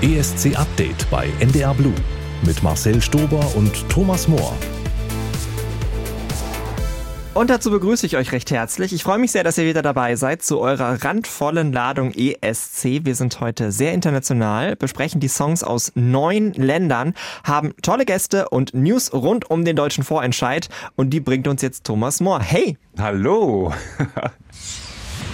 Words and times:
ESC 0.00 0.54
Update 0.54 1.10
bei 1.10 1.28
NDR 1.40 1.74
Blue 1.74 1.94
mit 2.46 2.62
Marcel 2.62 3.02
Stober 3.02 3.44
und 3.56 3.88
Thomas 3.88 4.28
Mohr. 4.28 4.56
Und 7.34 7.50
dazu 7.50 7.72
begrüße 7.72 8.06
ich 8.06 8.16
euch 8.16 8.30
recht 8.30 8.52
herzlich. 8.52 8.92
Ich 8.92 9.02
freue 9.02 9.18
mich 9.18 9.32
sehr, 9.32 9.42
dass 9.42 9.58
ihr 9.58 9.66
wieder 9.66 9.82
dabei 9.82 10.14
seid 10.14 10.42
zu 10.42 10.60
eurer 10.60 11.02
randvollen 11.02 11.72
Ladung 11.72 12.12
ESC. 12.12 13.00
Wir 13.04 13.16
sind 13.16 13.40
heute 13.40 13.72
sehr 13.72 13.92
international, 13.92 14.76
besprechen 14.76 15.20
die 15.20 15.26
Songs 15.26 15.64
aus 15.64 15.90
neun 15.96 16.52
Ländern, 16.52 17.14
haben 17.42 17.74
tolle 17.82 18.04
Gäste 18.04 18.50
und 18.50 18.74
News 18.74 19.12
rund 19.12 19.50
um 19.50 19.64
den 19.64 19.74
deutschen 19.74 20.04
Vorentscheid. 20.04 20.68
Und 20.94 21.10
die 21.10 21.18
bringt 21.18 21.48
uns 21.48 21.60
jetzt 21.60 21.82
Thomas 21.82 22.20
Mohr. 22.20 22.40
Hey! 22.40 22.78
Hallo! 22.98 23.72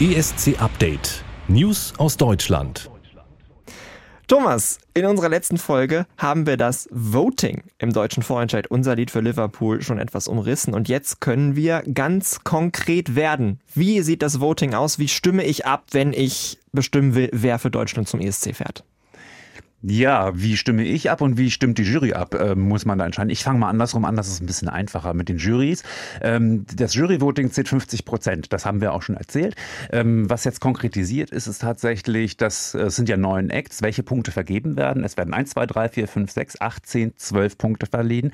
ESC 0.00 0.58
Update. 0.58 1.22
News 1.48 1.92
aus 1.98 2.16
Deutschland. 2.16 2.88
Thomas, 4.26 4.78
in 4.94 5.04
unserer 5.04 5.28
letzten 5.28 5.58
Folge 5.58 6.06
haben 6.16 6.46
wir 6.46 6.56
das 6.56 6.88
Voting 6.90 7.62
im 7.78 7.92
deutschen 7.92 8.22
Vorentscheid, 8.22 8.66
unser 8.68 8.96
Lied 8.96 9.10
für 9.10 9.20
Liverpool, 9.20 9.82
schon 9.82 9.98
etwas 9.98 10.28
umrissen. 10.28 10.72
Und 10.72 10.88
jetzt 10.88 11.20
können 11.20 11.56
wir 11.56 11.82
ganz 11.92 12.42
konkret 12.42 13.16
werden. 13.16 13.60
Wie 13.74 14.00
sieht 14.00 14.22
das 14.22 14.40
Voting 14.40 14.72
aus? 14.72 14.98
Wie 14.98 15.08
stimme 15.08 15.44
ich 15.44 15.66
ab, 15.66 15.84
wenn 15.90 16.14
ich 16.14 16.58
bestimmen 16.72 17.14
will, 17.14 17.28
wer 17.32 17.58
für 17.58 17.70
Deutschland 17.70 18.08
zum 18.08 18.20
ESC 18.20 18.56
fährt? 18.56 18.82
Ja, 19.86 20.32
wie 20.34 20.56
stimme 20.56 20.82
ich 20.82 21.10
ab 21.10 21.20
und 21.20 21.36
wie 21.36 21.50
stimmt 21.50 21.76
die 21.76 21.82
Jury 21.82 22.14
ab, 22.14 22.34
äh, 22.34 22.54
muss 22.54 22.86
man 22.86 22.98
da 22.98 23.04
entscheiden. 23.04 23.28
Ich 23.28 23.44
fange 23.44 23.58
mal 23.58 23.68
andersrum 23.68 24.06
an, 24.06 24.16
das 24.16 24.28
ist 24.28 24.40
ein 24.40 24.46
bisschen 24.46 24.70
einfacher 24.70 25.12
mit 25.12 25.28
den 25.28 25.36
Jurys. 25.36 25.82
Ähm, 26.22 26.64
das 26.74 26.94
Juryvoting 26.94 27.50
zählt 27.50 27.68
50 27.68 28.06
Prozent, 28.06 28.52
das 28.54 28.64
haben 28.64 28.80
wir 28.80 28.94
auch 28.94 29.02
schon 29.02 29.16
erzählt. 29.16 29.56
Ähm, 29.92 30.30
was 30.30 30.44
jetzt 30.44 30.60
konkretisiert 30.60 31.30
ist, 31.30 31.48
ist 31.48 31.60
tatsächlich, 31.60 32.38
dass 32.38 32.74
äh, 32.74 32.88
sind 32.88 33.10
ja 33.10 33.18
neun 33.18 33.50
Acts, 33.50 33.82
welche 33.82 34.02
Punkte 34.02 34.30
vergeben 34.30 34.78
werden. 34.78 35.04
Es 35.04 35.18
werden 35.18 35.34
1, 35.34 35.50
2, 35.50 35.66
3, 35.66 35.88
4, 35.90 36.08
5, 36.08 36.30
6, 36.30 36.60
8, 36.62 36.86
10, 36.86 37.16
12 37.18 37.58
Punkte 37.58 37.86
verliehen. 37.86 38.32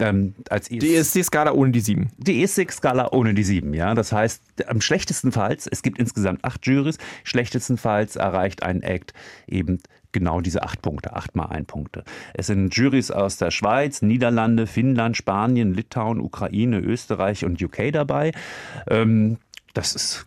Ähm, 0.00 0.34
als 0.48 0.70
ES 0.70 0.78
die 0.78 0.94
ESC-Skala 0.94 1.52
ohne 1.52 1.72
die 1.72 1.80
sieben. 1.80 2.08
Die 2.16 2.42
ESC-Skala 2.42 3.12
ohne 3.12 3.34
die 3.34 3.44
sieben, 3.44 3.74
ja. 3.74 3.94
Das 3.94 4.12
heißt, 4.12 4.40
am 4.66 4.80
schlechtestenfalls, 4.80 5.66
es 5.66 5.82
gibt 5.82 5.98
insgesamt 5.98 6.42
acht 6.42 6.66
Jurys, 6.66 6.96
schlechtestenfalls 7.24 8.16
erreicht 8.16 8.62
ein 8.62 8.82
Act 8.82 9.12
eben 9.46 9.80
genau 10.16 10.40
diese 10.40 10.62
acht 10.62 10.80
Punkte, 10.80 11.14
acht 11.14 11.36
mal 11.36 11.46
ein 11.46 11.66
Punkte. 11.66 12.02
Es 12.32 12.46
sind 12.46 12.74
Jurys 12.74 13.10
aus 13.10 13.36
der 13.36 13.50
Schweiz, 13.50 14.00
Niederlande, 14.00 14.66
Finnland, 14.66 15.14
Spanien, 15.14 15.74
Litauen, 15.74 16.20
Ukraine, 16.20 16.78
Österreich 16.78 17.44
und 17.44 17.62
UK 17.62 17.92
dabei. 17.92 18.32
Ähm, 18.88 19.36
das 19.76 19.94
ist 19.94 20.26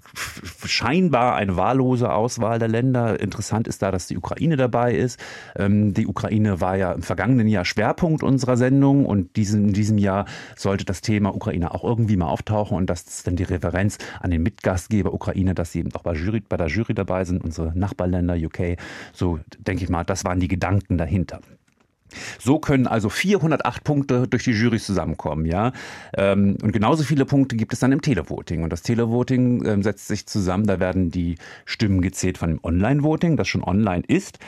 scheinbar 0.64 1.36
eine 1.36 1.58
wahllose 1.58 2.14
Auswahl 2.14 2.59
der 2.59 2.67
Länder. 2.67 3.19
Interessant 3.19 3.67
ist 3.67 3.81
da, 3.81 3.89
dass 3.89 4.08
die 4.08 4.17
Ukraine 4.17 4.58
dabei 4.58 4.94
ist. 4.94 5.19
Ähm, 5.58 5.94
die 5.94 6.06
Ukraine 6.06 6.61
war 6.61 6.78
ja 6.78 6.91
im 6.91 7.02
vergangenen 7.02 7.47
Jahr 7.47 7.66
Schwerpunkt 7.66 8.22
unserer 8.22 8.58
Sendung 8.58 9.06
und 9.06 9.36
in 9.38 9.73
diesem 9.73 9.97
Jahr 9.97 10.25
sollte 10.56 10.86
das 10.86 11.02
Thema 11.02 11.33
Ukraine 11.33 11.73
auch 11.73 11.83
irgendwie 11.83 12.17
mal 12.17 12.28
auftauchen 12.28 12.78
und 12.78 12.89
das 12.89 13.02
ist 13.02 13.28
dann 13.28 13.38
die 13.38 13.44
Referenz 13.44 13.97
an 14.19 14.30
den 14.30 14.44
Mitgastgeber 14.44 15.14
Ukraine, 15.14 15.56
dass 15.56 15.72
sie 15.72 15.80
eben 15.80 15.94
auch 15.95 16.03
bei, 16.03 16.13
Jury, 16.13 16.41
bei 16.41 16.58
der 16.58 16.67
Jury 16.67 16.94
dabei 16.94 17.25
sind, 17.25 17.44
unsere 17.44 17.78
Nachbarländer 17.78 18.36
UK. 18.36 18.78
So 19.13 19.39
denke 19.58 19.84
ich 19.84 19.89
mal, 19.89 20.03
das 20.03 20.25
waren 20.25 20.39
die 20.39 20.47
Gedanken 20.47 20.97
dahinter. 20.97 21.41
So 22.40 22.60
können 22.60 22.88
also 22.88 23.10
408 23.10 23.84
Punkte 23.84 24.28
durch 24.28 24.44
die 24.44 24.52
Jury 24.52 24.80
zusammenkommen, 24.80 25.46
ja. 25.46 25.72
Ähm, 26.16 26.58
und 26.62 26.72
genauso 26.72 27.04
viele 27.04 27.26
Punkte 27.26 27.56
gibt 27.56 27.74
es 27.74 27.80
dann 27.80 27.92
im 27.92 28.02
Televoting. 28.02 28.64
Und 28.64 28.72
das 28.72 28.82
Televoting 28.82 29.66
ähm, 29.66 29.84
setzt 29.84 30.08
sich 30.08 30.26
zusammen, 30.26 30.68
da 30.68 30.80
werden 30.80 31.12
die 31.12 31.36
Stimmen 31.66 32.02
gezählt 32.02 32.38
von 32.38 32.50
dem 32.50 32.60
Online-Voting, 32.64 33.38
das 33.38 33.48
schon 33.48 33.64
online 33.64 34.04
ist. 34.08 34.40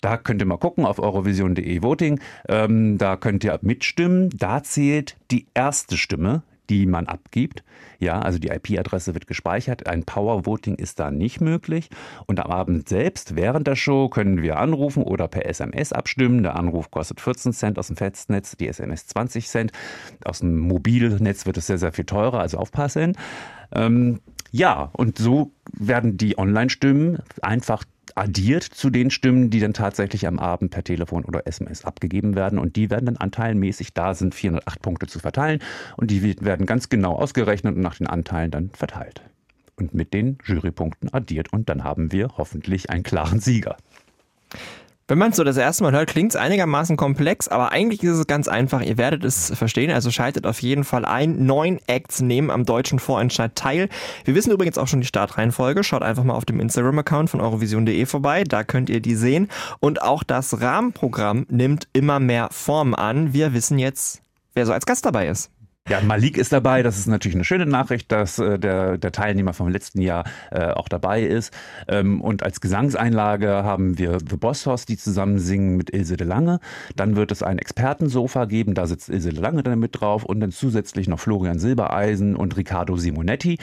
Da 0.00 0.16
könnt 0.16 0.40
ihr 0.40 0.46
mal 0.46 0.58
gucken 0.58 0.84
auf 0.84 0.98
eurovision.de 0.98 1.82
Voting. 1.82 2.20
Ähm, 2.48 2.98
da 2.98 3.16
könnt 3.16 3.42
ihr 3.44 3.58
mitstimmen. 3.62 4.30
Da 4.36 4.62
zählt 4.62 5.16
die 5.30 5.46
erste 5.54 5.96
Stimme, 5.96 6.42
die 6.70 6.86
man 6.86 7.06
abgibt. 7.06 7.64
Ja, 7.98 8.20
also 8.20 8.38
die 8.38 8.48
IP-Adresse 8.48 9.14
wird 9.14 9.26
gespeichert. 9.26 9.86
Ein 9.86 10.04
Power 10.04 10.46
Voting 10.46 10.74
ist 10.76 11.00
da 11.00 11.10
nicht 11.10 11.40
möglich. 11.40 11.88
Und 12.26 12.40
am 12.40 12.50
Abend 12.50 12.88
selbst, 12.88 13.36
während 13.36 13.66
der 13.66 13.76
Show, 13.76 14.08
können 14.08 14.42
wir 14.42 14.58
anrufen 14.58 15.02
oder 15.02 15.28
per 15.28 15.46
SMS 15.46 15.92
abstimmen. 15.92 16.42
Der 16.42 16.56
Anruf 16.56 16.90
kostet 16.90 17.20
14 17.20 17.52
Cent 17.52 17.78
aus 17.78 17.88
dem 17.88 17.96
Festnetz, 17.96 18.56
die 18.56 18.68
SMS 18.68 19.06
20 19.06 19.48
Cent. 19.48 19.72
Aus 20.24 20.40
dem 20.40 20.58
Mobilnetz 20.58 21.46
wird 21.46 21.56
es 21.56 21.66
sehr, 21.66 21.78
sehr 21.78 21.92
viel 21.92 22.04
teurer, 22.04 22.40
also 22.40 22.58
aufpassen. 22.58 23.16
Ähm, 23.74 24.20
ja, 24.50 24.90
und 24.92 25.18
so 25.18 25.52
werden 25.72 26.16
die 26.16 26.38
Online-Stimmen 26.38 27.18
einfach 27.42 27.84
addiert 28.16 28.62
zu 28.62 28.90
den 28.90 29.10
Stimmen, 29.10 29.50
die 29.50 29.60
dann 29.60 29.72
tatsächlich 29.72 30.26
am 30.26 30.38
Abend 30.38 30.70
per 30.70 30.84
Telefon 30.84 31.24
oder 31.24 31.46
SMS 31.46 31.84
abgegeben 31.84 32.34
werden. 32.34 32.58
Und 32.58 32.76
die 32.76 32.90
werden 32.90 33.06
dann 33.06 33.16
anteilmäßig, 33.16 33.94
da 33.94 34.14
sind 34.14 34.34
408 34.34 34.82
Punkte 34.82 35.06
zu 35.06 35.18
verteilen 35.18 35.60
und 35.96 36.10
die 36.10 36.40
werden 36.40 36.66
ganz 36.66 36.88
genau 36.88 37.14
ausgerechnet 37.14 37.76
und 37.76 37.82
nach 37.82 37.96
den 37.96 38.06
Anteilen 38.06 38.50
dann 38.50 38.70
verteilt. 38.70 39.22
Und 39.76 39.94
mit 39.94 40.12
den 40.12 40.38
Jurypunkten 40.44 41.12
addiert 41.12 41.52
und 41.52 41.68
dann 41.68 41.84
haben 41.84 42.10
wir 42.10 42.36
hoffentlich 42.36 42.90
einen 42.90 43.04
klaren 43.04 43.40
Sieger. 43.40 43.76
Wenn 45.10 45.16
man 45.16 45.30
es 45.30 45.36
so 45.36 45.44
das 45.44 45.56
erste 45.56 45.84
Mal 45.84 45.92
hört, 45.92 46.10
klingt 46.10 46.32
es 46.32 46.36
einigermaßen 46.36 46.98
komplex, 46.98 47.48
aber 47.48 47.72
eigentlich 47.72 48.02
ist 48.02 48.18
es 48.18 48.26
ganz 48.26 48.46
einfach. 48.46 48.82
Ihr 48.82 48.98
werdet 48.98 49.24
es 49.24 49.50
verstehen, 49.56 49.90
also 49.90 50.10
schaltet 50.10 50.46
auf 50.46 50.60
jeden 50.60 50.84
Fall 50.84 51.06
ein. 51.06 51.46
Neun 51.46 51.78
Acts 51.86 52.20
nehmen 52.20 52.50
am 52.50 52.66
deutschen 52.66 52.98
Vorentscheid 52.98 53.54
teil. 53.54 53.88
Wir 54.26 54.34
wissen 54.34 54.52
übrigens 54.52 54.76
auch 54.76 54.86
schon 54.86 55.00
die 55.00 55.06
Startreihenfolge. 55.06 55.82
Schaut 55.82 56.02
einfach 56.02 56.24
mal 56.24 56.34
auf 56.34 56.44
dem 56.44 56.60
Instagram-Account 56.60 57.30
von 57.30 57.40
eurovision.de 57.40 58.04
vorbei, 58.04 58.44
da 58.44 58.64
könnt 58.64 58.90
ihr 58.90 59.00
die 59.00 59.14
sehen. 59.14 59.48
Und 59.80 60.02
auch 60.02 60.22
das 60.22 60.60
Rahmenprogramm 60.60 61.46
nimmt 61.48 61.88
immer 61.94 62.20
mehr 62.20 62.48
Form 62.50 62.94
an. 62.94 63.32
Wir 63.32 63.54
wissen 63.54 63.78
jetzt, 63.78 64.20
wer 64.52 64.66
so 64.66 64.74
als 64.74 64.84
Gast 64.84 65.06
dabei 65.06 65.28
ist. 65.28 65.50
Ja, 65.88 66.02
Malik 66.02 66.36
ist 66.36 66.52
dabei. 66.52 66.82
Das 66.82 66.98
ist 66.98 67.06
natürlich 67.06 67.34
eine 67.34 67.44
schöne 67.44 67.64
Nachricht, 67.64 68.12
dass 68.12 68.38
äh, 68.38 68.58
der, 68.58 68.98
der 68.98 69.10
Teilnehmer 69.10 69.54
vom 69.54 69.68
letzten 69.68 70.02
Jahr 70.02 70.24
äh, 70.50 70.66
auch 70.66 70.86
dabei 70.86 71.22
ist. 71.22 71.50
Ähm, 71.88 72.20
und 72.20 72.42
als 72.42 72.60
Gesangseinlage 72.60 73.48
haben 73.48 73.96
wir 73.96 74.18
The 74.18 74.36
Boss 74.36 74.66
Hoss, 74.66 74.84
die 74.84 74.98
zusammen 74.98 75.38
singen 75.38 75.78
mit 75.78 75.88
Ilse 75.88 76.18
de 76.18 76.26
Lange. 76.26 76.60
Dann 76.94 77.16
wird 77.16 77.32
es 77.32 77.42
ein 77.42 77.58
Expertensofa 77.58 78.44
geben, 78.44 78.74
da 78.74 78.86
sitzt 78.86 79.08
Ilse 79.08 79.30
de 79.30 79.40
Lange 79.40 79.62
dann 79.62 79.78
mit 79.78 79.98
drauf 79.98 80.24
und 80.24 80.40
dann 80.40 80.52
zusätzlich 80.52 81.08
noch 81.08 81.20
Florian 81.20 81.58
Silbereisen 81.58 82.36
und 82.36 82.58
Riccardo 82.58 82.98
Simonetti. 82.98 83.56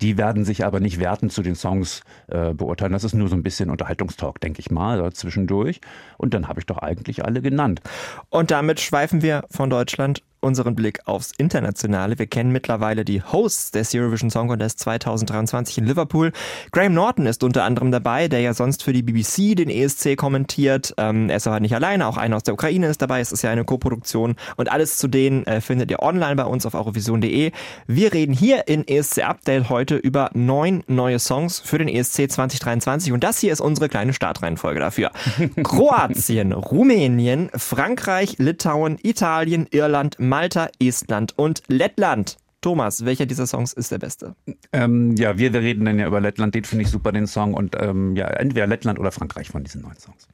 Die 0.00 0.18
werden 0.18 0.44
sich 0.44 0.64
aber 0.64 0.80
nicht 0.80 0.98
werten 0.98 1.30
zu 1.30 1.42
den 1.42 1.54
Songs 1.54 2.02
äh, 2.26 2.54
beurteilen. 2.54 2.92
Das 2.92 3.04
ist 3.04 3.14
nur 3.14 3.28
so 3.28 3.36
ein 3.36 3.44
bisschen 3.44 3.70
Unterhaltungstalk, 3.70 4.40
denke 4.40 4.58
ich 4.58 4.72
mal, 4.72 5.12
zwischendurch. 5.12 5.80
Und 6.16 6.34
dann 6.34 6.48
habe 6.48 6.58
ich 6.58 6.66
doch 6.66 6.78
eigentlich 6.78 7.24
alle 7.24 7.40
genannt. 7.40 7.82
Und 8.30 8.50
damit 8.50 8.80
schweifen 8.80 9.22
wir 9.22 9.44
von 9.48 9.70
Deutschland 9.70 10.22
unseren 10.40 10.74
Blick 10.74 11.00
aufs 11.06 11.32
Internationale. 11.38 12.18
Wir 12.18 12.26
kennen 12.26 12.52
mittlerweile 12.52 13.04
die 13.04 13.22
Hosts 13.22 13.72
des 13.72 13.94
Eurovision 13.94 14.30
Song 14.30 14.48
Contest 14.48 14.80
2023 14.80 15.78
in 15.78 15.84
Liverpool. 15.84 16.32
Graham 16.72 16.94
Norton 16.94 17.26
ist 17.26 17.42
unter 17.42 17.64
anderem 17.64 17.90
dabei, 17.90 18.28
der 18.28 18.40
ja 18.40 18.54
sonst 18.54 18.82
für 18.82 18.92
die 18.92 19.02
BBC 19.02 19.56
den 19.56 19.70
ESC 19.70 20.16
kommentiert. 20.16 20.94
Ähm, 20.96 21.30
er 21.30 21.36
ist 21.36 21.46
aber 21.46 21.60
nicht 21.60 21.74
alleine, 21.74 22.06
auch 22.06 22.16
einer 22.16 22.36
aus 22.36 22.42
der 22.42 22.54
Ukraine 22.54 22.88
ist 22.88 23.02
dabei. 23.02 23.20
Es 23.20 23.32
ist 23.32 23.42
ja 23.42 23.50
eine 23.50 23.64
Koproduktion 23.64 24.36
und 24.56 24.70
alles 24.70 24.98
zu 24.98 25.08
denen 25.08 25.46
äh, 25.46 25.60
findet 25.60 25.90
ihr 25.90 26.02
online 26.02 26.36
bei 26.36 26.44
uns 26.44 26.66
auf 26.66 26.74
eurovision.de. 26.74 27.52
Wir 27.86 28.12
reden 28.12 28.32
hier 28.32 28.68
in 28.68 28.86
ESC 28.86 29.24
Update 29.24 29.68
heute 29.68 29.96
über 29.96 30.30
neun 30.34 30.84
neue 30.86 31.18
Songs 31.18 31.60
für 31.60 31.78
den 31.78 31.88
ESC 31.88 32.30
2023 32.30 33.12
und 33.12 33.24
das 33.24 33.38
hier 33.38 33.52
ist 33.52 33.60
unsere 33.60 33.88
kleine 33.88 34.12
Startreihenfolge 34.12 34.80
dafür. 34.80 35.10
Kroatien, 35.62 36.52
Rumänien, 36.52 37.50
Frankreich, 37.54 38.36
Litauen, 38.38 38.98
Italien, 39.02 39.66
Irland, 39.70 40.16
Malta, 40.28 40.68
Estland 40.78 41.36
und 41.36 41.62
Lettland. 41.68 42.36
Thomas, 42.60 43.04
welcher 43.04 43.26
dieser 43.26 43.46
Songs 43.46 43.72
ist 43.72 43.92
der 43.92 43.98
beste? 43.98 44.34
Ähm, 44.72 45.14
ja, 45.16 45.38
wir, 45.38 45.54
reden 45.54 45.84
dann 45.84 45.98
ja 45.98 46.06
über 46.06 46.20
Lettland, 46.20 46.54
den 46.54 46.64
finde 46.64 46.84
ich 46.84 46.90
super, 46.90 47.12
den 47.12 47.26
Song. 47.26 47.54
Und 47.54 47.76
ähm, 47.80 48.16
ja, 48.16 48.26
entweder 48.26 48.66
Lettland 48.66 48.98
oder 48.98 49.12
Frankreich 49.12 49.48
von 49.48 49.62
diesen 49.62 49.82
neuen 49.82 49.96
Songs. 49.96 50.28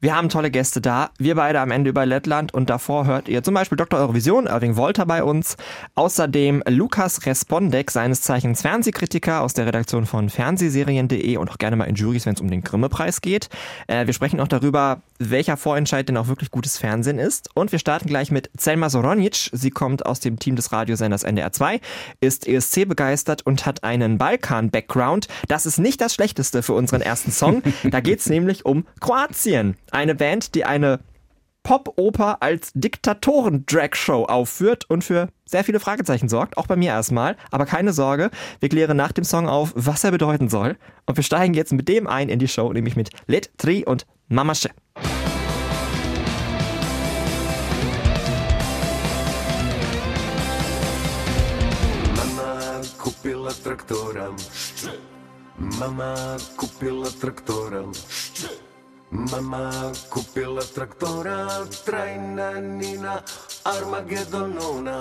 Wir 0.00 0.14
haben 0.14 0.28
tolle 0.28 0.52
Gäste 0.52 0.80
da. 0.80 1.10
Wir 1.18 1.34
beide 1.34 1.58
am 1.58 1.72
Ende 1.72 1.90
über 1.90 2.06
Lettland 2.06 2.54
und 2.54 2.70
davor 2.70 3.04
hört 3.06 3.28
ihr 3.28 3.42
zum 3.42 3.54
Beispiel 3.54 3.74
Dr. 3.74 3.98
Eurovision, 3.98 4.46
Irving 4.46 4.76
Wolter 4.76 5.06
bei 5.06 5.24
uns. 5.24 5.56
Außerdem 5.96 6.62
Lukas 6.68 7.26
Respondek, 7.26 7.90
seines 7.90 8.22
Zeichens 8.22 8.62
Fernsehkritiker 8.62 9.40
aus 9.40 9.54
der 9.54 9.66
Redaktion 9.66 10.06
von 10.06 10.30
Fernsehserien.de 10.30 11.36
und 11.36 11.50
auch 11.50 11.58
gerne 11.58 11.74
mal 11.74 11.86
in 11.86 11.96
Juries, 11.96 12.26
wenn 12.26 12.34
es 12.34 12.40
um 12.40 12.48
den 12.48 12.62
Grimme-Preis 12.62 13.22
geht. 13.22 13.48
Äh, 13.88 14.06
wir 14.06 14.14
sprechen 14.14 14.38
auch 14.38 14.46
darüber, 14.46 15.02
welcher 15.18 15.56
Vorentscheid 15.56 16.08
denn 16.08 16.16
auch 16.16 16.28
wirklich 16.28 16.52
gutes 16.52 16.78
Fernsehen 16.78 17.18
ist. 17.18 17.50
Und 17.54 17.72
wir 17.72 17.80
starten 17.80 18.06
gleich 18.06 18.30
mit 18.30 18.50
Selma 18.56 18.90
Soronic. 18.90 19.50
Sie 19.52 19.70
kommt 19.70 20.06
aus 20.06 20.20
dem 20.20 20.38
Team 20.38 20.54
des 20.54 20.70
Radiosenders 20.70 21.24
NDR 21.24 21.50
2, 21.50 21.80
ist 22.20 22.46
ESC 22.46 22.86
begeistert 22.86 23.44
und 23.44 23.66
hat 23.66 23.82
einen 23.82 24.16
Balkan-Background. 24.16 25.26
Das 25.48 25.66
ist 25.66 25.78
nicht 25.78 26.00
das 26.00 26.14
Schlechteste 26.14 26.62
für 26.62 26.74
unseren 26.74 27.00
ersten 27.00 27.32
Song. 27.32 27.62
Da 27.88 28.00
geht 28.00 28.20
es 28.20 28.28
nämlich 28.28 28.66
um 28.66 28.86
Kroatien. 29.00 29.76
Eine 29.90 30.14
Band, 30.14 30.54
die 30.54 30.64
eine 30.64 31.00
Pop-Oper 31.62 32.42
als 32.42 32.72
Diktatoren-Drag-Show 32.74 34.24
aufführt 34.24 34.88
und 34.88 35.02
für 35.02 35.28
sehr 35.44 35.64
viele 35.64 35.80
Fragezeichen 35.80 36.28
sorgt, 36.28 36.56
auch 36.56 36.66
bei 36.66 36.76
mir 36.76 36.90
erstmal. 36.90 37.36
Aber 37.50 37.66
keine 37.66 37.92
Sorge, 37.92 38.30
wir 38.60 38.68
klären 38.68 38.96
nach 38.96 39.12
dem 39.12 39.24
Song 39.24 39.48
auf, 39.48 39.72
was 39.74 40.04
er 40.04 40.10
bedeuten 40.10 40.48
soll. 40.48 40.76
Und 41.06 41.16
wir 41.16 41.24
steigen 41.24 41.54
jetzt 41.54 41.72
mit 41.72 41.88
dem 41.88 42.06
ein 42.06 42.28
in 42.28 42.38
die 42.38 42.48
Show, 42.48 42.72
nämlich 42.72 42.96
mit 42.96 43.10
Lit 43.26 43.50
Tri 43.58 43.84
und 43.84 44.06
Mamasche. 44.28 44.70
Mama 52.16 52.80
купила 52.98 53.52
трактором. 53.52 54.36
Mama 55.58 56.36
купила 56.56 57.08
трактором. 57.20 57.92
Mama 59.10 59.72
kupila 60.12 60.60
traktora, 60.60 61.64
trajna 61.84 62.60
nina, 62.60 63.22
Armagedonona. 63.64 65.00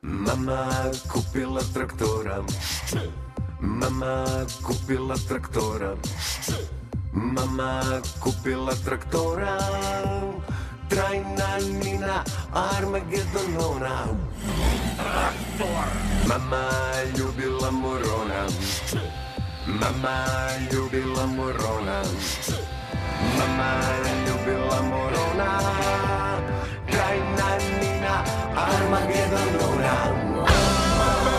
Mama 0.00 0.64
kupila 1.12 1.60
traktora, 1.76 2.40
mama 3.60 4.24
kupila 4.64 5.16
traktora, 5.28 5.92
mama 7.12 8.00
kupila 8.24 8.72
traktora, 8.80 9.58
trajna 10.88 11.48
nina, 11.84 12.24
Armagedonona. 12.56 14.08
Traktor! 14.96 15.88
Mama 16.26 16.64
ljubila 17.12 17.70
morona, 17.70 18.48
mama 19.66 20.16
ljubila 20.72 21.26
morona. 21.26 22.00
Мама 23.37 23.71
любила 24.27 24.81
Мурона. 24.81 25.61
Трайна 26.91 27.49
Нина 27.81 28.25
Армагеддонона. 28.55 29.95
Мама, 30.97 31.35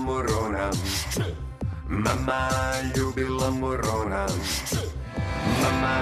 ljubila 0.00 0.12
morona, 0.12 0.70
mama 1.88 2.48
ljubila 2.96 3.50
morona. 3.50 4.26
Mama 5.62 5.94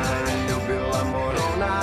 ljubila 0.49 1.05
morona. 1.05 1.83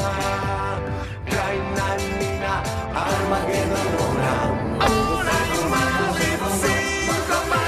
Trajna 1.29 1.87
Nina 2.19 2.63
Armagedonona. 2.95 4.33
Onaj 4.79 5.51
mali 5.71 6.29
psihopat 6.41 7.64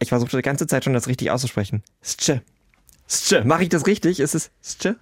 Ich 0.00 0.08
versuche 0.08 0.36
die 0.36 0.42
ganze 0.42 0.66
Zeit 0.66 0.84
schon, 0.84 0.94
das 0.94 1.08
richtig 1.08 1.30
auszusprechen. 1.30 1.82
Sche. 2.02 2.42
Sche. 3.06 3.44
Mache 3.44 3.64
ich 3.64 3.68
das 3.68 3.86
richtig? 3.86 4.18
Ist 4.18 4.34
es 4.34 4.50
Sche? 4.62 4.96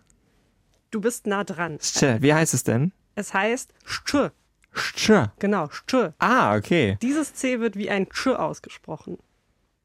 Du 0.90 1.00
bist 1.00 1.26
nah 1.26 1.44
dran. 1.44 1.78
Sche. 1.80 2.18
Wie 2.20 2.34
heißt 2.34 2.52
es 2.52 2.64
denn? 2.64 2.92
Es 3.14 3.32
heißt 3.32 3.72
Sch. 3.84 4.30
Sche. 4.72 5.32
Genau, 5.38 5.68
Sch. 5.70 6.12
Ah, 6.18 6.56
okay. 6.56 6.98
Dieses 7.00 7.32
C 7.32 7.60
wird 7.60 7.76
wie 7.76 7.90
ein 7.90 8.08
Sch 8.12 8.28
ausgesprochen. 8.28 9.18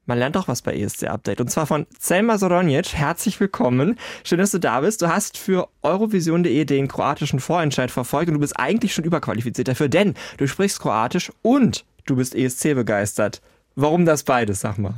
Man 0.06 0.18
lernt 0.18 0.36
doch 0.36 0.48
was 0.48 0.62
bei 0.62 0.76
ESC 0.76 1.04
Update. 1.04 1.40
Und 1.40 1.50
zwar 1.50 1.68
von 1.68 1.86
Selma 1.98 2.38
Soronic. 2.38 2.94
Herzlich 2.94 3.40
willkommen. 3.40 3.98
Schön, 4.24 4.40
dass 4.40 4.52
du 4.52 4.60
da 4.60 4.82
bist. 4.82 5.02
Du 5.02 5.08
hast 5.08 5.38
für 5.38 5.70
Eurovision.de 5.82 6.66
den 6.66 6.88
kroatischen 6.88 7.40
Vorentscheid 7.40 7.90
verfolgt 7.90 8.28
und 8.30 8.34
du 8.34 8.40
bist 8.42 8.60
eigentlich 8.60 8.94
schon 8.94 9.06
überqualifiziert 9.06 9.68
dafür, 9.68 9.88
denn 9.88 10.16
du 10.38 10.48
sprichst 10.48 10.80
Kroatisch 10.80 11.32
und 11.42 11.86
du 12.06 12.18
bist 12.18 12.36
ESC 12.36 12.74
begeistert. 12.74 13.42
Warum 13.76 14.06
das 14.06 14.24
beides, 14.24 14.62
sag 14.62 14.78
mal? 14.78 14.96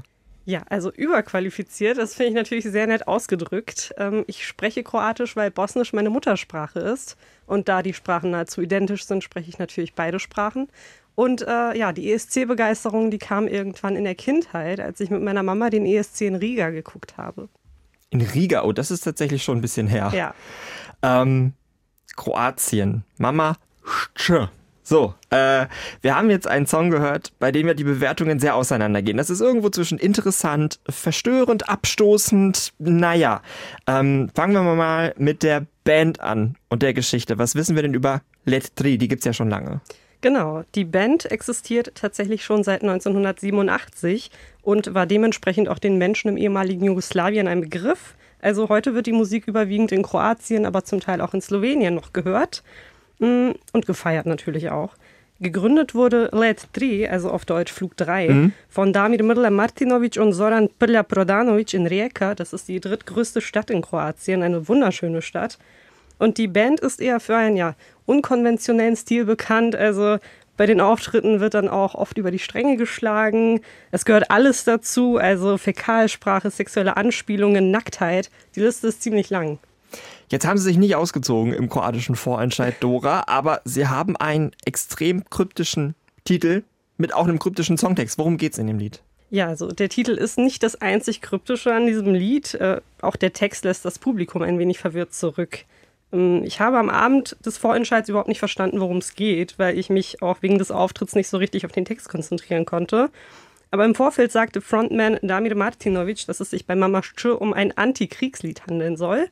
Ja, 0.47 0.61
also 0.69 0.91
überqualifiziert, 0.91 1.97
das 1.97 2.13
finde 2.13 2.29
ich 2.29 2.35
natürlich 2.35 2.65
sehr 2.65 2.85
nett 2.85 3.07
ausgedrückt. 3.07 3.95
Ähm, 3.97 4.23
ich 4.27 4.45
spreche 4.45 4.83
Kroatisch, 4.83 5.35
weil 5.35 5.49
Bosnisch 5.49 5.91
meine 5.91 6.11
Muttersprache 6.11 6.79
ist. 6.79 7.17
Und 7.47 7.67
da 7.67 7.81
die 7.81 7.93
Sprachen 7.93 8.31
nahezu 8.31 8.61
identisch 8.61 9.05
sind, 9.05 9.23
spreche 9.23 9.49
ich 9.49 9.57
natürlich 9.57 9.93
beide 9.93 10.19
Sprachen. 10.19 10.67
Und 11.15 11.41
äh, 11.41 11.75
ja, 11.75 11.93
die 11.93 12.11
ESC-Begeisterung, 12.11 13.09
die 13.09 13.17
kam 13.17 13.47
irgendwann 13.47 13.95
in 13.95 14.03
der 14.03 14.15
Kindheit, 14.15 14.79
als 14.79 14.99
ich 14.99 15.09
mit 15.09 15.23
meiner 15.23 15.41
Mama 15.43 15.69
den 15.69 15.85
ESC 15.85 16.21
in 16.21 16.35
Riga 16.35 16.69
geguckt 16.69 17.17
habe. 17.17 17.49
In 18.11 18.21
Riga, 18.21 18.63
oh, 18.63 18.71
das 18.71 18.91
ist 18.91 19.01
tatsächlich 19.01 19.43
schon 19.43 19.57
ein 19.57 19.61
bisschen 19.61 19.87
her. 19.87 20.11
Ja, 20.13 20.35
Ähm, 21.01 21.53
Kroatien. 22.15 23.03
Mama 23.17 23.57
Sche. 24.15 24.49
So, 24.87 25.15
äh, 25.31 25.65
wir 26.01 26.15
haben 26.15 26.29
jetzt 26.29 26.47
einen 26.47 26.67
Song 26.67 26.91
gehört, 26.91 27.33
bei 27.39 27.51
dem 27.51 27.67
ja 27.67 27.73
die 27.73 27.83
Bewertungen 27.83 28.39
sehr 28.39 28.55
auseinandergehen. 28.55 29.17
Das 29.17 29.31
ist 29.31 29.41
irgendwo 29.41 29.69
zwischen 29.69 29.97
interessant, 29.97 30.79
verstörend, 30.87 31.67
abstoßend. 31.67 32.71
Naja, 32.77 33.41
ähm, 33.87 34.29
fangen 34.35 34.53
wir 34.53 34.75
mal 34.75 35.15
mit 35.17 35.41
der 35.41 35.65
Band 35.85 36.19
an 36.21 36.55
und 36.69 36.83
der 36.83 36.93
Geschichte. 36.93 37.39
Was 37.39 37.55
wissen 37.55 37.75
wir 37.75 37.81
denn 37.81 37.95
über 37.95 38.21
Let 38.45 38.73
3? 38.75 38.97
Die 38.97 39.07
gibt's 39.07 39.25
ja 39.25 39.33
schon 39.33 39.49
lange. 39.49 39.81
Genau, 40.21 40.63
die 40.75 40.85
Band 40.85 41.31
existiert 41.31 41.93
tatsächlich 41.95 42.45
schon 42.45 42.63
seit 42.63 42.83
1987 42.83 44.29
und 44.61 44.93
war 44.93 45.07
dementsprechend 45.07 45.67
auch 45.67 45.79
den 45.79 45.97
Menschen 45.97 46.29
im 46.29 46.37
ehemaligen 46.37 46.85
Jugoslawien 46.85 47.47
ein 47.47 47.61
Begriff. 47.61 48.13
Also 48.39 48.69
heute 48.69 48.93
wird 48.93 49.07
die 49.07 49.13
Musik 49.13 49.47
überwiegend 49.47 49.91
in 49.91 50.03
Kroatien, 50.03 50.67
aber 50.67 50.83
zum 50.83 50.99
Teil 50.99 51.21
auch 51.21 51.33
in 51.33 51.41
Slowenien 51.41 51.95
noch 51.95 52.13
gehört 52.13 52.61
und 53.19 53.85
gefeiert 53.85 54.25
natürlich 54.25 54.69
auch. 54.69 54.95
Gegründet 55.41 55.93
wurde 55.93 56.29
Let 56.31 56.67
3, 56.73 57.11
also 57.11 57.29
auf 57.29 57.43
Deutsch 57.43 57.71
Flug 57.71 57.97
3, 57.97 58.51
von 58.69 58.93
Damir 58.93 59.21
Mirla 59.21 59.49
Martinovic 59.49 60.17
und 60.17 60.31
Zoran 60.31 60.69
Prlja 60.79 61.03
Prodanovic 61.03 61.73
in 61.73 61.87
Rijeka. 61.87 62.35
Das 62.35 62.53
ist 62.53 62.69
die 62.69 62.79
drittgrößte 62.79 63.41
Stadt 63.41 63.69
in 63.69 63.81
Kroatien, 63.81 64.43
eine 64.43 64.67
wunderschöne 64.69 65.21
Stadt. 65.21 65.57
Und 66.19 66.37
die 66.37 66.47
Band 66.47 66.79
ist 66.79 67.01
eher 67.01 67.19
für 67.19 67.35
einen 67.35 67.57
ja, 67.57 67.75
unkonventionellen 68.05 68.95
Stil 68.95 69.25
bekannt. 69.25 69.75
Also 69.75 70.19
bei 70.57 70.65
den 70.65 70.79
Auftritten 70.79 71.41
wird 71.41 71.53
dann 71.53 71.67
auch 71.67 71.95
oft 71.95 72.17
über 72.17 72.31
die 72.31 72.39
Stränge 72.39 72.77
geschlagen. 72.77 73.59
Es 73.91 74.05
gehört 74.05 74.31
alles 74.31 74.63
dazu, 74.63 75.17
also 75.17 75.57
Fäkalsprache, 75.57 76.49
sexuelle 76.49 76.95
Anspielungen, 76.95 77.71
Nacktheit. 77.71 78.29
Die 78.55 78.61
Liste 78.61 78.87
ist 78.87 79.01
ziemlich 79.01 79.29
lang. 79.29 79.59
Jetzt 80.29 80.45
haben 80.45 80.57
sie 80.57 80.63
sich 80.65 80.77
nicht 80.77 80.95
ausgezogen 80.95 81.53
im 81.53 81.69
kroatischen 81.69 82.15
Vorentscheid 82.15 82.75
Dora, 82.79 83.25
aber 83.27 83.61
sie 83.65 83.87
haben 83.87 84.15
einen 84.17 84.51
extrem 84.65 85.29
kryptischen 85.29 85.95
Titel 86.23 86.63
mit 86.97 87.13
auch 87.13 87.25
einem 87.25 87.39
kryptischen 87.39 87.77
Songtext. 87.77 88.17
Worum 88.17 88.37
geht's 88.37 88.57
in 88.57 88.67
dem 88.67 88.79
Lied? 88.79 89.01
Ja, 89.29 89.47
also 89.47 89.67
der 89.67 89.89
Titel 89.89 90.11
ist 90.11 90.37
nicht 90.37 90.63
das 90.63 90.79
einzig 90.81 91.21
Kryptische 91.21 91.73
an 91.73 91.87
diesem 91.87 92.13
Lied. 92.13 92.53
Äh, 92.55 92.81
auch 93.01 93.15
der 93.15 93.33
Text 93.33 93.65
lässt 93.65 93.83
das 93.83 93.99
Publikum 93.99 94.41
ein 94.41 94.59
wenig 94.59 94.79
verwirrt 94.79 95.13
zurück. 95.13 95.65
Ähm, 96.13 96.43
ich 96.43 96.59
habe 96.59 96.77
am 96.77 96.89
Abend 96.89 97.35
des 97.45 97.57
Vorentscheids 97.57 98.09
überhaupt 98.09 98.29
nicht 98.29 98.39
verstanden, 98.39 98.79
worum 98.79 98.97
es 98.97 99.15
geht, 99.15 99.57
weil 99.57 99.77
ich 99.77 99.89
mich 99.89 100.21
auch 100.21 100.41
wegen 100.41 100.57
des 100.57 100.71
Auftritts 100.71 101.15
nicht 101.15 101.27
so 101.27 101.37
richtig 101.37 101.65
auf 101.65 101.71
den 101.71 101.85
Text 101.85 102.09
konzentrieren 102.09 102.65
konnte. 102.65 103.09
Aber 103.71 103.83
im 103.83 103.95
Vorfeld 103.95 104.31
sagte 104.31 104.61
Frontman 104.61 105.19
Damir 105.21 105.55
Martinovic, 105.55 106.25
dass 106.27 106.39
es 106.39 106.51
sich 106.51 106.65
bei 106.65 106.75
Mama 106.75 107.01
Sch 107.03 107.25
um 107.25 107.51
ein 107.51 107.75
Antikriegslied 107.77 108.67
handeln 108.67 108.95
soll. 108.95 109.27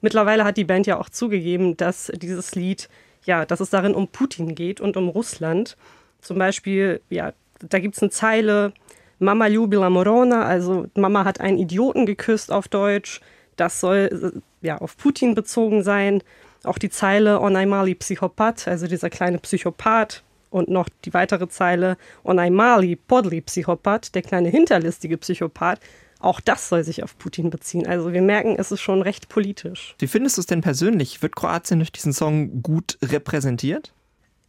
Mittlerweile 0.00 0.44
hat 0.44 0.56
die 0.56 0.64
Band 0.64 0.86
ja 0.86 0.98
auch 0.98 1.08
zugegeben, 1.08 1.76
dass 1.76 2.12
dieses 2.14 2.54
Lied, 2.54 2.88
ja, 3.24 3.44
dass 3.44 3.60
es 3.60 3.70
darin 3.70 3.94
um 3.94 4.08
Putin 4.08 4.54
geht 4.54 4.80
und 4.80 4.96
um 4.96 5.08
Russland. 5.08 5.76
Zum 6.20 6.38
Beispiel, 6.38 7.00
ja, 7.08 7.32
da 7.60 7.78
gibt 7.78 7.96
es 7.96 8.02
eine 8.02 8.10
Zeile, 8.10 8.72
Mama 9.18 9.46
ljubila 9.46 9.88
Morona, 9.88 10.44
also 10.44 10.86
Mama 10.94 11.24
hat 11.24 11.40
einen 11.40 11.58
Idioten 11.58 12.04
geküsst 12.04 12.52
auf 12.52 12.68
Deutsch. 12.68 13.20
Das 13.56 13.80
soll 13.80 14.42
ja 14.60 14.78
auf 14.78 14.96
Putin 14.98 15.34
bezogen 15.34 15.82
sein. 15.82 16.22
Auch 16.64 16.78
die 16.78 16.90
Zeile 16.90 17.40
On 17.40 17.52
Mali 17.68 17.94
Psychopath, 17.94 18.68
also 18.68 18.86
dieser 18.86 19.08
kleine 19.08 19.38
Psychopath, 19.38 20.22
und 20.50 20.68
noch 20.68 20.88
die 21.04 21.12
weitere 21.12 21.48
Zeile 21.48 21.96
On 22.24 22.36
Mali 22.52 22.96
Podli 22.96 23.40
Psychopath, 23.40 24.14
der 24.14 24.22
kleine 24.22 24.48
hinterlistige 24.48 25.16
Psychopath, 25.16 25.80
auch 26.26 26.40
das 26.40 26.68
soll 26.68 26.84
sich 26.84 27.02
auf 27.02 27.16
Putin 27.18 27.50
beziehen. 27.50 27.86
Also 27.86 28.12
wir 28.12 28.22
merken, 28.22 28.56
es 28.58 28.72
ist 28.72 28.80
schon 28.80 29.00
recht 29.00 29.28
politisch. 29.28 29.94
Wie 29.98 30.06
findest 30.06 30.36
du 30.36 30.40
es 30.40 30.46
denn 30.46 30.60
persönlich? 30.60 31.22
Wird 31.22 31.36
Kroatien 31.36 31.78
durch 31.78 31.92
diesen 31.92 32.12
Song 32.12 32.62
gut 32.62 32.98
repräsentiert? 33.02 33.92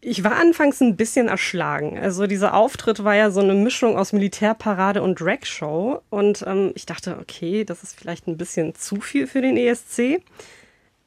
Ich 0.02 0.24
war 0.24 0.36
anfangs 0.36 0.82
ein 0.82 0.96
bisschen 0.96 1.28
erschlagen. 1.28 1.98
Also 1.98 2.28
dieser 2.28 2.54
Auftritt 2.54 3.04
war 3.04 3.16
ja 3.16 3.32
so 3.32 3.40
eine 3.40 3.56
Mischung 3.56 3.98
aus 3.98 4.14
Militärparade 4.14 5.02
und 5.02 5.20
Dragshow. 5.20 6.02
Und 6.10 6.44
ähm, 6.46 6.72
ich 6.76 6.86
dachte, 6.86 7.18
okay, 7.20 7.64
das 7.64 7.84
ist 7.84 7.98
vielleicht 7.98 8.28
ein 8.28 8.38
bisschen 8.38 8.76
zu 8.76 9.02
viel 9.02 9.28
für 9.28 9.42
den 9.42 9.58
ESC. 9.58 10.22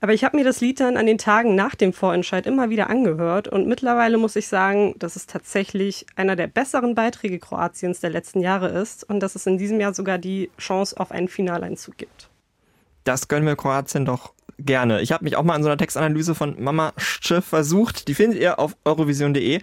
Aber 0.03 0.15
ich 0.15 0.25
habe 0.25 0.37
mir 0.37 0.45
das 0.45 0.63
Lied 0.63 0.81
dann 0.81 0.97
an 0.97 1.05
den 1.05 1.19
Tagen 1.19 1.55
nach 1.55 1.75
dem 1.75 1.93
Vorentscheid 1.93 2.47
immer 2.47 2.71
wieder 2.71 2.89
angehört 2.89 3.49
und 3.49 3.67
mittlerweile 3.67 4.17
muss 4.17 4.35
ich 4.35 4.49
sagen, 4.49 4.95
dass 4.99 5.15
es 5.15 5.27
tatsächlich 5.27 6.07
einer 6.17 6.37
der 6.37 6.47
besseren 6.47 6.95
Beiträge 6.95 7.39
Kroatiens 7.39 8.01
der 8.01 8.09
letzten 8.09 8.41
Jahre 8.41 8.69
ist 8.69 9.05
und 9.09 9.21
dass 9.21 9.35
es 9.35 9.47
in 9.47 9.59
diesem 9.59 9.79
Jahr 9.79 9.93
sogar 9.93 10.17
die 10.17 10.51
Chance 10.59 10.99
auf 10.99 11.11
einen 11.11 11.29
Finaleinzug 11.29 11.99
gibt. 11.99 12.31
Das 13.05 13.29
gönnen 13.29 13.47
wir 13.47 13.57
Kroatien 13.57 14.07
doch 14.07 14.33
gerne. 14.65 15.01
Ich 15.01 15.13
habe 15.13 15.25
mich 15.25 15.37
auch 15.37 15.43
mal 15.43 15.55
an 15.55 15.63
so 15.63 15.69
einer 15.69 15.79
Textanalyse 15.79 16.35
von 16.35 16.57
Mama 16.59 16.93
Schiff 16.97 17.45
versucht. 17.45 18.09
Die 18.09 18.15
findet 18.15 18.41
ihr 18.41 18.59
auf 18.59 18.77
eurovision.de. 18.85 19.61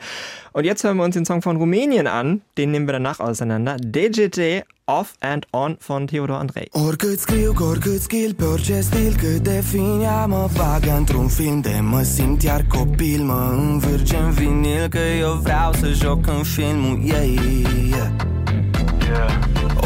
Und 0.53 0.63
jetzt 0.63 0.83
hören 0.83 0.97
wir 0.97 1.03
uns 1.03 1.15
den 1.15 1.25
Song 1.25 1.41
von 1.41 1.57
Rumänien 1.57 2.07
an. 2.07 2.41
Den 2.57 2.71
nehmen 2.71 2.87
wir 2.87 2.93
danach 2.93 3.19
auseinander. 3.19 3.77
DJT 3.77 4.65
Off 4.89 5.15
and 5.19 5.45
On 5.51 5.77
von 5.79 6.07
Theodor 6.07 6.39
Andrei. 6.39 6.67
Oricât 6.71 7.19
scriu, 7.19 7.53
cu 7.53 7.63
oricât 7.63 8.01
skill 8.01 8.33
Pe 8.33 8.43
orice 8.43 8.81
stil, 8.81 9.15
cât 9.17 9.37
de 9.37 9.63
fin 9.69 9.99
ea 10.01 10.25
mă 10.25 10.49
bagă 10.57 10.95
Într-un 10.97 11.27
film 11.27 11.61
de 11.61 11.79
mă 11.81 12.01
simt 12.01 12.43
iar 12.43 12.65
copil 12.67 13.21
Mă 13.23 13.55
învârge 13.57 14.15
în 14.15 14.31
vinil 14.31 14.87
Că 14.89 14.99
eu 15.19 15.33
vreau 15.33 15.73
să 15.73 15.87
joc 15.87 16.27
în 16.27 16.43
filmul 16.43 16.99
ei 17.03 17.39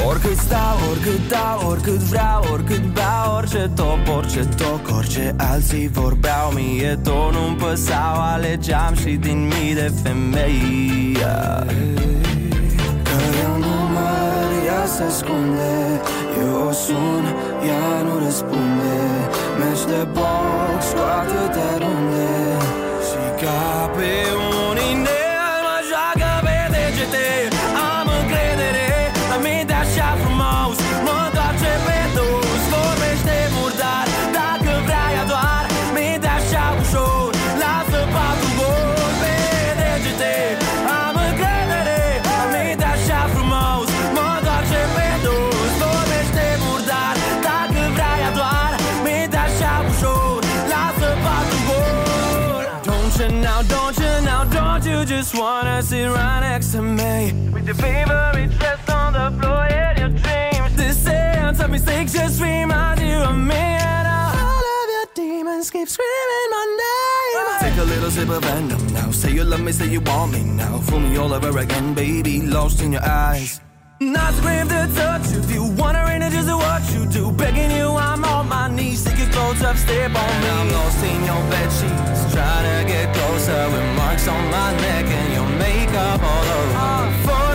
Oricât 0.07 0.37
stau, 0.37 0.77
oricât 0.91 1.27
dau, 1.29 1.69
oricât 1.69 1.99
vreau, 1.99 2.43
oricât 2.53 2.80
Orice 3.61 3.73
top, 3.75 4.15
orice 4.17 4.45
toc, 4.57 4.97
orice 4.97 5.35
alții 5.37 5.89
vorbeau 5.93 6.51
Mie 6.51 6.99
tot 7.03 7.31
nu-mi 7.33 7.55
păsau, 7.55 8.15
alegeam 8.33 8.93
și 8.95 9.11
din 9.15 9.39
mii 9.47 9.73
de 9.73 9.91
femei. 10.03 11.17
Că 13.03 13.17
eu 13.43 13.57
nu 13.57 13.75
mor, 13.93 14.49
ea 14.65 14.85
se 14.85 15.03
ascunde 15.03 16.01
Eu 16.41 16.67
o 16.67 16.71
sun, 16.71 17.25
ea 17.67 18.01
nu 18.03 18.25
răspunde. 18.25 18.95
Meci 19.59 19.85
de 19.91 20.07
box 20.15 20.81
cu 20.95 21.01
atâtea 21.19 21.71
runde 21.81 22.33
Și 23.07 23.45
ca 23.45 23.89
pe 23.95 24.11
un 24.69 24.77
inel 24.91 25.57
mă 25.65 25.77
joacă 25.89 26.29
pe 26.45 26.57
degete 26.73 27.50
sip 68.11 68.29
of 68.29 68.43
venom 68.43 68.85
now. 68.93 69.09
Say 69.11 69.31
you 69.31 69.43
love 69.43 69.61
me, 69.61 69.71
say 69.71 69.87
you 69.87 70.01
want 70.01 70.33
me 70.33 70.43
now. 70.43 70.77
Fool 70.79 70.99
me 70.99 71.17
all 71.17 71.33
over 71.33 71.57
again, 71.57 71.93
baby 71.93 72.41
Lost 72.41 72.81
in 72.81 72.91
your 72.91 73.05
eyes. 73.05 73.61
Not 73.99 74.33
scream 74.33 74.67
to 74.67 74.81
touch 74.95 75.31
you. 75.31 75.39
If 75.39 75.51
you 75.51 75.63
it 76.25 76.31
just 76.31 76.49
what 76.65 76.83
you 76.93 77.05
do. 77.17 77.31
Begging 77.31 77.71
you, 77.71 77.89
I'm 78.07 78.23
on 78.25 78.49
my 78.49 78.67
knees. 78.67 79.03
Take 79.03 79.19
your 79.19 79.29
clothes 79.29 79.61
up, 79.63 79.77
step 79.77 80.11
on 80.23 80.33
me. 80.41 80.49
I'm 80.59 80.71
lost 80.71 81.03
in 81.03 81.19
your 81.29 81.43
bed 81.51 81.69
sheets. 81.77 82.21
Trying 82.33 82.65
to 82.71 82.77
get 82.91 83.13
closer 83.15 83.61
With 83.71 83.95
marks 83.97 84.27
on 84.27 84.43
my 84.49 84.71
neck 84.85 85.05
And 85.05 85.33
your 85.37 85.49
makeup 85.63 86.21
all 86.31 86.47
over. 86.57 86.75
Uh, 86.75 87.25
Photos 87.25 87.50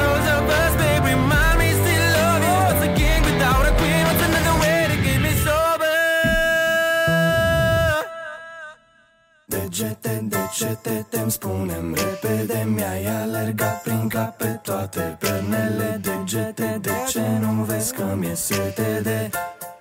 Degete, 9.49 10.23
degete, 10.23 11.07
te-mi 11.11 11.31
spunem 11.31 11.95
repede 11.95 12.65
Mi-ai 12.65 13.07
alergat 13.07 13.83
prin 13.83 14.09
cap 14.09 14.37
pe 14.37 14.59
toate 14.63 15.17
pernele 15.21 16.01
Degete, 16.03 16.79
de 16.81 16.91
ce 17.09 17.21
nu 17.41 17.63
vezi 17.63 17.95
că 17.95 18.15
mi-e 18.17 18.35
sete 18.35 19.01
de 19.03 19.31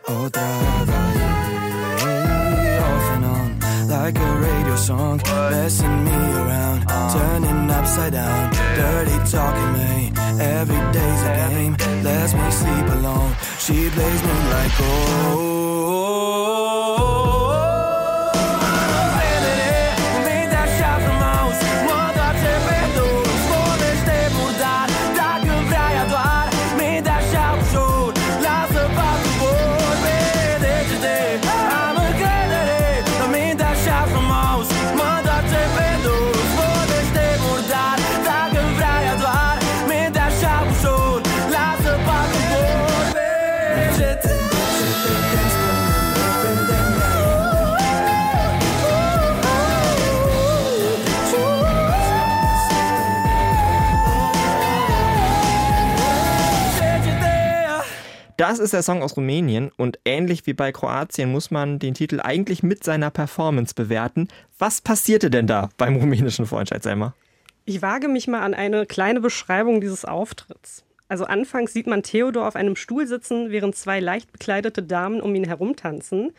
o 0.05 0.29
tradă 0.29 0.99
Off 2.79 3.09
and 3.15 3.23
on, 3.23 3.57
like 3.89 4.19
a 4.19 4.31
radio 4.45 4.75
song. 4.75 5.21
Messing 5.49 6.03
me 6.03 6.15
around, 6.41 6.85
turning 7.13 7.69
upside 7.79 8.11
down. 8.11 8.49
Dirty 8.77 9.17
talking 9.31 9.71
me, 9.77 10.11
every 10.57 10.81
day's 10.93 11.21
a 11.29 11.31
game. 11.39 11.75
Lets 12.03 12.33
me 12.33 12.47
sleep 12.59 12.87
alone, 12.97 13.33
she 13.63 13.89
plays 13.93 14.21
me 14.27 14.35
like 14.53 14.75
oh 14.79 15.54
Das 58.55 58.63
ist 58.63 58.71
der 58.71 58.83
Song 58.83 59.03
aus 59.03 59.17
Rumänien 59.17 59.69
und 59.75 59.99
ähnlich 60.05 60.47
wie 60.47 60.53
bei 60.53 60.71
Kroatien 60.71 61.29
muss 61.29 61.51
man 61.51 61.77
den 61.77 61.93
Titel 61.93 62.21
eigentlich 62.21 62.63
mit 62.63 62.85
seiner 62.85 63.09
Performance 63.09 63.73
bewerten. 63.75 64.29
Was 64.57 64.79
passierte 64.79 65.29
denn 65.29 65.45
da 65.45 65.67
beim 65.75 65.97
rumänischen 65.97 66.45
Selma? 66.45 67.13
Ich 67.65 67.81
wage 67.81 68.07
mich 68.07 68.29
mal 68.29 68.39
an 68.43 68.53
eine 68.53 68.85
kleine 68.85 69.19
Beschreibung 69.19 69.81
dieses 69.81 70.05
Auftritts. 70.05 70.85
Also 71.09 71.25
anfangs 71.25 71.73
sieht 71.73 71.85
man 71.85 72.01
Theodor 72.01 72.47
auf 72.47 72.55
einem 72.55 72.77
Stuhl 72.77 73.05
sitzen, 73.07 73.51
während 73.51 73.75
zwei 73.75 73.99
leicht 73.99 74.31
bekleidete 74.31 74.83
Damen 74.83 75.19
um 75.19 75.35
ihn 75.35 75.43
herumtanzen. 75.43 76.31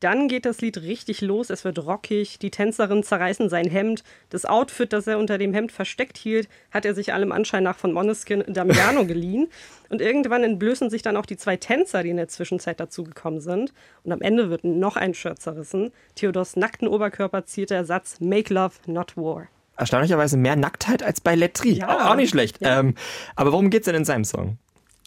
Dann 0.00 0.28
geht 0.28 0.46
das 0.46 0.62
Lied 0.62 0.78
richtig 0.80 1.20
los, 1.20 1.50
es 1.50 1.64
wird 1.64 1.78
rockig, 1.78 2.38
die 2.38 2.50
Tänzerinnen 2.50 3.02
zerreißen 3.02 3.50
sein 3.50 3.68
Hemd. 3.68 4.02
Das 4.30 4.46
Outfit, 4.46 4.94
das 4.94 5.06
er 5.06 5.18
unter 5.18 5.36
dem 5.36 5.52
Hemd 5.52 5.72
versteckt 5.72 6.16
hielt, 6.16 6.48
hat 6.70 6.86
er 6.86 6.94
sich 6.94 7.12
allem 7.12 7.32
Anschein 7.32 7.62
nach 7.62 7.76
von 7.76 7.92
Moneskin 7.92 8.42
Damiano 8.48 9.04
geliehen. 9.04 9.48
Und 9.90 10.00
irgendwann 10.00 10.42
entblößen 10.42 10.88
sich 10.88 11.02
dann 11.02 11.18
auch 11.18 11.26
die 11.26 11.36
zwei 11.36 11.58
Tänzer, 11.58 12.02
die 12.02 12.08
in 12.08 12.16
der 12.16 12.28
Zwischenzeit 12.28 12.80
dazugekommen 12.80 13.42
sind. 13.42 13.74
Und 14.02 14.12
am 14.12 14.22
Ende 14.22 14.48
wird 14.48 14.64
noch 14.64 14.96
ein 14.96 15.12
Shirt 15.12 15.40
zerrissen. 15.40 15.92
Theodors 16.14 16.56
nackten 16.56 16.88
Oberkörper 16.88 17.44
ziert 17.44 17.68
der 17.68 17.84
Satz 17.84 18.20
Make 18.20 18.54
Love, 18.54 18.74
not 18.86 19.18
War. 19.18 19.48
Erstaunlicherweise 19.76 20.38
mehr 20.38 20.56
Nacktheit 20.56 21.02
als 21.02 21.20
bei 21.20 21.34
Letri. 21.34 21.72
Ja. 21.72 21.88
Auch, 21.88 22.10
auch 22.12 22.16
nicht 22.16 22.30
schlecht. 22.30 22.60
Ja. 22.62 22.80
Ähm, 22.80 22.94
aber 23.36 23.52
worum 23.52 23.68
geht's 23.68 23.84
denn 23.84 23.94
in 23.94 24.06
seinem 24.06 24.24
Song? 24.24 24.56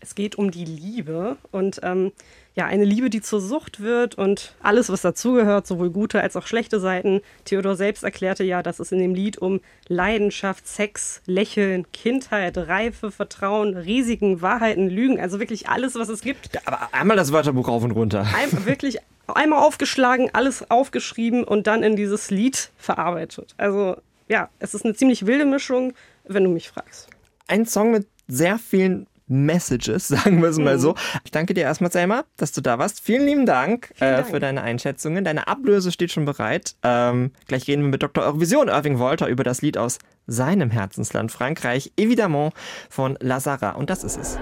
Es 0.02 0.16
geht 0.16 0.36
um 0.36 0.52
die 0.52 0.66
Liebe 0.66 1.38
und 1.52 1.80
ähm, 1.82 2.12
ja, 2.56 2.66
eine 2.66 2.86
Liebe, 2.86 3.10
die 3.10 3.22
zur 3.22 3.42
Sucht 3.42 3.80
wird 3.80 4.16
und 4.16 4.54
alles, 4.62 4.90
was 4.90 5.02
dazugehört, 5.02 5.66
sowohl 5.66 5.90
gute 5.90 6.22
als 6.22 6.36
auch 6.36 6.46
schlechte 6.46 6.80
Seiten. 6.80 7.22
Theodor 7.46 7.76
selbst 7.76 8.04
erklärte 8.04 8.44
ja, 8.44 8.62
dass 8.62 8.80
es 8.80 8.92
in 8.92 9.00
dem 9.00 9.16
Lied 9.16 9.40
um 9.40 9.60
Leidenschaft, 9.88 10.68
Sex, 10.68 11.22
Lächeln, 11.26 11.92
Kindheit, 11.92 12.58
Reife, 12.58 13.10
Vertrauen, 13.10 13.76
Risiken, 13.76 14.42
Wahrheiten, 14.42 14.88
Lügen, 14.88 15.20
also 15.20 15.40
wirklich 15.40 15.68
alles, 15.68 15.96
was 15.96 16.10
es 16.10 16.22
gibt. 16.22 16.50
Aber 16.68 16.90
einmal 16.92 17.18
das 17.18 17.32
Wörterbuch 17.32 17.68
rauf 17.68 17.84
und 17.84 17.92
runter. 17.92 18.28
Ein, 18.36 18.66
wirklich 18.66 19.00
einmal 19.28 19.64
aufgeschlagen, 19.64 20.30
alles 20.34 20.70
aufgeschrieben 20.70 21.44
und 21.44 21.66
dann 21.66 21.82
in 21.82 21.96
dieses 21.96 22.30
Lied 22.30 22.70
verarbeitet. 22.78 23.56
Also 23.58 23.98
ja, 24.28 24.50
es 24.60 24.76
ist 24.76 24.86
eine 24.86 24.94
ziemlich 24.94 25.26
wilde 25.26 25.46
Mischung, 25.46 25.94
wenn 26.26 26.44
du 26.44 26.50
mich 26.52 26.70
fragst. 26.70 27.10
Ein 27.48 27.66
Song 27.66 27.92
mit 27.92 28.08
sehr 28.28 28.60
vielen 28.60 29.08
Messages, 29.28 30.08
sagen 30.10 30.42
wir 30.42 30.50
es 30.50 30.58
mal 30.58 30.76
Mhm. 30.78 30.82
so. 30.82 30.96
Ich 31.24 31.32
danke 31.32 31.54
dir 31.54 31.62
erstmal, 31.62 31.92
Selma, 31.92 32.24
dass 32.38 32.52
du 32.52 32.62
da 32.62 32.80
warst. 32.80 33.00
Vielen 33.02 33.26
lieben 33.26 33.46
Dank, 33.46 33.92
äh, 34.00 34.16
Dank. 34.18 34.28
für 34.28 34.40
deine 34.40 34.62
Einschätzungen. 34.62 35.24
Deine 35.24 35.48
Ablöse 35.48 35.92
steht 35.92 36.12
schon 36.12 36.26
bereit. 36.26 36.76
Ähm, 36.84 37.32
gleich 37.48 37.68
reden 37.68 37.84
wir 37.84 37.90
mit 37.90 38.04
Dr. 38.04 38.24
Eurovision 38.24 38.68
Irving 38.68 39.00
Wolter 39.00 39.28
über 39.28 39.44
das 39.44 39.62
Lied 39.62 39.78
aus 39.78 40.00
seinem 40.28 40.72
Herzensland 40.72 41.32
Frankreich, 41.32 41.92
Evidemment 41.98 42.54
von 42.90 43.18
Lazara. 43.20 43.72
Und 43.72 43.90
das 43.90 44.04
ist 44.04 44.18
es. 44.18 44.38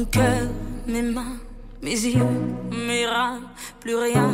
Mon 0.00 0.06
cœur, 0.06 0.48
mes 0.86 1.02
mains, 1.02 1.36
mes 1.82 1.90
yeux, 1.90 2.24
mes 2.72 3.04
reins, 3.04 3.40
plus 3.80 3.96
rien 3.96 4.30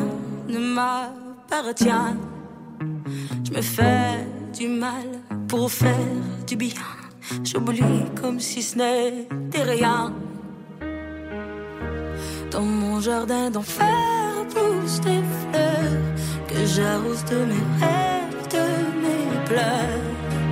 ne 0.48 0.60
m'appartient. 0.60 2.14
Je 3.44 3.50
me 3.50 3.60
fais 3.60 4.24
du 4.56 4.68
mal 4.68 5.06
pour 5.48 5.68
faire 5.68 6.14
du 6.46 6.54
bien. 6.54 6.86
J'oublie 7.42 8.04
comme 8.14 8.38
si 8.38 8.62
ce 8.62 8.78
n'était 8.78 9.64
rien. 9.64 10.12
Dans 12.52 12.62
mon 12.62 13.00
jardin 13.00 13.50
d'enfer 13.50 14.46
poussent 14.50 15.00
des 15.00 15.20
fleurs 15.40 16.46
que 16.46 16.64
j'arrose 16.64 17.24
de 17.24 17.38
mes 17.38 17.66
rêves, 17.80 18.46
de 18.52 18.66
mes 19.02 19.44
pleurs. 19.46 20.04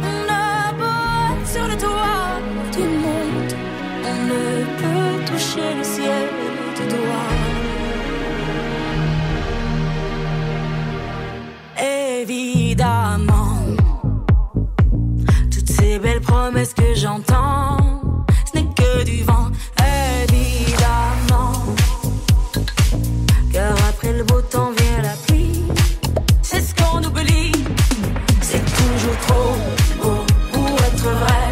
On 0.03 0.19
a 0.29 0.73
beau 0.73 1.39
être 1.39 1.49
sur 1.49 1.69
le 1.69 1.77
toit 1.77 2.41
du 2.73 2.83
monde, 2.83 3.55
on 4.07 4.17
ne 4.27 4.64
Évidemment, 12.27 13.59
toutes 15.53 15.69
ces 15.69 15.99
belles 15.99 16.23
promesses 16.23 16.73
que 16.73 16.95
j'entends, 16.95 17.77
ce 18.47 18.59
n'est 18.59 18.65
que 18.75 19.05
du 19.05 19.23
vent. 19.25 19.51
Évidemment, 20.23 21.53
car 23.53 23.77
après 23.91 24.15
le 24.15 24.25
beau 24.25 24.41
temps 24.41 24.71
vient 24.71 25.03
la 25.03 25.15
pluie. 25.27 25.65
C'est 26.41 26.63
ce 26.63 26.75
qu'on 26.75 27.05
oublie. 27.05 27.53
C'est 28.41 28.65
toujours 28.65 29.19
trop 29.27 29.57
beau 30.03 30.25
pour 30.51 30.81
être 30.81 31.11
vrai, 31.23 31.44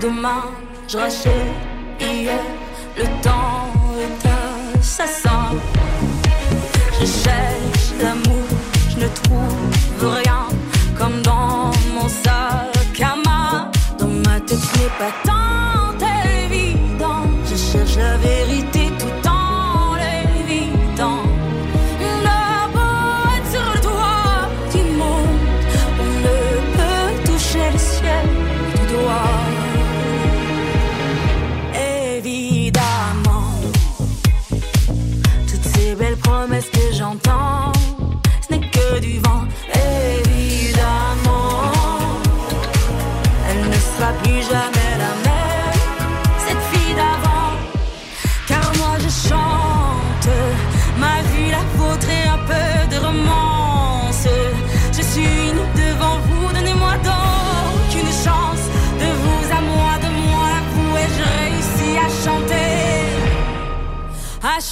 demain, 0.00 0.44
je 0.88 0.96
rachète 0.96 1.54
hier. 2.00 2.40
Le 2.96 3.04
temps 3.22 3.70
est 4.04 4.78
assassin. 4.78 5.54
Je 6.98 7.06
cherche 7.06 7.86
l'amour, 8.00 8.46
je 8.90 8.96
ne 9.04 9.08
trouve 9.08 10.14
rien. 10.16 10.42
Comme 10.98 11.22
dans 11.22 11.70
mon 11.94 12.08
sac 12.08 13.00
à 13.00 13.14
main. 13.26 13.70
Dans 13.98 14.08
ma 14.26 14.40
tête, 14.40 14.58
n'est 14.76 14.94
pas 14.98 15.12
tant 15.24 16.06
évident. 16.44 17.24
Je 17.48 17.56
cherche 17.56 17.96
la 17.96 18.16
vérité 18.16 18.39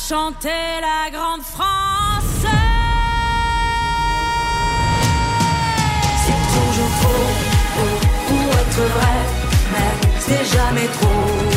chanter 0.09 0.81
la 0.81 1.11
grande 1.11 1.43
France. 1.43 2.47
C'est 6.25 6.43
toujours 6.57 6.93
trop 7.03 7.27
beau 7.77 7.95
pour 8.29 8.49
être 8.59 8.83
vrai, 8.95 9.17
mais 9.73 9.93
c'est 10.19 10.47
jamais 10.57 10.89
trop 11.01 11.48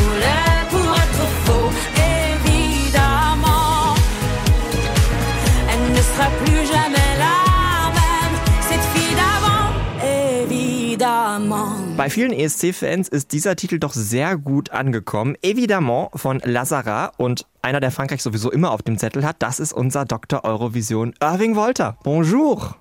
Bei 12.02 12.10
vielen 12.10 12.32
ESC-Fans 12.32 13.06
ist 13.06 13.30
dieser 13.30 13.54
Titel 13.54 13.78
doch 13.78 13.92
sehr 13.92 14.36
gut 14.36 14.70
angekommen. 14.72 15.36
Evidemment 15.40 16.08
von 16.16 16.40
Lazara 16.44 17.12
und 17.16 17.46
einer, 17.62 17.78
der 17.78 17.92
Frankreich 17.92 18.24
sowieso 18.24 18.50
immer 18.50 18.72
auf 18.72 18.82
dem 18.82 18.98
Zettel 18.98 19.24
hat, 19.24 19.36
das 19.38 19.60
ist 19.60 19.72
unser 19.72 20.04
Dr. 20.04 20.42
Eurovision 20.42 21.14
Irving 21.22 21.54
Wolter. 21.54 21.96
Bonjour. 22.02 22.74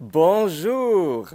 Bonjour. 0.00 1.28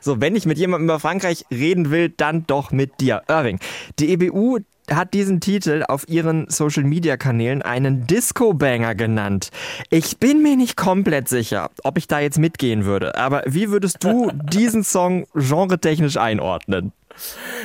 So, 0.00 0.22
wenn 0.22 0.34
ich 0.34 0.46
mit 0.46 0.56
jemandem 0.56 0.86
über 0.86 0.98
Frankreich 0.98 1.44
reden 1.50 1.90
will, 1.90 2.08
dann 2.08 2.46
doch 2.46 2.70
mit 2.70 3.02
dir. 3.02 3.20
Irving, 3.28 3.58
die 3.98 4.10
EBU 4.10 4.60
hat 4.90 5.14
diesen 5.14 5.40
Titel 5.40 5.84
auf 5.86 6.08
ihren 6.08 6.48
Social 6.50 6.84
Media 6.84 7.16
Kanälen 7.16 7.62
einen 7.62 8.06
Disco-Banger 8.06 8.94
genannt. 8.94 9.50
Ich 9.90 10.18
bin 10.18 10.42
mir 10.42 10.56
nicht 10.56 10.76
komplett 10.76 11.28
sicher, 11.28 11.70
ob 11.84 11.98
ich 11.98 12.08
da 12.08 12.20
jetzt 12.20 12.38
mitgehen 12.38 12.84
würde, 12.84 13.16
aber 13.16 13.42
wie 13.46 13.70
würdest 13.70 14.02
du 14.04 14.30
diesen 14.52 14.84
Song 14.84 15.26
genretechnisch 15.34 16.16
einordnen? 16.16 16.92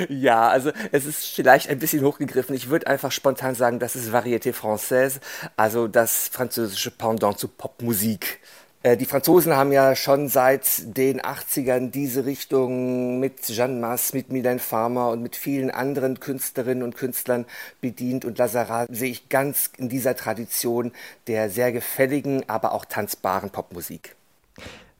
Ja, 0.09 0.47
also 0.47 0.71
es 0.91 1.05
ist 1.05 1.25
vielleicht 1.25 1.69
ein 1.69 1.79
bisschen 1.79 2.03
hochgegriffen. 2.03 2.55
Ich 2.55 2.69
würde 2.69 2.87
einfach 2.87 3.11
spontan 3.11 3.55
sagen, 3.55 3.79
das 3.79 3.95
ist 3.95 4.11
Variété 4.13 4.53
Française, 4.53 5.19
also 5.57 5.87
das 5.87 6.27
französische 6.29 6.91
Pendant 6.91 7.37
zu 7.37 7.47
Popmusik. 7.47 8.39
Äh, 8.83 8.97
Die 8.97 9.05
Franzosen 9.05 9.55
haben 9.55 9.71
ja 9.71 9.95
schon 9.95 10.27
seit 10.27 10.97
den 10.97 11.21
80ern 11.21 11.89
diese 11.89 12.25
Richtung 12.25 13.19
mit 13.19 13.47
Jeanne 13.47 13.79
Masse, 13.79 14.15
mit 14.15 14.29
Mylène 14.29 14.59
Farmer 14.59 15.09
und 15.09 15.23
mit 15.23 15.37
vielen 15.37 15.71
anderen 15.71 16.19
Künstlerinnen 16.19 16.83
und 16.83 16.95
Künstlern 16.95 17.45
bedient. 17.79 18.25
Und 18.25 18.37
Lazara 18.37 18.85
sehe 18.89 19.09
ich 19.09 19.29
ganz 19.29 19.71
in 19.77 19.87
dieser 19.89 20.15
Tradition 20.15 20.91
der 21.27 21.49
sehr 21.49 21.71
gefälligen, 21.71 22.47
aber 22.47 22.73
auch 22.73 22.85
tanzbaren 22.85 23.49
Popmusik. 23.49 24.15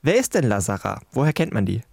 Wer 0.02 0.16
ist 0.16 0.34
denn 0.34 0.46
Lazara? 0.46 1.02
Woher 1.12 1.34
kennt 1.34 1.54
man 1.54 1.66
die? 1.66 1.84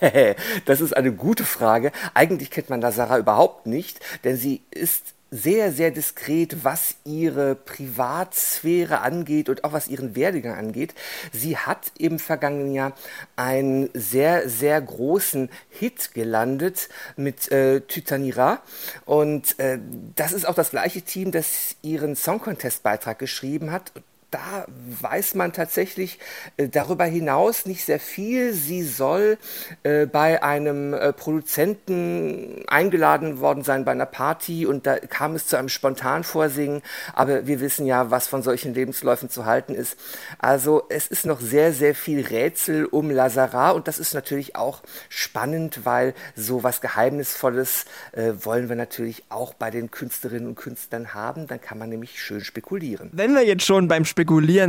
Das 0.66 0.80
ist 0.80 0.96
eine 0.96 1.12
gute 1.12 1.44
Frage. 1.44 1.92
Eigentlich 2.14 2.50
kennt 2.50 2.70
man 2.70 2.80
Lazara 2.80 3.18
überhaupt 3.18 3.66
nicht, 3.66 4.00
denn 4.24 4.36
sie 4.36 4.62
ist 4.70 5.13
sehr, 5.34 5.72
sehr 5.72 5.90
diskret, 5.90 6.62
was 6.62 6.94
ihre 7.04 7.56
Privatsphäre 7.56 9.00
angeht 9.00 9.48
und 9.48 9.64
auch 9.64 9.72
was 9.72 9.88
ihren 9.88 10.14
Werdegang 10.14 10.54
angeht. 10.54 10.94
Sie 11.32 11.56
hat 11.56 11.90
im 11.98 12.20
vergangenen 12.20 12.72
Jahr 12.72 12.92
einen 13.34 13.90
sehr, 13.94 14.48
sehr 14.48 14.80
großen 14.80 15.50
Hit 15.70 16.14
gelandet 16.14 16.88
mit 17.16 17.50
äh, 17.50 17.80
Tutanira. 17.80 18.62
Und 19.06 19.58
äh, 19.58 19.80
das 20.14 20.32
ist 20.32 20.46
auch 20.46 20.54
das 20.54 20.70
gleiche 20.70 21.02
Team, 21.02 21.32
das 21.32 21.74
ihren 21.82 22.14
Song 22.14 22.40
Contest 22.40 22.84
Beitrag 22.84 23.18
geschrieben 23.18 23.72
hat 23.72 23.92
da 24.34 24.66
weiß 25.00 25.36
man 25.36 25.52
tatsächlich 25.52 26.18
äh, 26.56 26.68
darüber 26.68 27.04
hinaus 27.04 27.66
nicht 27.66 27.84
sehr 27.84 28.00
viel. 28.00 28.52
Sie 28.52 28.82
soll 28.82 29.38
äh, 29.84 30.06
bei 30.06 30.42
einem 30.42 30.92
äh, 30.92 31.12
Produzenten 31.12 32.64
eingeladen 32.66 33.38
worden 33.38 33.62
sein 33.62 33.84
bei 33.84 33.92
einer 33.92 34.06
Party 34.06 34.66
und 34.66 34.88
da 34.88 34.98
kam 34.98 35.36
es 35.36 35.46
zu 35.46 35.56
einem 35.56 35.68
Spontanvorsingen. 35.68 36.82
Aber 37.12 37.46
wir 37.46 37.60
wissen 37.60 37.86
ja, 37.86 38.10
was 38.10 38.26
von 38.26 38.42
solchen 38.42 38.74
Lebensläufen 38.74 39.30
zu 39.30 39.46
halten 39.46 39.72
ist. 39.72 39.96
Also 40.38 40.82
es 40.88 41.06
ist 41.06 41.26
noch 41.26 41.40
sehr, 41.40 41.72
sehr 41.72 41.94
viel 41.94 42.26
Rätsel 42.26 42.86
um 42.86 43.10
Lazara 43.10 43.70
und 43.70 43.86
das 43.86 44.00
ist 44.00 44.14
natürlich 44.14 44.56
auch 44.56 44.82
spannend, 45.08 45.84
weil 45.84 46.12
so 46.34 46.64
was 46.64 46.80
Geheimnisvolles 46.80 47.84
äh, 48.10 48.32
wollen 48.42 48.68
wir 48.68 48.74
natürlich 48.74 49.22
auch 49.28 49.54
bei 49.54 49.70
den 49.70 49.92
Künstlerinnen 49.92 50.48
und 50.48 50.54
Künstlern 50.56 51.14
haben. 51.14 51.46
Dann 51.46 51.60
kann 51.60 51.78
man 51.78 51.88
nämlich 51.88 52.20
schön 52.20 52.40
spekulieren. 52.40 53.10
Wenn 53.12 53.32
wir 53.34 53.46
jetzt 53.46 53.64
schon 53.64 53.86
beim 53.86 54.04
Spekulieren 54.04 54.23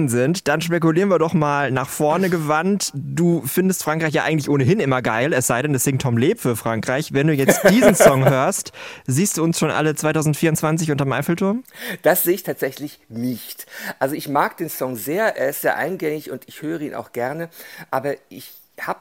sind, 0.09 0.47
dann 0.47 0.61
spekulieren 0.61 1.09
wir 1.09 1.19
doch 1.19 1.33
mal 1.33 1.71
nach 1.71 1.89
vorne 1.89 2.29
gewandt. 2.35 2.91
Du 2.93 3.41
findest 3.45 3.83
Frankreich 3.83 4.13
ja 4.13 4.23
eigentlich 4.23 4.49
ohnehin 4.49 4.79
immer 4.79 5.01
geil, 5.01 5.33
es 5.33 5.47
sei 5.47 5.61
denn, 5.61 5.73
es 5.73 5.83
singt 5.83 6.01
Tom 6.01 6.17
Leb 6.17 6.39
für 6.39 6.55
Frankreich. 6.55 7.13
Wenn 7.13 7.27
du 7.27 7.33
jetzt 7.33 7.61
diesen 7.69 7.95
Song 7.95 8.27
hörst, 8.27 8.71
siehst 9.07 9.37
du 9.37 9.43
uns 9.43 9.59
schon 9.59 9.71
alle 9.71 9.95
2024 9.95 10.91
unterm 10.91 11.11
Eiffelturm? 11.11 11.63
Das 12.01 12.23
sehe 12.23 12.35
ich 12.35 12.43
tatsächlich 12.43 12.99
nicht. 13.09 13.65
Also 13.99 14.15
ich 14.15 14.27
mag 14.27 14.57
den 14.57 14.69
Song 14.69 14.95
sehr, 14.95 15.37
er 15.37 15.49
ist 15.49 15.61
sehr 15.61 15.77
eingängig 15.77 16.31
und 16.31 16.43
ich 16.47 16.61
höre 16.61 16.81
ihn 16.81 16.93
auch 16.93 17.11
gerne, 17.11 17.49
aber 17.91 18.15
ich 18.29 18.51
habe 18.79 18.99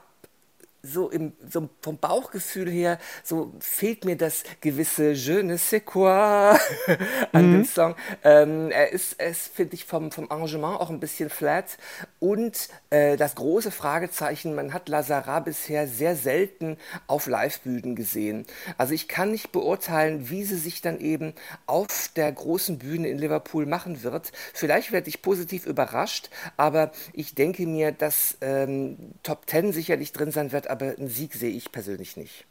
so, 0.84 1.08
im, 1.08 1.32
so 1.48 1.68
vom 1.80 1.98
Bauchgefühl 1.98 2.70
her, 2.70 2.98
so 3.22 3.52
fehlt 3.58 4.04
mir 4.04 4.16
das 4.16 4.44
gewisse 4.60 5.12
Je 5.12 5.42
ne 5.42 5.56
sais 5.58 5.84
quoi 5.84 6.56
an 7.32 7.52
dem 7.52 7.64
Song. 7.64 7.94
Ähm, 8.22 8.70
er 8.70 8.92
ist, 8.92 9.14
ist 9.14 9.54
finde 9.54 9.74
ich, 9.74 9.86
vom, 9.86 10.12
vom 10.12 10.30
Arrangement 10.30 10.80
auch 10.80 10.90
ein 10.90 11.00
bisschen 11.00 11.30
flat. 11.30 11.78
Und 12.20 12.68
äh, 12.90 13.16
das 13.16 13.34
große 13.34 13.70
Fragezeichen, 13.70 14.54
man 14.54 14.72
hat 14.72 14.88
Lazara 14.88 15.40
bisher 15.40 15.88
sehr 15.88 16.16
selten 16.16 16.76
auf 17.06 17.26
Livebühnen 17.26 17.96
gesehen. 17.96 18.46
Also 18.76 18.92
ich 18.92 19.08
kann 19.08 19.30
nicht 19.30 19.52
beurteilen, 19.52 20.28
wie 20.30 20.44
sie 20.44 20.58
sich 20.58 20.82
dann 20.82 21.00
eben 21.00 21.34
auf 21.66 22.10
der 22.14 22.30
großen 22.30 22.78
Bühne 22.78 23.08
in 23.08 23.18
Liverpool 23.18 23.66
machen 23.66 24.02
wird. 24.02 24.32
Vielleicht 24.52 24.92
werde 24.92 25.08
ich 25.08 25.22
positiv 25.22 25.66
überrascht, 25.66 26.28
aber 26.56 26.92
ich 27.12 27.34
denke 27.34 27.66
mir, 27.66 27.92
dass 27.92 28.36
ähm, 28.40 29.14
Top 29.22 29.46
Ten 29.46 29.72
sicherlich 29.72 30.12
drin 30.12 30.30
sein 30.30 30.52
wird, 30.52 30.68
aber 30.74 30.96
einen 30.98 31.08
Sieg 31.08 31.34
sehe 31.34 31.50
ich 31.50 31.70
persönlich 31.70 32.16
nicht. 32.16 32.44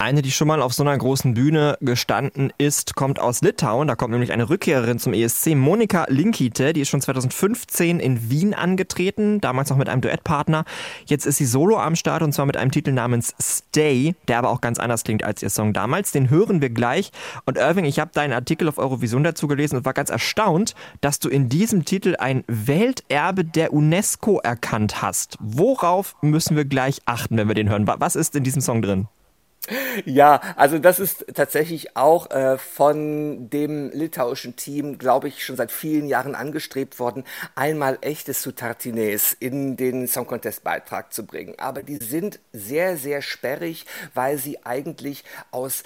Eine, 0.00 0.22
die 0.22 0.30
schon 0.30 0.48
mal 0.48 0.62
auf 0.62 0.72
so 0.72 0.82
einer 0.82 0.96
großen 0.96 1.34
Bühne 1.34 1.76
gestanden 1.82 2.54
ist, 2.56 2.94
kommt 2.94 3.20
aus 3.20 3.42
Litauen. 3.42 3.86
Da 3.86 3.96
kommt 3.96 4.12
nämlich 4.12 4.32
eine 4.32 4.48
Rückkehrerin 4.48 4.98
zum 4.98 5.12
ESC, 5.12 5.54
Monika 5.54 6.06
Linkite. 6.08 6.72
Die 6.72 6.80
ist 6.80 6.88
schon 6.88 7.02
2015 7.02 8.00
in 8.00 8.30
Wien 8.30 8.54
angetreten, 8.54 9.42
damals 9.42 9.68
noch 9.68 9.76
mit 9.76 9.90
einem 9.90 10.00
Duettpartner. 10.00 10.64
Jetzt 11.04 11.26
ist 11.26 11.36
sie 11.36 11.44
solo 11.44 11.78
am 11.78 11.96
Start 11.96 12.22
und 12.22 12.32
zwar 12.32 12.46
mit 12.46 12.56
einem 12.56 12.70
Titel 12.70 12.92
namens 12.92 13.34
Stay, 13.38 14.14
der 14.26 14.38
aber 14.38 14.48
auch 14.48 14.62
ganz 14.62 14.78
anders 14.78 15.04
klingt 15.04 15.22
als 15.22 15.42
ihr 15.42 15.50
Song 15.50 15.74
damals. 15.74 16.12
Den 16.12 16.30
hören 16.30 16.62
wir 16.62 16.70
gleich. 16.70 17.10
Und 17.44 17.58
Irving, 17.58 17.84
ich 17.84 17.98
habe 17.98 18.10
deinen 18.14 18.32
Artikel 18.32 18.70
auf 18.70 18.78
Eurovision 18.78 19.22
dazu 19.22 19.48
gelesen 19.48 19.76
und 19.76 19.84
war 19.84 19.92
ganz 19.92 20.08
erstaunt, 20.08 20.74
dass 21.02 21.18
du 21.18 21.28
in 21.28 21.50
diesem 21.50 21.84
Titel 21.84 22.16
ein 22.18 22.42
Welterbe 22.46 23.44
der 23.44 23.74
UNESCO 23.74 24.38
erkannt 24.38 25.02
hast. 25.02 25.36
Worauf 25.40 26.16
müssen 26.22 26.56
wir 26.56 26.64
gleich 26.64 27.02
achten, 27.04 27.36
wenn 27.36 27.48
wir 27.48 27.54
den 27.54 27.68
hören? 27.68 27.86
Was 27.86 28.16
ist 28.16 28.34
in 28.34 28.44
diesem 28.44 28.62
Song 28.62 28.80
drin? 28.80 29.06
Ja, 30.04 30.40
also 30.56 30.78
das 30.78 30.98
ist 30.98 31.26
tatsächlich 31.34 31.96
auch 31.96 32.30
äh, 32.30 32.58
von 32.58 33.50
dem 33.50 33.90
litauischen 33.90 34.56
Team, 34.56 34.98
glaube 34.98 35.28
ich, 35.28 35.44
schon 35.44 35.56
seit 35.56 35.70
vielen 35.70 36.06
Jahren 36.06 36.34
angestrebt 36.34 36.98
worden, 36.98 37.24
einmal 37.54 37.98
echtes 38.00 38.42
Sutartines 38.42 39.32
in 39.38 39.76
den 39.76 40.08
Song 40.08 40.26
Contest 40.26 40.64
Beitrag 40.64 41.12
zu 41.12 41.24
bringen. 41.26 41.54
Aber 41.58 41.82
die 41.82 41.96
sind 41.96 42.40
sehr, 42.52 42.96
sehr 42.96 43.22
sperrig, 43.22 43.86
weil 44.14 44.38
sie 44.38 44.64
eigentlich 44.64 45.24
aus 45.50 45.82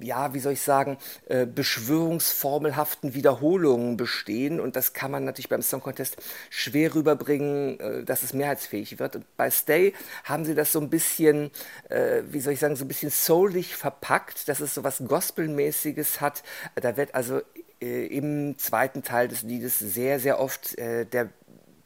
ja, 0.00 0.34
wie 0.34 0.40
soll 0.40 0.52
ich 0.52 0.62
sagen, 0.62 0.98
äh, 1.26 1.46
beschwörungsformelhaften 1.46 3.14
Wiederholungen 3.14 3.96
bestehen. 3.96 4.60
Und 4.60 4.76
das 4.76 4.92
kann 4.92 5.10
man 5.10 5.24
natürlich 5.24 5.48
beim 5.48 5.62
Song 5.62 5.80
Contest 5.80 6.16
schwer 6.50 6.94
rüberbringen, 6.94 7.80
äh, 7.80 8.04
dass 8.04 8.22
es 8.22 8.32
mehrheitsfähig 8.32 8.98
wird. 8.98 9.16
Und 9.16 9.36
bei 9.36 9.50
Stay 9.50 9.92
haben 10.24 10.44
sie 10.44 10.54
das 10.54 10.72
so 10.72 10.80
ein 10.80 10.90
bisschen, 10.90 11.50
äh, 11.88 12.22
wie 12.30 12.40
soll 12.40 12.52
ich 12.52 12.60
sagen, 12.60 12.76
so 12.76 12.84
ein 12.84 12.88
bisschen 12.88 13.10
soulig 13.10 13.76
verpackt, 13.76 14.48
dass 14.48 14.60
es 14.60 14.74
so 14.74 14.84
was 14.84 15.02
Gospelmäßiges 15.06 16.20
hat. 16.20 16.42
Da 16.74 16.96
wird 16.96 17.14
also 17.14 17.40
äh, 17.80 18.06
im 18.06 18.58
zweiten 18.58 19.02
Teil 19.02 19.28
des 19.28 19.42
Liedes 19.42 19.78
sehr, 19.78 20.18
sehr 20.18 20.40
oft 20.40 20.78
äh, 20.78 21.04
der 21.04 21.30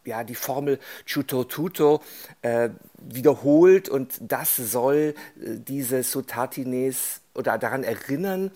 ja, 0.07 0.25
die 0.25 0.35
Formel 0.35 0.79
Chuto 1.05 1.45
Tuto 1.45 2.01
äh, 2.41 2.71
wiederholt 2.97 3.91
und 3.91 4.15
das 4.21 4.57
soll 4.57 5.15
diese 5.37 6.03
Sotatines 6.03 7.21
oder 7.41 7.59
daran 7.59 7.83
erinnern, 7.83 8.53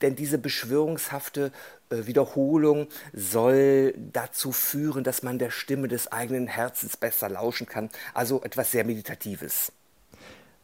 denn 0.00 0.16
diese 0.16 0.38
beschwörungshafte 0.38 1.52
äh, 1.90 2.06
Wiederholung 2.06 2.88
soll 3.12 3.94
dazu 4.12 4.52
führen, 4.52 5.04
dass 5.04 5.22
man 5.22 5.38
der 5.38 5.50
Stimme 5.50 5.88
des 5.88 6.10
eigenen 6.10 6.46
Herzens 6.46 6.96
besser 6.96 7.28
lauschen 7.28 7.66
kann. 7.66 7.90
Also 8.14 8.42
etwas 8.42 8.70
sehr 8.70 8.84
Meditatives. 8.84 9.72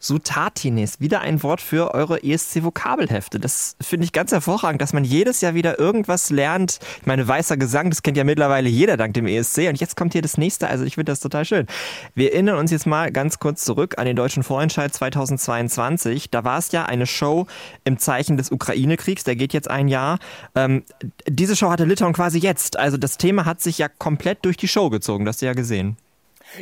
Sutatines, 0.00 0.98
wieder 0.98 1.20
ein 1.20 1.42
Wort 1.42 1.60
für 1.60 1.94
eure 1.94 2.24
ESC-Vokabelhefte. 2.24 3.38
Das 3.38 3.76
finde 3.80 4.04
ich 4.04 4.12
ganz 4.12 4.32
hervorragend, 4.32 4.80
dass 4.80 4.94
man 4.94 5.04
jedes 5.04 5.42
Jahr 5.42 5.52
wieder 5.54 5.78
irgendwas 5.78 6.30
lernt. 6.30 6.80
Ich 7.00 7.06
meine, 7.06 7.28
weißer 7.28 7.58
Gesang, 7.58 7.90
das 7.90 8.02
kennt 8.02 8.16
ja 8.16 8.24
mittlerweile 8.24 8.70
jeder 8.70 8.96
dank 8.96 9.12
dem 9.12 9.26
ESC. 9.26 9.68
Und 9.68 9.78
jetzt 9.78 9.96
kommt 9.96 10.14
hier 10.14 10.22
das 10.22 10.38
nächste. 10.38 10.68
Also 10.68 10.84
ich 10.84 10.94
finde 10.94 11.12
das 11.12 11.20
total 11.20 11.44
schön. 11.44 11.66
Wir 12.14 12.32
erinnern 12.32 12.56
uns 12.56 12.70
jetzt 12.70 12.86
mal 12.86 13.12
ganz 13.12 13.38
kurz 13.38 13.62
zurück 13.64 13.98
an 13.98 14.06
den 14.06 14.16
deutschen 14.16 14.42
Vorentscheid 14.42 14.92
2022. 14.92 16.30
Da 16.30 16.44
war 16.44 16.58
es 16.58 16.72
ja 16.72 16.86
eine 16.86 17.06
Show 17.06 17.46
im 17.84 17.98
Zeichen 17.98 18.38
des 18.38 18.50
Ukraine-Kriegs. 18.50 19.24
Der 19.24 19.36
geht 19.36 19.52
jetzt 19.52 19.68
ein 19.70 19.88
Jahr. 19.88 20.18
Ähm, 20.54 20.82
diese 21.28 21.56
Show 21.56 21.70
hatte 21.70 21.84
Litauen 21.84 22.14
quasi 22.14 22.38
jetzt. 22.38 22.78
Also 22.78 22.96
das 22.96 23.18
Thema 23.18 23.44
hat 23.44 23.60
sich 23.60 23.76
ja 23.76 23.88
komplett 23.88 24.46
durch 24.46 24.56
die 24.56 24.68
Show 24.68 24.88
gezogen. 24.88 25.26
Das 25.26 25.34
hast 25.34 25.42
du 25.42 25.46
ja 25.46 25.52
gesehen. 25.52 25.98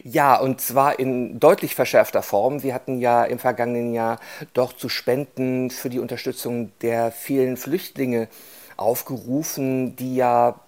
Ja, 0.05 0.38
und 0.38 0.61
zwar 0.61 0.98
in 0.98 1.40
deutlich 1.40 1.74
verschärfter 1.74 2.22
Form. 2.22 2.62
Wir 2.62 2.74
hatten 2.74 2.98
ja 2.98 3.24
im 3.24 3.38
vergangenen 3.38 3.94
Jahr 3.94 4.20
doch 4.53 4.72
zu 4.72 4.88
Spenden 4.88 5.70
für 5.70 5.88
die 5.88 5.98
Unterstützung 5.98 6.72
der 6.81 7.11
vielen 7.12 7.57
Flüchtlinge 7.57 8.29
aufgerufen, 8.77 9.96
die 9.96 10.16
ja 10.16 10.61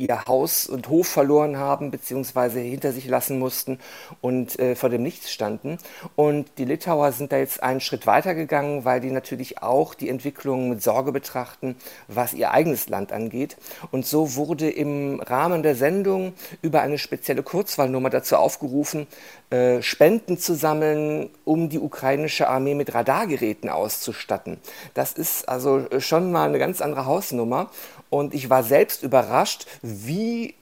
ihr 0.00 0.24
Haus 0.26 0.66
und 0.66 0.88
Hof 0.88 1.06
verloren 1.06 1.58
haben, 1.58 1.90
beziehungsweise 1.90 2.60
hinter 2.60 2.92
sich 2.92 3.06
lassen 3.06 3.38
mussten 3.38 3.78
und 4.20 4.58
äh, 4.58 4.74
vor 4.74 4.88
dem 4.88 5.02
Nichts 5.02 5.30
standen. 5.30 5.78
Und 6.16 6.46
die 6.58 6.64
Litauer 6.64 7.12
sind 7.12 7.32
da 7.32 7.38
jetzt 7.38 7.62
einen 7.62 7.80
Schritt 7.80 8.06
weiter 8.06 8.34
gegangen, 8.34 8.84
weil 8.84 9.00
die 9.00 9.10
natürlich 9.10 9.62
auch 9.62 9.94
die 9.94 10.08
Entwicklung 10.08 10.70
mit 10.70 10.82
Sorge 10.82 11.12
betrachten, 11.12 11.76
was 12.08 12.32
ihr 12.32 12.50
eigenes 12.52 12.88
Land 12.88 13.12
angeht. 13.12 13.56
Und 13.90 14.06
so 14.06 14.34
wurde 14.36 14.70
im 14.70 15.20
Rahmen 15.20 15.62
der 15.62 15.74
Sendung 15.74 16.32
über 16.62 16.80
eine 16.80 16.98
spezielle 16.98 17.42
Kurzwahlnummer 17.42 18.10
dazu 18.10 18.36
aufgerufen, 18.36 19.06
äh, 19.50 19.82
Spenden 19.82 20.38
zu 20.38 20.54
sammeln, 20.54 21.28
um 21.44 21.68
die 21.68 21.78
ukrainische 21.78 22.48
Armee 22.48 22.74
mit 22.74 22.94
Radargeräten 22.94 23.68
auszustatten. 23.68 24.58
Das 24.94 25.12
ist 25.12 25.48
also 25.48 25.86
schon 25.98 26.32
mal 26.32 26.48
eine 26.48 26.58
ganz 26.58 26.80
andere 26.80 27.04
Hausnummer. 27.04 27.70
Und 28.10 28.34
ich 28.34 28.50
war 28.50 28.62
selbst 28.62 29.02
überrascht, 29.02 29.66
wie 29.82 30.54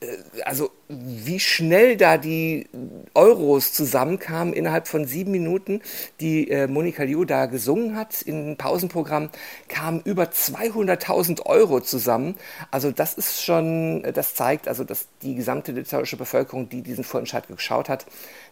äh, 0.00 0.06
also 0.44 0.70
wie 0.88 1.38
schnell 1.38 1.96
da 1.96 2.16
die 2.16 2.66
Euros 3.14 3.72
zusammenkamen 3.72 4.52
innerhalb 4.52 4.88
von 4.88 5.06
sieben 5.06 5.30
Minuten, 5.30 5.80
die 6.20 6.50
äh, 6.50 6.66
Monika 6.66 7.04
Liu 7.04 7.24
da 7.24 7.46
gesungen 7.46 7.96
hat 7.96 8.22
im 8.22 8.56
Pausenprogramm, 8.56 9.30
kamen 9.68 10.00
über 10.04 10.24
200.000 10.24 11.46
Euro 11.46 11.80
zusammen. 11.80 12.36
Also 12.70 12.90
das 12.90 13.14
ist 13.14 13.44
schon, 13.44 14.02
das 14.14 14.34
zeigt 14.34 14.68
also, 14.68 14.84
dass 14.84 15.06
die 15.22 15.34
gesamte 15.34 15.72
litauische 15.72 16.16
Bevölkerung, 16.16 16.68
die 16.68 16.82
diesen 16.82 17.04
Vorentscheid 17.04 17.46
geschaut 17.46 17.88
hat, 17.88 18.06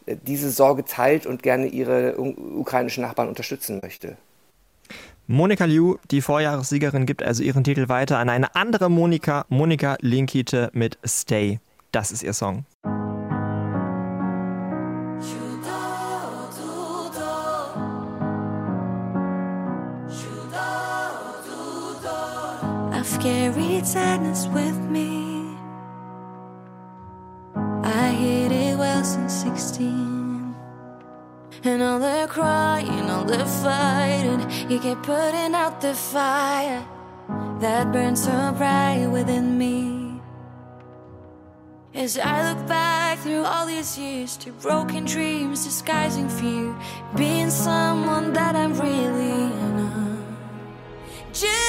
äh, 0.06 0.16
diese 0.22 0.50
Sorge 0.50 0.84
teilt 0.84 1.26
und 1.26 1.42
gerne 1.42 1.66
ihre 1.66 2.18
ukrainischen 2.18 3.02
Nachbarn 3.02 3.28
unterstützen 3.28 3.80
möchte. 3.82 4.16
Monika 5.30 5.66
Liu, 5.66 5.96
die 6.10 6.22
Vorjahressiegerin, 6.22 7.04
gibt 7.04 7.22
also 7.22 7.42
ihren 7.42 7.62
Titel 7.62 7.90
weiter 7.90 8.16
an 8.16 8.30
eine 8.30 8.54
andere 8.56 8.90
Monika, 8.90 9.44
Monika 9.50 9.98
Linkite 10.00 10.70
mit 10.72 10.96
Stay. 11.04 11.60
Das 11.92 12.12
ist 12.12 12.22
ihr 12.22 12.32
Song. 12.32 12.64
I've 22.90 23.20
carried 23.20 23.86
sadness 23.86 24.48
with 24.48 24.78
me. 24.90 25.54
I 27.84 28.12
hid 28.12 28.50
it 28.50 28.78
well 28.78 29.04
since 29.04 29.42
16. 29.42 30.54
And 31.64 31.82
all 31.82 31.98
the 31.98 32.26
all 32.32 32.67
the 33.28 33.44
fighting, 33.44 34.40
you 34.70 34.80
kept 34.80 35.02
putting 35.02 35.54
out 35.54 35.80
the 35.80 35.94
fire 35.94 36.84
that 37.60 37.92
burns 37.92 38.24
so 38.24 38.54
bright 38.56 39.06
within 39.06 39.58
me. 39.58 40.20
As 41.94 42.18
I 42.18 42.52
look 42.52 42.66
back 42.66 43.18
through 43.18 43.44
all 43.44 43.66
these 43.66 43.98
years 43.98 44.36
to 44.38 44.52
broken 44.52 45.04
dreams 45.04 45.64
disguising 45.64 46.28
fear, 46.28 46.74
being 47.16 47.50
someone 47.50 48.32
that 48.32 48.54
I'm 48.56 48.72
really 48.78 49.48
not. 49.76 50.18
Just 51.32 51.67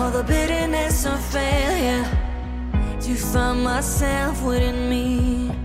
All 0.00 0.10
the 0.10 0.22
bitterness 0.22 1.04
of 1.04 1.20
failure 1.26 2.04
to 3.02 3.14
find 3.14 3.62
myself 3.62 4.42
within 4.42 4.88
me. 4.88 5.59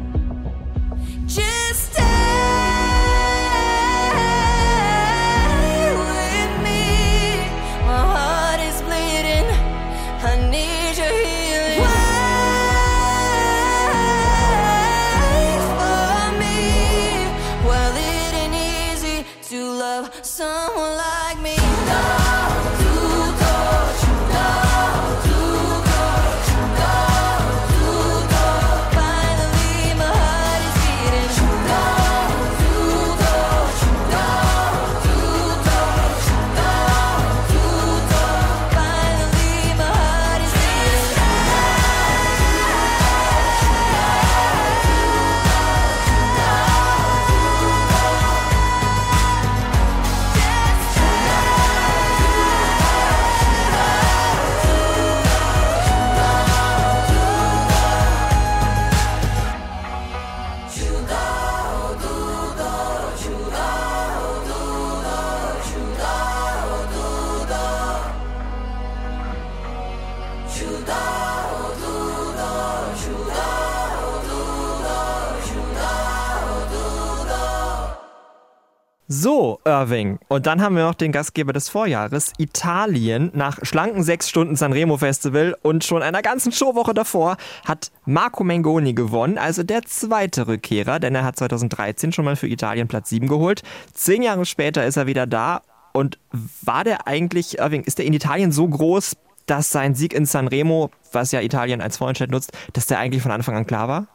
Dann 80.46 80.62
haben 80.62 80.76
wir 80.76 80.84
noch 80.84 80.94
den 80.94 81.12
Gastgeber 81.12 81.54
des 81.54 81.70
Vorjahres, 81.70 82.32
Italien. 82.38 83.32
Nach 83.34 83.58
schlanken 83.64 84.04
sechs 84.04 84.30
Stunden 84.30 84.56
Sanremo 84.56 84.98
Festival 84.98 85.58
und 85.64 85.84
schon 85.84 86.04
einer 86.04 86.22
ganzen 86.22 86.52
Showwoche 86.52 86.94
davor 86.94 87.38
hat 87.66 87.92
Marco 88.06 88.44
Mengoni 88.44 88.94
gewonnen, 88.94 89.40
also 89.40 89.64
der 89.64 89.82
zweite 89.84 90.48
Rückkehrer, 90.48 91.00
denn 91.00 91.16
er 91.16 91.24
hat 91.24 91.38
2013 91.38 92.12
schon 92.12 92.26
mal 92.26 92.36
für 92.36 92.48
Italien 92.48 92.88
Platz 92.88 93.10
7 93.10 93.28
geholt. 93.28 93.64
Zehn 93.94 94.22
Jahre 94.22 94.46
später 94.46 94.86
ist 94.86 94.98
er 94.98 95.08
wieder 95.08 95.26
da. 95.26 95.62
Und 95.94 96.20
war 96.62 96.84
der 96.84 97.08
eigentlich, 97.08 97.58
Irving, 97.58 97.84
ist 97.84 97.98
der 97.98 98.06
in 98.06 98.14
Italien 98.14 98.52
so 98.52 98.68
groß, 98.68 99.16
dass 99.46 99.72
sein 99.72 99.96
Sieg 99.96 100.14
in 100.14 100.26
Sanremo, 100.26 100.92
was 101.12 101.32
ja 101.32 101.42
Italien 101.42 101.82
als 101.82 101.98
Vorentscheid 101.98 102.30
nutzt, 102.30 102.52
dass 102.74 102.86
der 102.86 103.00
eigentlich 103.00 103.24
von 103.24 103.32
Anfang 103.32 103.56
an 103.56 103.66
klar 103.66 103.88
war? 103.88 104.08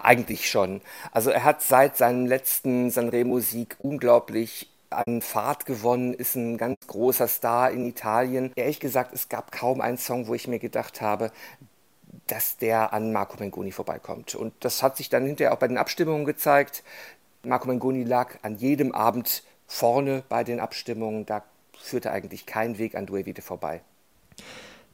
Eigentlich 0.00 0.48
schon. 0.48 0.80
Also 1.10 1.30
er 1.30 1.44
hat 1.44 1.62
seit 1.62 1.96
seinem 1.96 2.26
letzten 2.26 2.90
Sanremo-Sieg 2.90 3.76
unglaublich 3.80 4.70
an 4.90 5.22
Fahrt 5.22 5.66
gewonnen, 5.66 6.14
ist 6.14 6.34
ein 6.34 6.58
ganz 6.58 6.76
großer 6.86 7.28
Star 7.28 7.70
in 7.70 7.86
Italien. 7.86 8.52
Ehrlich 8.56 8.80
gesagt, 8.80 9.14
es 9.14 9.28
gab 9.28 9.52
kaum 9.52 9.80
einen 9.80 9.98
Song, 9.98 10.26
wo 10.26 10.34
ich 10.34 10.48
mir 10.48 10.58
gedacht 10.58 11.00
habe, 11.00 11.30
dass 12.26 12.56
der 12.56 12.92
an 12.92 13.12
Marco 13.12 13.36
Mengoni 13.38 13.72
vorbeikommt. 13.72 14.34
Und 14.34 14.52
das 14.60 14.82
hat 14.82 14.96
sich 14.96 15.08
dann 15.08 15.24
hinterher 15.24 15.52
auch 15.52 15.58
bei 15.58 15.68
den 15.68 15.78
Abstimmungen 15.78 16.24
gezeigt. 16.24 16.82
Marco 17.42 17.68
Mengoni 17.68 18.04
lag 18.04 18.38
an 18.42 18.56
jedem 18.56 18.92
Abend 18.92 19.44
vorne 19.66 20.24
bei 20.28 20.44
den 20.44 20.60
Abstimmungen. 20.60 21.24
Da 21.26 21.42
führte 21.78 22.10
eigentlich 22.10 22.46
kein 22.46 22.78
Weg 22.78 22.94
an 22.94 23.06
Duevite 23.06 23.42
vorbei. 23.42 23.80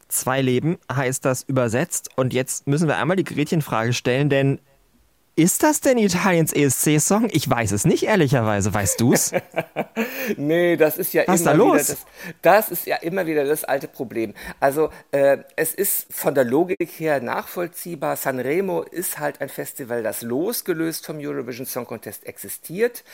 Zwei 0.08 0.40
Leben 0.40 0.78
heißt 0.92 1.24
das 1.24 1.42
übersetzt. 1.42 2.10
Und 2.16 2.32
jetzt 2.32 2.66
müssen 2.66 2.86
wir 2.86 2.96
einmal 2.98 3.16
die 3.16 3.24
Gretchenfrage 3.24 3.92
stellen, 3.92 4.30
denn 4.30 4.60
ist 5.36 5.62
das 5.62 5.80
denn 5.80 5.98
Italiens 5.98 6.52
ESC-Song? 6.52 7.28
Ich 7.30 7.48
weiß 7.48 7.72
es 7.72 7.84
nicht, 7.84 8.04
ehrlicherweise. 8.04 8.72
Weißt 8.74 9.00
du's? 9.00 9.32
Nee, 10.36 10.76
das 10.76 10.98
ist 10.98 11.14
ja 11.14 11.24
Was 11.26 11.42
immer 11.42 11.52
da 11.52 11.58
wieder 11.62 11.84
los? 11.84 11.86
das, 11.86 12.06
das 12.42 12.70
ist 12.70 12.86
ja 12.86 12.96
immer 12.96 13.26
wieder 13.26 13.44
das 13.44 13.64
alte 13.64 13.88
Problem. 13.88 14.34
Also 14.60 14.90
äh, 15.12 15.38
es 15.56 15.74
ist 15.74 16.12
von 16.12 16.34
der 16.34 16.44
Logik 16.44 16.90
her 16.98 17.20
nachvollziehbar. 17.20 18.16
Sanremo 18.16 18.82
ist 18.82 19.18
halt 19.18 19.40
ein 19.40 19.48
Festival, 19.48 20.02
das 20.02 20.22
losgelöst 20.22 21.06
vom 21.06 21.18
Eurovision 21.18 21.66
Song 21.66 21.86
Contest 21.86 22.26
existiert. 22.26 23.04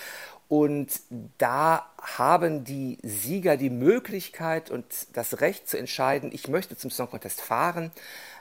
Und 0.49 1.01
da 1.39 1.87
haben 2.01 2.65
die 2.65 2.99
Sieger 3.03 3.57
die 3.57 3.71
Möglichkeit 3.71 4.71
und 4.71 4.85
das 5.15 5.41
Recht 5.41 5.69
zu 5.69 5.79
entscheiden, 5.79 6.31
ich 6.33 6.49
möchte 6.49 6.77
zum 6.77 6.91
Song 6.91 7.09
Contest 7.11 7.41
fahren, 7.41 7.91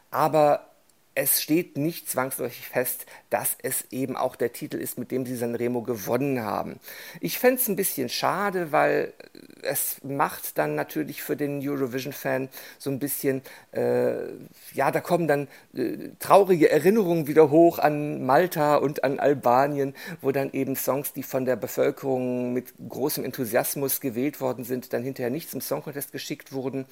aber 0.09 0.70
es 1.13 1.41
steht 1.41 1.77
nicht 1.77 2.09
zwangsläufig 2.09 2.67
fest, 2.67 3.05
dass 3.29 3.57
es 3.61 3.85
eben 3.91 4.15
auch 4.15 4.37
der 4.37 4.53
Titel 4.53 4.77
ist, 4.77 4.97
mit 4.97 5.11
dem 5.11 5.25
sie 5.25 5.35
Sanremo 5.35 5.81
gewonnen 5.81 6.41
haben. 6.41 6.79
Ich 7.19 7.37
fände 7.37 7.59
es 7.59 7.67
ein 7.67 7.75
bisschen 7.75 8.07
schade, 8.07 8.71
weil 8.71 9.13
es 9.61 9.97
macht 10.03 10.57
dann 10.57 10.75
natürlich 10.75 11.21
für 11.21 11.35
den 11.35 11.67
Eurovision-Fan 11.67 12.47
so 12.79 12.89
ein 12.89 12.99
bisschen, 12.99 13.41
äh, 13.73 14.27
ja, 14.73 14.91
da 14.91 15.01
kommen 15.01 15.27
dann 15.27 15.47
äh, 15.75 16.09
traurige 16.19 16.71
Erinnerungen 16.71 17.27
wieder 17.27 17.49
hoch 17.49 17.79
an 17.79 18.25
Malta 18.25 18.77
und 18.77 19.03
an 19.03 19.19
Albanien, 19.19 19.93
wo 20.21 20.31
dann 20.31 20.51
eben 20.53 20.77
Songs, 20.77 21.11
die 21.11 21.23
von 21.23 21.43
der 21.43 21.57
Bevölkerung 21.57 22.53
mit 22.53 22.73
großem 22.87 23.25
Enthusiasmus 23.25 23.99
gewählt 23.99 24.39
worden 24.39 24.63
sind, 24.63 24.93
dann 24.93 25.03
hinterher 25.03 25.29
nicht 25.29 25.51
zum 25.51 25.59
Song 25.59 25.83
Contest 25.83 26.13
geschickt 26.13 26.53
wurden 26.53 26.85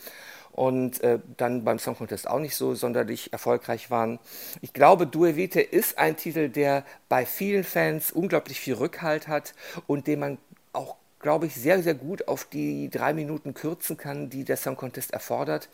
und 0.60 1.02
äh, 1.06 1.20
dann 1.38 1.64
beim 1.64 1.80
Song 1.80 1.96
Contest 1.96 2.28
auch 2.28 2.40
nicht 2.40 2.54
so 2.54 2.76
sonderlich 2.76 3.32
erfolgreich 3.32 3.90
waren. 3.92 4.20
Ich 4.60 4.74
glaube, 4.74 5.08
Due 5.08 5.38
Vite 5.38 5.62
ist 5.62 5.98
ein 5.98 6.18
Titel, 6.18 6.50
der 6.50 6.84
bei 7.08 7.26
vielen 7.26 7.64
Fans 7.64 8.12
unglaublich 8.12 8.60
viel 8.60 8.74
Rückhalt 8.74 9.30
hat 9.30 9.54
und 9.88 10.06
den 10.06 10.20
man 10.20 10.38
auch, 10.74 10.98
glaube 11.22 11.46
ich, 11.46 11.56
sehr, 11.56 11.82
sehr 11.82 11.94
gut 11.94 12.28
auf 12.28 12.44
die 12.44 12.90
drei 12.90 13.14
Minuten 13.14 13.54
kürzen 13.54 13.96
kann, 13.96 14.30
die 14.30 14.44
der 14.44 14.58
Song 14.58 14.76
Contest 14.76 15.14
erfordert. 15.14 15.70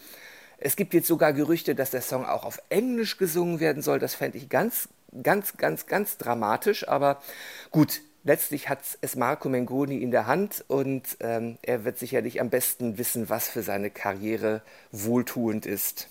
Es 0.60 0.76
gibt 0.76 0.93
jetzt 0.93 1.08
sogar 1.08 1.34
Gerüchte, 1.34 1.74
dass 1.74 1.89
der 1.89 2.04
Song 2.04 2.24
auch 2.24 2.45
auf 2.45 2.62
Englisch 2.69 3.17
gesungen 3.17 3.60
werden 3.60 3.82
soll. 3.82 3.98
Das 3.98 4.13
fände 4.13 4.38
ich 4.38 4.50
ganz, 4.50 4.88
ganz, 5.24 5.58
ganz, 5.58 5.88
ganz 5.88 6.19
dramatisch. 6.19 6.88
Aber 6.88 7.24
gut, 7.71 8.02
letztlich 8.25 8.67
hat 8.67 8.79
es 8.99 9.15
Marco 9.15 9.47
Mengoni 9.47 9.99
in 9.99 10.11
der 10.11 10.27
Hand 10.27 10.65
und 10.67 11.03
ähm, 11.21 11.57
er 11.61 11.85
wird 11.85 11.97
sicherlich 11.97 12.41
am 12.41 12.49
besten 12.49 12.97
wissen, 12.97 13.29
was 13.29 13.47
für 13.47 13.63
seine 13.63 13.89
Karriere 13.89 14.61
wohltuend 14.91 15.65
ist. 15.65 16.09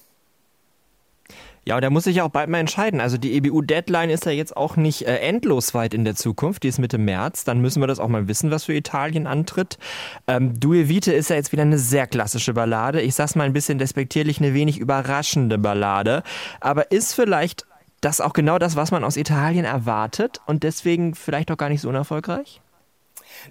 Ja, 1.66 1.76
und 1.76 1.82
er 1.82 1.88
muss 1.88 2.04
sich 2.04 2.20
auch 2.20 2.28
bald 2.28 2.50
mal 2.50 2.58
entscheiden. 2.58 3.00
Also 3.00 3.16
die 3.16 3.34
EBU-Deadline 3.36 4.10
ist 4.10 4.26
ja 4.26 4.32
jetzt 4.32 4.54
auch 4.54 4.76
nicht 4.76 5.06
äh, 5.06 5.16
endlos 5.20 5.72
weit 5.72 5.94
in 5.94 6.04
der 6.04 6.14
Zukunft. 6.14 6.62
Die 6.62 6.68
ist 6.68 6.78
Mitte 6.78 6.98
März. 6.98 7.44
Dann 7.44 7.60
müssen 7.60 7.82
wir 7.82 7.86
das 7.86 8.00
auch 8.00 8.08
mal 8.08 8.28
wissen, 8.28 8.50
was 8.50 8.64
für 8.64 8.74
Italien 8.74 9.26
antritt. 9.26 9.78
Ähm, 10.26 10.60
Due 10.60 10.90
Vite 10.90 11.14
ist 11.14 11.30
ja 11.30 11.36
jetzt 11.36 11.52
wieder 11.52 11.62
eine 11.62 11.78
sehr 11.78 12.06
klassische 12.06 12.52
Ballade. 12.52 13.00
Ich 13.00 13.14
sag's 13.14 13.34
mal 13.34 13.44
ein 13.44 13.54
bisschen 13.54 13.78
despektierlich, 13.78 14.40
eine 14.40 14.52
wenig 14.52 14.78
überraschende 14.78 15.56
Ballade. 15.56 16.22
Aber 16.60 16.92
ist 16.92 17.14
vielleicht 17.14 17.64
das 18.04 18.20
auch 18.20 18.32
genau 18.32 18.58
das, 18.58 18.76
was 18.76 18.90
man 18.90 19.04
aus 19.04 19.16
Italien 19.16 19.64
erwartet 19.64 20.40
und 20.46 20.62
deswegen 20.62 21.14
vielleicht 21.14 21.50
auch 21.50 21.56
gar 21.56 21.68
nicht 21.68 21.80
so 21.80 21.88
unerfolgreich? 21.88 22.60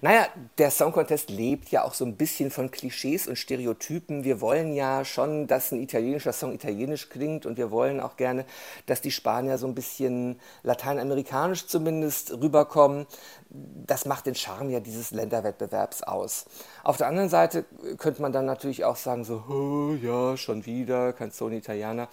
Naja, 0.00 0.26
der 0.58 0.70
Song 0.70 0.92
Contest 0.92 1.30
lebt 1.30 1.70
ja 1.70 1.84
auch 1.84 1.94
so 1.94 2.04
ein 2.04 2.16
bisschen 2.16 2.50
von 2.50 2.70
Klischees 2.70 3.26
und 3.26 3.36
Stereotypen. 3.36 4.24
Wir 4.24 4.40
wollen 4.40 4.74
ja 4.74 5.04
schon, 5.04 5.46
dass 5.46 5.72
ein 5.72 5.80
italienischer 5.80 6.32
Song 6.32 6.52
italienisch 6.52 7.08
klingt 7.08 7.46
und 7.46 7.56
wir 7.56 7.70
wollen 7.70 8.00
auch 8.00 8.16
gerne, 8.16 8.44
dass 8.86 9.00
die 9.00 9.10
Spanier 9.10 9.58
so 9.58 9.66
ein 9.66 9.74
bisschen 9.74 10.40
lateinamerikanisch 10.62 11.66
zumindest 11.66 12.32
rüberkommen. 12.32 13.06
Das 13.48 14.04
macht 14.04 14.26
den 14.26 14.34
Charme 14.34 14.70
ja 14.70 14.80
dieses 14.80 15.10
Länderwettbewerbs 15.12 16.02
aus. 16.02 16.46
Auf 16.82 16.96
der 16.96 17.06
anderen 17.06 17.28
Seite 17.28 17.64
könnte 17.98 18.20
man 18.20 18.32
dann 18.32 18.46
natürlich 18.46 18.84
auch 18.84 18.96
sagen, 18.96 19.24
so, 19.24 19.44
oh, 19.48 19.94
ja, 20.02 20.36
schon 20.36 20.66
wieder, 20.66 21.12
Canzone 21.12 21.56
Italiana. 21.56 22.08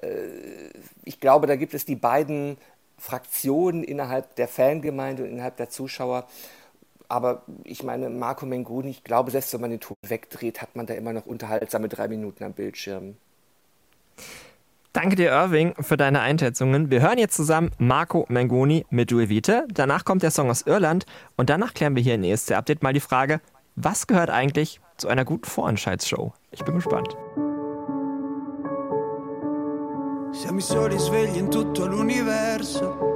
Äh, 0.00 0.70
Ich 1.04 1.20
glaube, 1.20 1.46
da 1.46 1.56
gibt 1.56 1.74
es 1.74 1.84
die 1.84 1.96
beiden 1.96 2.56
Fraktionen 2.98 3.84
innerhalb 3.84 4.36
der 4.36 4.48
Fangemeinde 4.48 5.24
und 5.24 5.30
innerhalb 5.30 5.56
der 5.56 5.68
Zuschauer. 5.68 6.26
Aber 7.08 7.42
ich 7.64 7.82
meine, 7.82 8.10
Marco 8.10 8.46
Mengoni, 8.46 8.90
ich 8.90 9.04
glaube, 9.04 9.30
selbst 9.30 9.52
wenn 9.54 9.60
man 9.60 9.70
den 9.70 9.80
Ton 9.80 9.96
wegdreht, 10.06 10.60
hat 10.60 10.76
man 10.76 10.86
da 10.86 10.94
immer 10.94 11.12
noch 11.12 11.26
unterhaltsame 11.26 11.88
drei 11.88 12.08
Minuten 12.08 12.44
am 12.44 12.52
Bildschirm. 12.52 13.16
Danke 14.92 15.14
dir, 15.14 15.30
Irving, 15.30 15.74
für 15.80 15.98
deine 15.98 16.20
Einschätzungen. 16.20 16.90
Wir 16.90 17.02
hören 17.02 17.18
jetzt 17.18 17.36
zusammen 17.36 17.70
Marco 17.76 18.24
Mengoni 18.28 18.86
mit 18.88 19.10
Due 19.10 19.28
Vite. 19.28 19.66
Danach 19.70 20.06
kommt 20.06 20.22
der 20.22 20.30
Song 20.30 20.48
aus 20.48 20.62
Irland 20.62 21.04
und 21.36 21.50
danach 21.50 21.74
klären 21.74 21.94
wir 21.94 22.02
hier 22.02 22.14
in 22.14 22.24
ESC 22.24 22.52
Update 22.52 22.82
mal 22.82 22.94
die 22.94 23.00
Frage, 23.00 23.42
was 23.74 24.06
gehört 24.06 24.30
eigentlich 24.30 24.80
zu 24.96 25.08
einer 25.08 25.26
guten 25.26 25.44
Vorentscheidsshow? 25.44 26.32
Ich 26.50 26.64
bin 26.64 26.76
gespannt. 26.76 27.14
Siamo 30.32 30.58
i 30.58 30.62
soli 30.62 30.98
svegli 30.98 31.38
in 31.38 31.50
tutto 31.50 31.86
l'universo 31.86 33.15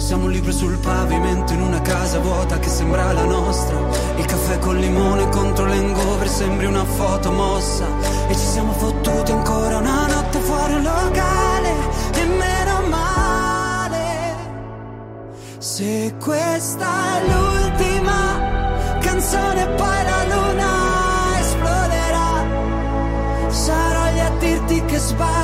Siamo 0.00 0.24
un 0.24 0.30
libro 0.30 0.50
sul 0.50 0.78
pavimento 0.78 1.52
in 1.52 1.60
una 1.60 1.82
casa 1.82 2.18
vuota 2.20 2.58
che 2.58 2.70
sembra 2.70 3.12
la 3.12 3.24
nostra. 3.24 3.76
Il 4.16 4.24
caffè 4.24 4.58
col 4.58 4.78
limone 4.78 5.28
contro 5.28 5.66
l'engover 5.66 6.26
sembri 6.26 6.64
una 6.64 6.84
foto 6.84 7.30
mossa. 7.30 7.84
E 8.28 8.32
ci 8.34 8.46
siamo 8.46 8.72
fottuti 8.72 9.30
ancora 9.30 9.76
una 9.76 10.06
notte 10.06 10.38
fuori 10.38 10.72
un 10.72 10.82
locale. 10.82 11.74
E 12.14 12.24
meno 12.24 12.88
male. 12.88 14.36
Se 15.58 16.14
questa 16.18 16.88
è 17.16 17.26
l'ultima 17.28 18.98
canzone, 19.00 19.66
poi 19.66 20.04
la 20.04 20.24
luna 20.34 21.40
esploderà. 21.40 22.46
Sarò 23.48 24.12
lì 24.12 24.20
a 24.20 24.30
dirti 24.38 24.84
che 24.86 24.98
sbagli, 24.98 25.39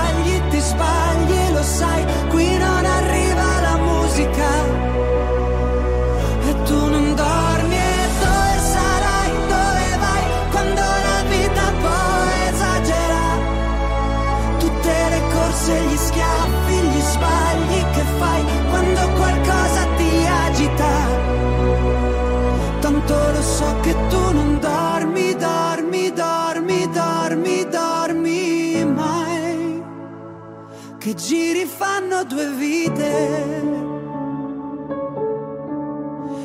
Che 31.07 31.14
giri 31.14 31.66
fanno 31.66 32.25
due 32.25 32.51
vite. 32.51 33.62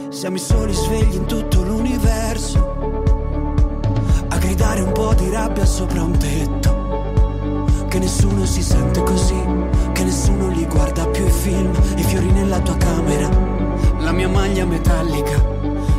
Siamo 0.10 0.36
i 0.36 0.40
soli 0.40 0.72
svegli 0.72 1.16
in 1.16 1.26
tutto 1.26 1.64
l'universo. 1.64 2.60
A 4.28 4.38
gridare 4.38 4.82
un 4.82 4.92
po' 4.92 5.16
di 5.16 5.32
rabbia 5.32 5.66
sopra 5.66 6.04
un 6.04 6.16
tetto. 6.16 7.88
Che 7.88 7.98
nessuno 7.98 8.46
si 8.46 8.62
sente 8.62 9.02
così, 9.02 9.44
che 9.94 10.04
nessuno 10.04 10.50
li 10.50 10.68
guarda 10.68 11.08
più 11.08 11.26
i 11.26 11.32
film, 11.32 11.72
i 11.96 12.04
fiori 12.04 12.32
nella 12.32 12.60
tua 12.60 12.78
camera, 12.78 13.28
la 13.98 14.12
mia 14.12 14.30
maglia 14.30 14.68
metallica. 14.68 15.44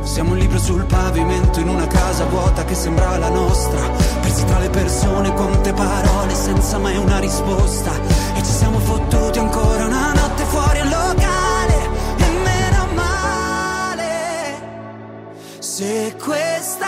Siamo 0.03 0.35
un 0.35 0.38
libro 0.38 0.61
sul 0.61 0.85
pavimento 0.85 1.59
in 1.59 1.68
una 1.68 1.88
casa 1.88 2.27
vuota 2.27 2.64
che 2.64 2.77
sembra 2.77 3.18
la 3.18 3.29
nostra. 3.29 4.01
Persi 4.22 4.44
tra 4.44 4.58
le 4.58 4.70
persone, 4.70 5.32
quante 5.35 5.72
parole 5.72 6.35
senza 6.35 6.78
mai 6.78 6.96
una 6.96 7.18
risposta. 7.18 7.90
E 8.35 8.42
ci 8.42 8.52
siamo 8.52 8.78
fottuti 8.78 9.38
ancora 9.38 9.87
una 9.87 10.12
notte 10.14 10.44
fuori 10.44 10.78
al 10.78 10.88
locale. 10.88 11.76
E 12.16 12.30
meno 12.42 12.87
male. 12.94 14.62
Se 15.58 16.16
questa 16.22 16.81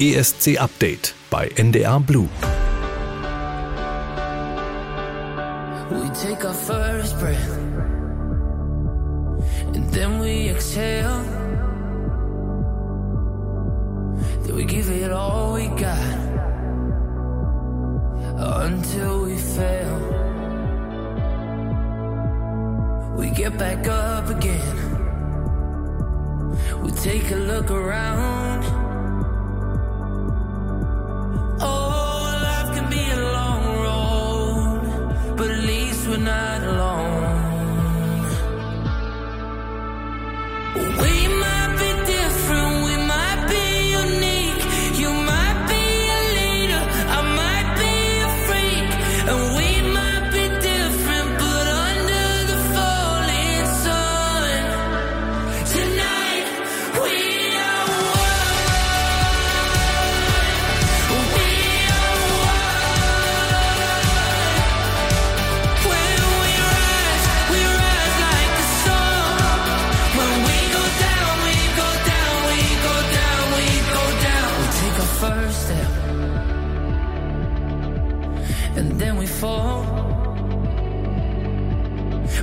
ESC 0.00 0.60
Update 0.60 1.12
bei 1.28 1.50
NDR 1.56 1.98
Blue. 1.98 2.28
We 5.90 6.08
take 6.10 6.44
our 6.44 6.54
first 6.54 7.18
breath 7.18 7.58
and 9.74 9.90
then 9.90 10.20
we 10.20 10.50
exhale. 10.50 11.20
Then 14.44 14.54
we 14.54 14.64
give 14.66 14.88
it 14.88 15.10
all 15.10 15.54
we 15.54 15.66
got 15.66 15.98
until 18.66 19.24
we 19.24 19.36
fail. 19.36 19.98
We 23.16 23.30
get 23.30 23.58
back 23.58 23.88
up 23.88 24.30
again. 24.30 24.76
We 26.84 26.92
take 26.92 27.32
a 27.32 27.36
look 27.36 27.72
around. 27.72 28.77
Oh, 31.60 32.07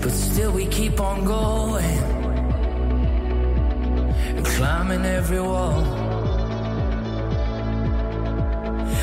But 0.05 0.13
still, 0.13 0.51
we 0.51 0.67
keep 0.67 0.99
on 1.01 1.25
going, 1.25 1.83
and 4.37 4.45
climbing 4.45 5.03
every 5.03 5.41
wall. 5.41 5.81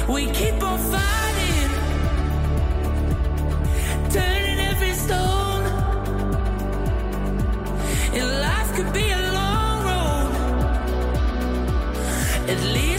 We 0.09 0.27
keep 0.27 0.63
on 0.63 0.79
fighting, 0.93 1.71
turning 4.13 4.61
every 4.71 4.93
stone. 4.93 5.65
And 8.15 8.27
life 8.47 8.73
could 8.77 8.93
be 8.93 9.11
a 9.11 9.33
long 9.41 9.85
road. 9.89 10.31
At 12.49 12.61
least 12.77 12.92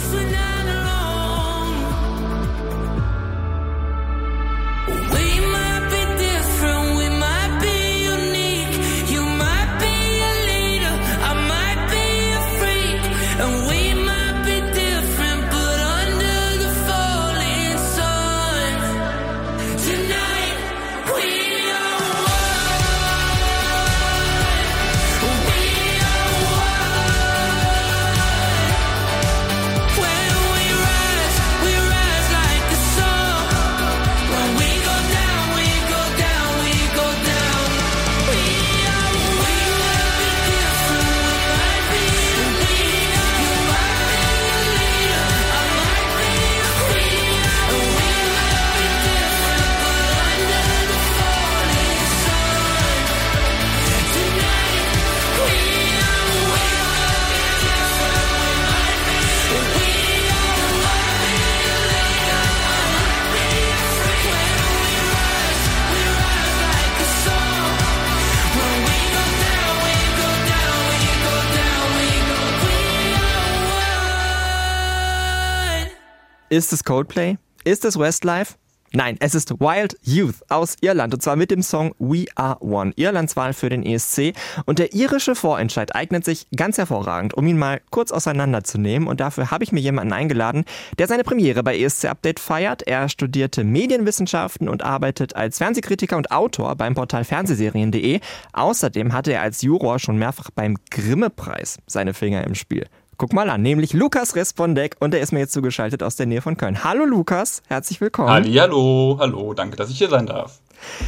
Ist 76.54 76.72
es 76.72 76.84
Coldplay? 76.84 77.38
Ist 77.64 77.84
es 77.84 77.98
Westlife? 77.98 78.54
Nein, 78.92 79.18
es 79.20 79.34
ist 79.34 79.60
Wild 79.60 79.98
Youth 80.04 80.36
aus 80.50 80.76
Irland 80.82 81.12
und 81.16 81.24
zwar 81.24 81.36
mit 81.36 81.50
dem 81.50 81.64
Song 81.64 81.96
We 81.98 82.26
Are 82.36 82.64
One, 82.64 82.94
Irlands 82.96 83.36
Wahl 83.36 83.54
für 83.54 83.70
den 83.70 83.84
ESC. 83.84 84.34
Und 84.68 84.78
der 84.78 84.94
irische 84.94 85.34
Vorentscheid 85.34 85.96
eignet 85.96 86.24
sich 86.24 86.46
ganz 86.56 86.78
hervorragend, 86.78 87.34
um 87.34 87.48
ihn 87.48 87.58
mal 87.58 87.82
kurz 87.90 88.12
auseinanderzunehmen. 88.12 89.08
Und 89.08 89.20
dafür 89.20 89.50
habe 89.50 89.64
ich 89.64 89.72
mir 89.72 89.80
jemanden 89.80 90.14
eingeladen, 90.14 90.66
der 91.00 91.08
seine 91.08 91.24
Premiere 91.24 91.64
bei 91.64 91.76
ESC 91.76 92.06
Update 92.06 92.40
feiert. 92.40 92.84
Er 92.84 93.10
studierte 93.10 93.64
Medienwissenschaften 93.64 94.70
und 94.70 94.84
arbeitet 94.84 95.36
als 95.36 95.58
Fernsehkritiker 95.58 96.18
und 96.18 96.30
Autor 96.30 96.76
beim 96.76 96.94
Portal 96.94 97.24
Fernsehserien.de. 97.24 98.20
Außerdem 98.52 99.12
hatte 99.12 99.34
er 99.34 99.42
als 99.42 99.64
Juror 99.64 99.98
schon 99.98 100.20
mehrfach 100.20 100.52
beim 100.52 100.78
Grimme-Preis 100.92 101.80
seine 101.88 102.14
Finger 102.14 102.44
im 102.44 102.54
Spiel. 102.54 102.86
Guck 103.18 103.34
mal 103.34 103.50
an, 103.50 103.62
nämlich 103.62 103.94
Lukas 103.94 104.36
Respondek 104.36 104.96
und 105.00 105.14
er 105.14 105.22
ist 105.22 105.32
mir 105.32 105.40
jetzt 105.40 105.54
zugeschaltet 105.54 106.02
aus 106.02 106.16
der 106.16 106.26
Nähe 106.26 106.42
von 106.42 106.58
Köln. 106.58 106.84
Hallo 106.84 107.06
Lukas, 107.06 107.62
herzlich 107.68 108.02
willkommen. 108.02 108.30
Hallihallo, 108.30 109.18
hallo, 109.20 109.54
danke, 109.54 109.76
dass 109.76 109.90
ich 109.92 110.00
hier 110.00 110.10
sein 110.10 110.26
darf. 110.26 110.60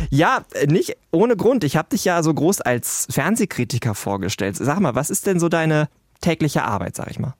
Ja, 0.09 0.43
nicht 0.67 0.97
ohne 1.11 1.35
Grund. 1.35 1.63
Ich 1.63 1.75
habe 1.75 1.89
dich 1.89 2.05
ja 2.05 2.21
so 2.21 2.33
groß 2.33 2.61
als 2.61 3.07
Fernsehkritiker 3.09 3.95
vorgestellt. 3.95 4.55
Sag 4.55 4.79
mal, 4.79 4.95
was 4.95 5.09
ist 5.09 5.25
denn 5.25 5.39
so 5.39 5.49
deine 5.49 5.89
tägliche 6.21 6.63
Arbeit, 6.63 6.95
sag 6.95 7.09
ich 7.09 7.19
mal? 7.19 7.33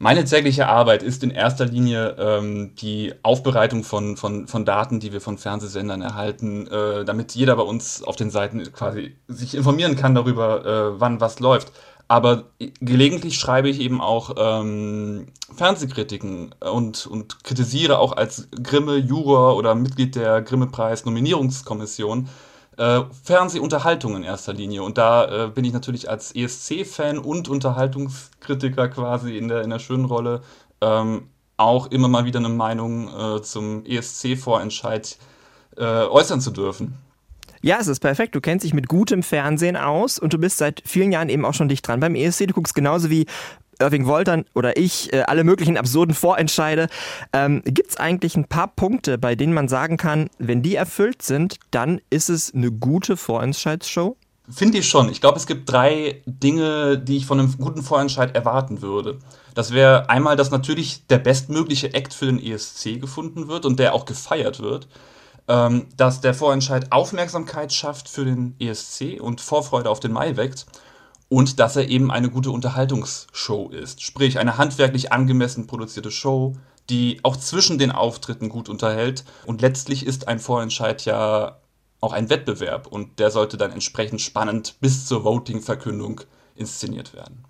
Meine 0.00 0.24
tägliche 0.24 0.68
Arbeit 0.68 1.02
ist 1.02 1.24
in 1.24 1.30
erster 1.30 1.64
Linie 1.66 2.14
ähm, 2.20 2.76
die 2.76 3.14
Aufbereitung 3.22 3.82
von, 3.82 4.16
von, 4.16 4.46
von 4.46 4.64
Daten, 4.64 5.00
die 5.00 5.12
wir 5.12 5.20
von 5.20 5.38
Fernsehsendern 5.38 6.02
erhalten, 6.02 6.68
äh, 6.68 7.04
damit 7.04 7.32
jeder 7.34 7.56
bei 7.56 7.64
uns 7.64 8.04
auf 8.04 8.14
den 8.14 8.30
Seiten 8.30 8.72
quasi 8.72 9.16
sich 9.26 9.56
informieren 9.56 9.96
kann 9.96 10.14
darüber, 10.14 10.64
äh, 10.64 11.00
wann 11.00 11.20
was 11.20 11.40
läuft. 11.40 11.72
Aber 12.08 12.44
gelegentlich 12.80 13.38
schreibe 13.38 13.68
ich 13.68 13.80
eben 13.80 14.00
auch 14.00 14.34
ähm, 14.38 15.26
Fernsehkritiken 15.54 16.54
und, 16.60 17.06
und 17.06 17.44
kritisiere 17.44 17.98
auch 17.98 18.16
als 18.16 18.48
Grimme 18.62 18.96
Juror 18.96 19.56
oder 19.56 19.74
Mitglied 19.74 20.16
der 20.16 20.40
Grimme-Preis 20.40 21.04
Nominierungskommission 21.04 22.30
äh, 22.78 23.02
Fernsehunterhaltung 23.24 24.16
in 24.16 24.22
erster 24.22 24.54
Linie. 24.54 24.82
Und 24.82 24.96
da 24.96 25.46
äh, 25.46 25.48
bin 25.48 25.64
ich 25.64 25.72
natürlich 25.74 26.08
als 26.08 26.34
ESC-Fan 26.34 27.18
und 27.18 27.48
Unterhaltungskritiker 27.48 28.88
quasi 28.88 29.36
in 29.36 29.48
der, 29.48 29.62
in 29.62 29.70
der 29.70 29.78
schönen 29.78 30.06
Rolle 30.06 30.40
ähm, 30.80 31.28
auch 31.58 31.88
immer 31.88 32.08
mal 32.08 32.24
wieder 32.24 32.38
eine 32.38 32.48
Meinung 32.48 33.08
äh, 33.08 33.42
zum 33.42 33.84
ESC-Vorentscheid 33.84 35.18
äh, 35.76 35.82
äußern 35.82 36.40
zu 36.40 36.52
dürfen. 36.52 36.96
Ja, 37.62 37.78
es 37.80 37.88
ist 37.88 38.00
perfekt. 38.00 38.34
Du 38.34 38.40
kennst 38.40 38.64
dich 38.64 38.74
mit 38.74 38.88
gutem 38.88 39.22
Fernsehen 39.22 39.76
aus 39.76 40.18
und 40.18 40.32
du 40.32 40.38
bist 40.38 40.58
seit 40.58 40.82
vielen 40.84 41.12
Jahren 41.12 41.28
eben 41.28 41.44
auch 41.44 41.54
schon 41.54 41.68
dicht 41.68 41.86
dran 41.86 42.00
beim 42.00 42.14
ESC. 42.14 42.46
Du 42.46 42.54
guckst 42.54 42.74
genauso 42.74 43.10
wie 43.10 43.26
Irving 43.80 44.06
Woltern 44.06 44.44
oder 44.54 44.76
ich 44.76 45.12
äh, 45.12 45.22
alle 45.22 45.44
möglichen 45.44 45.76
absurden 45.76 46.14
Vorentscheide. 46.14 46.88
Ähm, 47.32 47.62
Gibt 47.64 47.90
es 47.90 47.96
eigentlich 47.96 48.36
ein 48.36 48.46
paar 48.46 48.68
Punkte, 48.68 49.18
bei 49.18 49.34
denen 49.34 49.54
man 49.54 49.68
sagen 49.68 49.96
kann, 49.96 50.30
wenn 50.38 50.62
die 50.62 50.74
erfüllt 50.74 51.22
sind, 51.22 51.58
dann 51.70 52.00
ist 52.10 52.28
es 52.28 52.54
eine 52.54 52.70
gute 52.70 53.16
Vorentscheidsshow? 53.16 54.16
Finde 54.50 54.78
ich 54.78 54.88
schon. 54.88 55.10
Ich 55.10 55.20
glaube, 55.20 55.36
es 55.36 55.46
gibt 55.46 55.70
drei 55.70 56.22
Dinge, 56.24 56.98
die 56.98 57.18
ich 57.18 57.26
von 57.26 57.38
einem 57.38 57.54
guten 57.58 57.82
Vorentscheid 57.82 58.34
erwarten 58.34 58.80
würde. 58.80 59.18
Das 59.54 59.72
wäre 59.72 60.08
einmal, 60.08 60.36
dass 60.36 60.50
natürlich 60.50 61.06
der 61.08 61.18
bestmögliche 61.18 61.92
Act 61.92 62.14
für 62.14 62.26
den 62.26 62.42
ESC 62.42 62.98
gefunden 62.98 63.48
wird 63.48 63.66
und 63.66 63.78
der 63.78 63.92
auch 63.92 64.06
gefeiert 64.06 64.60
wird. 64.60 64.88
Ähm, 65.48 65.86
dass 65.96 66.20
der 66.20 66.34
Vorentscheid 66.34 66.92
Aufmerksamkeit 66.92 67.72
schafft 67.72 68.08
für 68.08 68.24
den 68.24 68.54
ESC 68.58 69.18
und 69.20 69.40
Vorfreude 69.40 69.88
auf 69.90 70.00
den 70.00 70.12
Mai 70.12 70.36
weckt. 70.36 70.66
Und 71.30 71.58
dass 71.60 71.76
er 71.76 71.88
eben 71.88 72.10
eine 72.10 72.30
gute 72.30 72.50
Unterhaltungsshow 72.50 73.68
ist. 73.70 74.02
Sprich, 74.02 74.38
eine 74.38 74.56
handwerklich 74.56 75.12
angemessen 75.12 75.66
produzierte 75.66 76.10
Show, 76.10 76.54
die 76.88 77.20
auch 77.22 77.36
zwischen 77.36 77.78
den 77.78 77.92
Auftritten 77.92 78.48
gut 78.48 78.68
unterhält. 78.68 79.24
Und 79.44 79.60
letztlich 79.60 80.06
ist 80.06 80.26
ein 80.26 80.38
Vorentscheid 80.38 81.04
ja 81.04 81.58
auch 82.00 82.12
ein 82.12 82.30
Wettbewerb 82.30 82.86
und 82.86 83.18
der 83.18 83.30
sollte 83.30 83.56
dann 83.56 83.72
entsprechend 83.72 84.20
spannend 84.20 84.76
bis 84.80 85.06
zur 85.06 85.24
Voting-Verkündung 85.24 86.20
inszeniert 86.54 87.12
werden. 87.14 87.44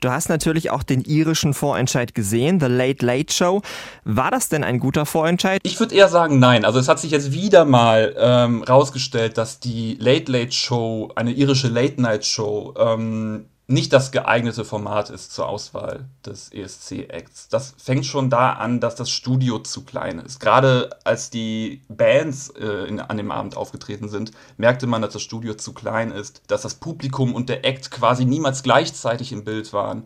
Du 0.00 0.10
hast 0.10 0.28
natürlich 0.28 0.70
auch 0.70 0.82
den 0.82 1.02
irischen 1.02 1.54
Vorentscheid 1.54 2.14
gesehen, 2.14 2.60
The 2.60 2.66
Late 2.66 3.04
Late 3.04 3.32
Show. 3.32 3.62
War 4.04 4.30
das 4.30 4.48
denn 4.48 4.64
ein 4.64 4.78
guter 4.78 5.06
Vorentscheid? 5.06 5.60
Ich 5.62 5.78
würde 5.80 5.94
eher 5.94 6.08
sagen, 6.08 6.38
nein. 6.38 6.64
Also 6.64 6.78
es 6.78 6.88
hat 6.88 6.98
sich 6.98 7.10
jetzt 7.10 7.32
wieder 7.32 7.64
mal 7.64 8.14
ähm, 8.18 8.62
rausgestellt, 8.62 9.38
dass 9.38 9.60
die 9.60 9.96
Late 10.00 10.30
Late 10.30 10.52
Show, 10.52 11.10
eine 11.16 11.32
irische 11.32 11.68
Late 11.68 12.00
Night 12.00 12.24
Show, 12.24 12.74
ähm, 12.78 13.46
nicht 13.66 13.94
das 13.94 14.12
geeignete 14.12 14.64
Format 14.64 15.08
ist 15.08 15.32
zur 15.32 15.48
Auswahl 15.48 16.04
des 16.24 16.52
ESC-Acts. 16.52 17.48
Das 17.48 17.74
fängt 17.78 18.04
schon 18.04 18.28
da 18.28 18.52
an, 18.52 18.78
dass 18.78 18.94
das 18.94 19.10
Studio 19.10 19.58
zu 19.58 19.84
klein 19.84 20.18
ist. 20.18 20.38
Gerade 20.38 20.90
als 21.04 21.30
die 21.30 21.82
Bands 21.88 22.50
äh, 22.50 22.86
in, 22.86 23.00
an 23.00 23.16
dem 23.16 23.30
Abend 23.30 23.56
aufgetreten 23.56 24.10
sind, 24.10 24.32
merkte 24.58 24.86
man, 24.86 25.00
dass 25.00 25.14
das 25.14 25.22
Studio 25.22 25.54
zu 25.54 25.72
klein 25.72 26.10
ist, 26.10 26.42
dass 26.46 26.62
das 26.62 26.74
Publikum 26.74 27.34
und 27.34 27.48
der 27.48 27.64
Act 27.64 27.90
quasi 27.90 28.26
niemals 28.26 28.62
gleichzeitig 28.62 29.32
im 29.32 29.44
Bild 29.44 29.72
waren. 29.72 30.04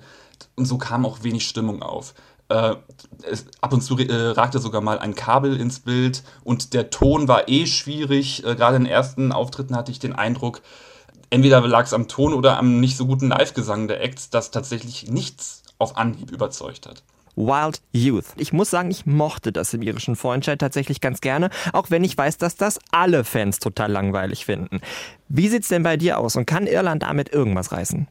Und 0.55 0.67
so 0.67 0.79
kam 0.79 1.05
auch 1.05 1.25
wenig 1.25 1.49
Stimmung 1.49 1.83
auf. 1.83 2.15
Äh, 2.49 2.77
es, 3.25 3.47
ab 3.61 3.73
und 3.73 3.83
zu 3.83 3.99
äh, 3.99 4.31
ragte 4.31 4.61
sogar 4.61 4.81
mal 4.81 5.01
ein 5.01 5.17
Kabel 5.17 5.61
ins 5.61 5.81
Bild 5.81 6.23
und 6.45 6.75
der 6.75 6.91
Ton 6.91 7.27
war 7.27 7.49
eh 7.49 7.67
schwierig. 7.67 8.45
Äh, 8.45 8.55
Gerade 8.55 8.77
in 8.77 8.85
den 8.85 8.93
ersten 8.93 9.33
Auftritten 9.33 9.77
hatte 9.77 9.91
ich 9.91 9.99
den 9.99 10.15
Eindruck, 10.15 10.63
entweder 11.31 11.67
lag 11.67 11.85
es 11.85 11.93
am 11.93 12.09
Ton 12.09 12.35
oder 12.35 12.59
am 12.59 12.81
nicht 12.81 12.97
so 12.97 13.07
guten 13.07 13.29
Live-Gesang 13.29 13.89
der 13.89 14.03
Acts, 14.03 14.31
dass 14.31 14.51
tatsächlich 14.51 15.11
nichts 15.11 15.63
auf 15.79 15.97
Anhieb 15.97 16.31
überzeugt 16.31 16.87
hat. 16.87 17.03
Wild 17.37 17.81
Youth. 17.93 18.27
Ich 18.37 18.53
muss 18.53 18.69
sagen, 18.69 18.91
ich 18.91 19.07
mochte 19.07 19.53
das 19.53 19.73
im 19.73 19.83
irischen 19.83 20.17
Vorentscheid 20.17 20.59
tatsächlich 20.59 21.01
ganz 21.01 21.21
gerne, 21.21 21.51
auch 21.73 21.89
wenn 21.91 22.03
ich 22.03 22.19
weiß, 22.19 22.37
dass 22.39 22.57
das 22.57 22.81
alle 22.91 23.23
Fans 23.23 23.61
total 23.61 23.93
langweilig 23.93 24.45
finden. 24.45 24.81
Wie 25.29 25.49
sieht's 25.49 25.69
denn 25.69 25.85
bei 25.85 25.97
dir 25.97 26.19
aus 26.19 26.35
und 26.35 26.47
kann 26.47 26.67
Irland 26.67 27.05
damit 27.05 27.33
irgendwas 27.33 27.71
reißen? 27.71 28.09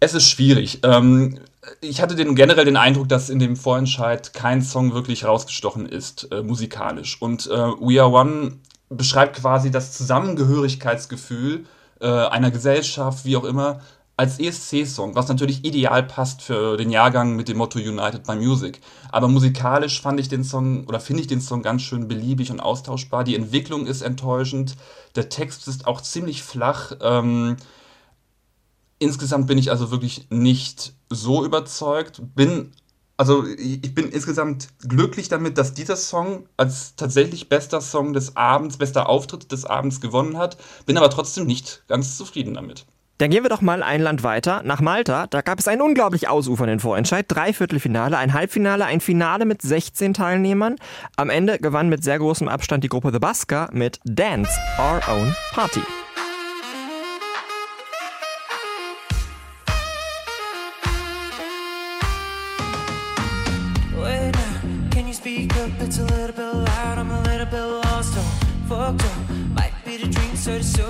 Es 0.00 0.14
ist 0.14 0.28
schwierig. 0.28 0.80
Ähm, 0.84 1.38
ich 1.80 2.02
hatte 2.02 2.14
den, 2.14 2.34
generell 2.34 2.66
den 2.66 2.76
Eindruck, 2.76 3.08
dass 3.08 3.30
in 3.30 3.38
dem 3.38 3.56
Vorentscheid 3.56 4.34
kein 4.34 4.62
Song 4.62 4.92
wirklich 4.92 5.24
rausgestochen 5.24 5.86
ist, 5.86 6.28
äh, 6.30 6.42
musikalisch. 6.42 7.20
Und 7.20 7.46
äh, 7.46 7.50
We 7.50 8.00
Are 8.00 8.10
One 8.10 8.58
beschreibt 8.90 9.36
quasi 9.40 9.70
das 9.70 9.96
Zusammengehörigkeitsgefühl 9.96 11.64
äh, 12.00 12.06
einer 12.06 12.50
Gesellschaft, 12.50 13.24
wie 13.24 13.36
auch 13.36 13.44
immer, 13.44 13.80
als 14.18 14.40
ESC-Song, 14.40 15.14
was 15.14 15.28
natürlich 15.28 15.64
ideal 15.64 16.02
passt 16.02 16.42
für 16.42 16.76
den 16.76 16.90
Jahrgang 16.90 17.36
mit 17.36 17.48
dem 17.48 17.56
Motto 17.56 17.78
United 17.78 18.24
by 18.24 18.34
Music. 18.34 18.80
Aber 19.12 19.28
musikalisch 19.28 20.02
fand 20.02 20.18
ich 20.18 20.28
den 20.28 20.42
Song 20.42 20.86
oder 20.86 20.98
finde 20.98 21.20
ich 21.22 21.28
den 21.28 21.40
Song 21.40 21.62
ganz 21.62 21.82
schön 21.82 22.08
beliebig 22.08 22.50
und 22.50 22.58
austauschbar. 22.58 23.22
Die 23.22 23.36
Entwicklung 23.36 23.86
ist 23.86 24.02
enttäuschend, 24.02 24.76
der 25.14 25.28
Text 25.28 25.68
ist 25.68 25.86
auch 25.86 26.00
ziemlich 26.00 26.42
flach. 26.42 26.92
Ähm, 27.00 27.58
insgesamt 28.98 29.46
bin 29.46 29.56
ich 29.56 29.70
also 29.70 29.92
wirklich 29.92 30.26
nicht 30.30 30.94
so 31.10 31.44
überzeugt. 31.44 32.20
Bin 32.34 32.72
also 33.18 33.44
ich 33.46 33.94
bin 33.94 34.10
insgesamt 34.10 34.68
glücklich 34.88 35.28
damit, 35.28 35.58
dass 35.58 35.74
dieser 35.74 35.96
Song 35.96 36.46
als 36.56 36.94
tatsächlich 36.94 37.48
bester 37.48 37.80
Song 37.80 38.12
des 38.12 38.36
Abends, 38.36 38.78
bester 38.78 39.08
Auftritt 39.08 39.50
des 39.50 39.64
Abends 39.64 40.00
gewonnen 40.00 40.38
hat. 40.38 40.56
Bin 40.86 40.96
aber 40.96 41.10
trotzdem 41.10 41.44
nicht 41.44 41.82
ganz 41.88 42.16
zufrieden 42.16 42.54
damit. 42.54 42.86
Dann 43.18 43.30
gehen 43.30 43.42
wir 43.42 43.50
doch 43.50 43.60
mal 43.60 43.82
ein 43.82 44.00
Land 44.00 44.22
weiter, 44.22 44.62
nach 44.62 44.80
Malta. 44.80 45.26
Da 45.26 45.40
gab 45.40 45.58
es 45.58 45.66
einen 45.66 45.82
unglaublich 45.82 46.28
ausufernden 46.28 46.78
Vorentscheid. 46.78 47.26
Drei 47.26 47.52
Viertelfinale, 47.52 48.16
ein 48.16 48.32
Halbfinale, 48.32 48.84
ein 48.84 49.00
Finale 49.00 49.44
mit 49.44 49.62
16 49.62 50.14
Teilnehmern. 50.14 50.76
Am 51.16 51.28
Ende 51.28 51.58
gewann 51.58 51.88
mit 51.88 52.04
sehr 52.04 52.20
großem 52.20 52.46
Abstand 52.46 52.84
die 52.84 52.88
Gruppe 52.88 53.10
The 53.12 53.18
Basker 53.18 53.68
mit 53.72 53.98
Dance 54.04 54.52
Our 54.78 55.02
Own 55.12 55.34
Party. 55.52 55.82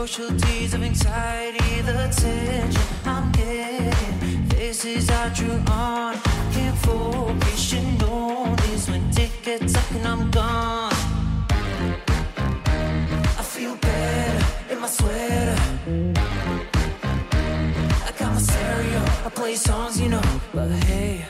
Tease 0.06 0.74
of 0.74 0.82
anxiety, 0.82 1.80
the 1.82 1.92
tension 2.14 2.82
I'm 3.04 3.32
getting. 3.32 4.48
Faces 4.50 5.10
I 5.10 5.28
drew 5.30 5.58
on, 5.70 6.14
can't 6.52 6.78
focus. 6.78 7.72
You 7.72 7.82
know 7.98 8.54
this 8.62 8.88
when 8.88 9.10
tickets 9.10 9.74
up 9.74 9.90
and 9.90 10.06
I'm 10.06 10.30
gone. 10.30 10.92
I 13.40 13.42
feel 13.42 13.76
better 13.76 14.46
in 14.72 14.80
my 14.80 14.88
sweater. 14.88 15.56
I 18.06 18.12
got 18.18 18.34
my 18.34 18.40
stereo, 18.40 19.02
I 19.26 19.30
play 19.34 19.56
songs, 19.56 20.00
you 20.00 20.10
know. 20.10 20.22
But 20.54 20.70
hey, 20.84 21.24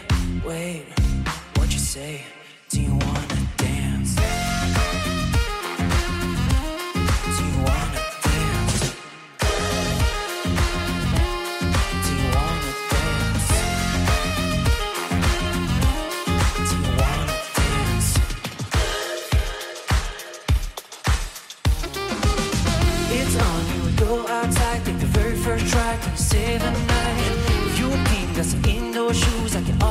wait, 0.44 0.84
what 1.56 1.72
you 1.72 1.78
say? 1.78 2.22
Do 2.68 2.82
you 2.82 2.92
wanna 2.92 3.17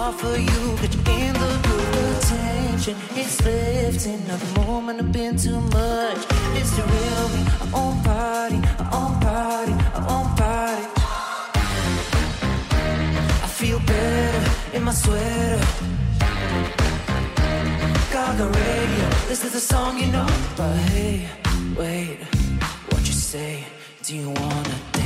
offer 0.07 0.37
you, 0.37 0.63
get 0.81 0.93
you 0.95 1.01
in 1.19 1.33
the 1.33 1.51
groove. 1.63 2.17
Attention, 2.17 2.95
it's 3.19 3.43
lifting, 3.43 4.25
not 4.27 4.39
the 4.39 4.61
moment 4.61 5.01
I've 5.01 5.11
been 5.11 5.35
too 5.35 5.59
much. 5.59 6.21
It's 6.59 6.71
the 6.77 6.83
real 6.93 7.25
me, 7.33 7.41
our 7.61 7.69
own 7.81 7.95
party, 8.03 8.59
our 8.81 8.89
own 8.99 9.13
party, 9.25 9.73
our 9.97 10.05
own 10.15 10.27
party. 10.41 10.85
I 13.45 13.49
feel 13.59 13.79
better 13.79 14.77
in 14.77 14.83
my 14.83 14.93
sweater. 14.93 15.65
Gaga 18.13 18.47
radio, 18.59 19.07
this 19.27 19.43
is 19.43 19.51
the 19.51 19.63
song 19.73 19.99
you 19.99 20.07
know. 20.07 20.29
But 20.55 20.75
hey, 20.91 21.27
wait, 21.77 22.19
what 22.89 23.01
you 23.09 23.17
say? 23.31 23.65
Do 24.03 24.15
you 24.15 24.29
wanna 24.29 24.96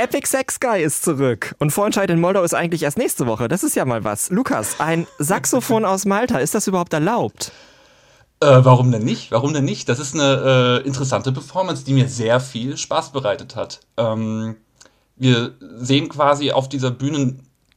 Der 0.00 0.06
Epic 0.06 0.28
Sex 0.28 0.58
Guy 0.60 0.82
ist 0.82 1.04
zurück. 1.04 1.54
Und 1.58 1.72
Vorentscheid 1.72 2.08
in 2.08 2.22
Moldau 2.22 2.42
ist 2.42 2.54
eigentlich 2.54 2.84
erst 2.84 2.96
nächste 2.96 3.26
Woche. 3.26 3.48
Das 3.48 3.62
ist 3.62 3.76
ja 3.76 3.84
mal 3.84 4.02
was. 4.02 4.30
Lukas, 4.30 4.80
ein 4.80 5.06
Saxophon 5.18 5.84
aus 5.84 6.06
Malta, 6.06 6.38
ist 6.38 6.54
das 6.54 6.66
überhaupt 6.66 6.94
erlaubt? 6.94 7.52
Äh, 8.40 8.60
warum 8.62 8.90
denn 8.92 9.04
nicht? 9.04 9.30
Warum 9.30 9.52
denn 9.52 9.66
nicht? 9.66 9.90
Das 9.90 9.98
ist 9.98 10.14
eine 10.14 10.80
äh, 10.82 10.86
interessante 10.86 11.32
Performance, 11.32 11.84
die 11.84 11.92
mir 11.92 12.08
sehr 12.08 12.40
viel 12.40 12.78
Spaß 12.78 13.12
bereitet 13.12 13.56
hat. 13.56 13.80
Ähm, 13.98 14.56
wir 15.16 15.52
sehen 15.76 16.08
quasi 16.08 16.50
auf 16.50 16.70
dieser 16.70 16.92
Bühne 16.92 17.36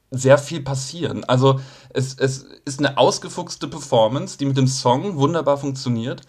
sehr 0.09 0.37
viel 0.37 0.61
passieren. 0.61 1.25
Also 1.25 1.59
es, 1.89 2.15
es 2.17 2.45
ist 2.63 2.79
eine 2.79 2.97
ausgefuchste 2.97 3.67
Performance, 3.67 4.37
die 4.37 4.45
mit 4.45 4.55
dem 4.55 4.67
Song 4.67 5.17
wunderbar 5.17 5.57
funktioniert. 5.57 6.21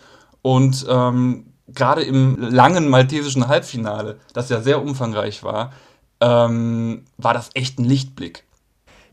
Und 0.42 0.86
ähm, 0.88 1.52
gerade 1.68 2.02
im 2.02 2.36
langen 2.36 2.88
maltesischen 2.88 3.48
Halbfinale, 3.48 4.18
das 4.32 4.48
ja 4.48 4.60
sehr 4.60 4.82
umfangreich 4.82 5.44
war, 5.44 5.72
ähm, 6.24 7.04
war 7.18 7.34
das 7.34 7.50
echt 7.54 7.78
ein 7.78 7.84
Lichtblick. 7.84 8.44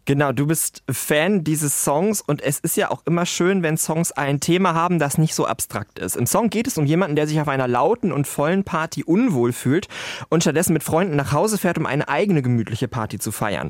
Genau, 0.06 0.32
du 0.32 0.48
bist 0.48 0.82
Fan 0.90 1.44
dieses 1.44 1.84
Songs 1.84 2.22
und 2.22 2.42
es 2.42 2.60
ist 2.60 2.76
ja 2.76 2.90
auch 2.90 3.04
immer 3.06 3.28
schön, 3.28 3.62
wenn 3.62 3.78
Songs 3.78 4.12
ein 4.12 4.40
Thema 4.40 4.74
haben, 4.74 4.98
das 4.98 5.20
nicht 5.20 5.36
so 5.36 5.46
abstrakt 5.46 6.00
ist. 6.00 6.16
Im 6.16 6.26
Song 6.26 6.50
geht 6.50 6.66
es 6.66 6.78
um 6.78 6.86
jemanden, 6.86 7.16
der 7.16 7.28
sich 7.28 7.40
auf 7.40 7.48
einer 7.48 7.68
lauten 7.68 8.12
und 8.12 8.28
vollen 8.28 8.64
Party 8.64 9.04
unwohl 9.04 9.54
fühlt 9.54 9.88
und 10.30 10.42
stattdessen 10.42 10.74
mit 10.74 10.84
Freunden 10.84 11.16
nach 11.16 11.34
Hause 11.34 11.60
fährt, 11.60 11.78
um 11.78 11.86
eine 11.86 12.10
eigene 12.10 12.42
gemütliche 12.42 12.88
Party 12.88 13.20
zu 13.20 13.32
feiern. 13.32 13.70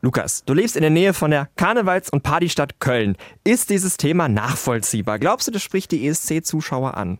Lukas, 0.00 0.44
du 0.44 0.52
lebst 0.52 0.74
in 0.76 0.82
der 0.82 0.90
Nähe 0.90 1.14
von 1.14 1.30
der 1.30 1.48
Karnevals- 1.56 2.10
und 2.10 2.22
Partystadt 2.22 2.80
Köln. 2.80 3.16
Ist 3.44 3.70
dieses 3.70 3.96
Thema 3.96 4.28
nachvollziehbar? 4.28 5.18
Glaubst 5.18 5.46
du, 5.46 5.52
das 5.52 5.62
spricht 5.62 5.92
die 5.92 6.08
ESC-Zuschauer 6.08 6.96
an? 6.96 7.18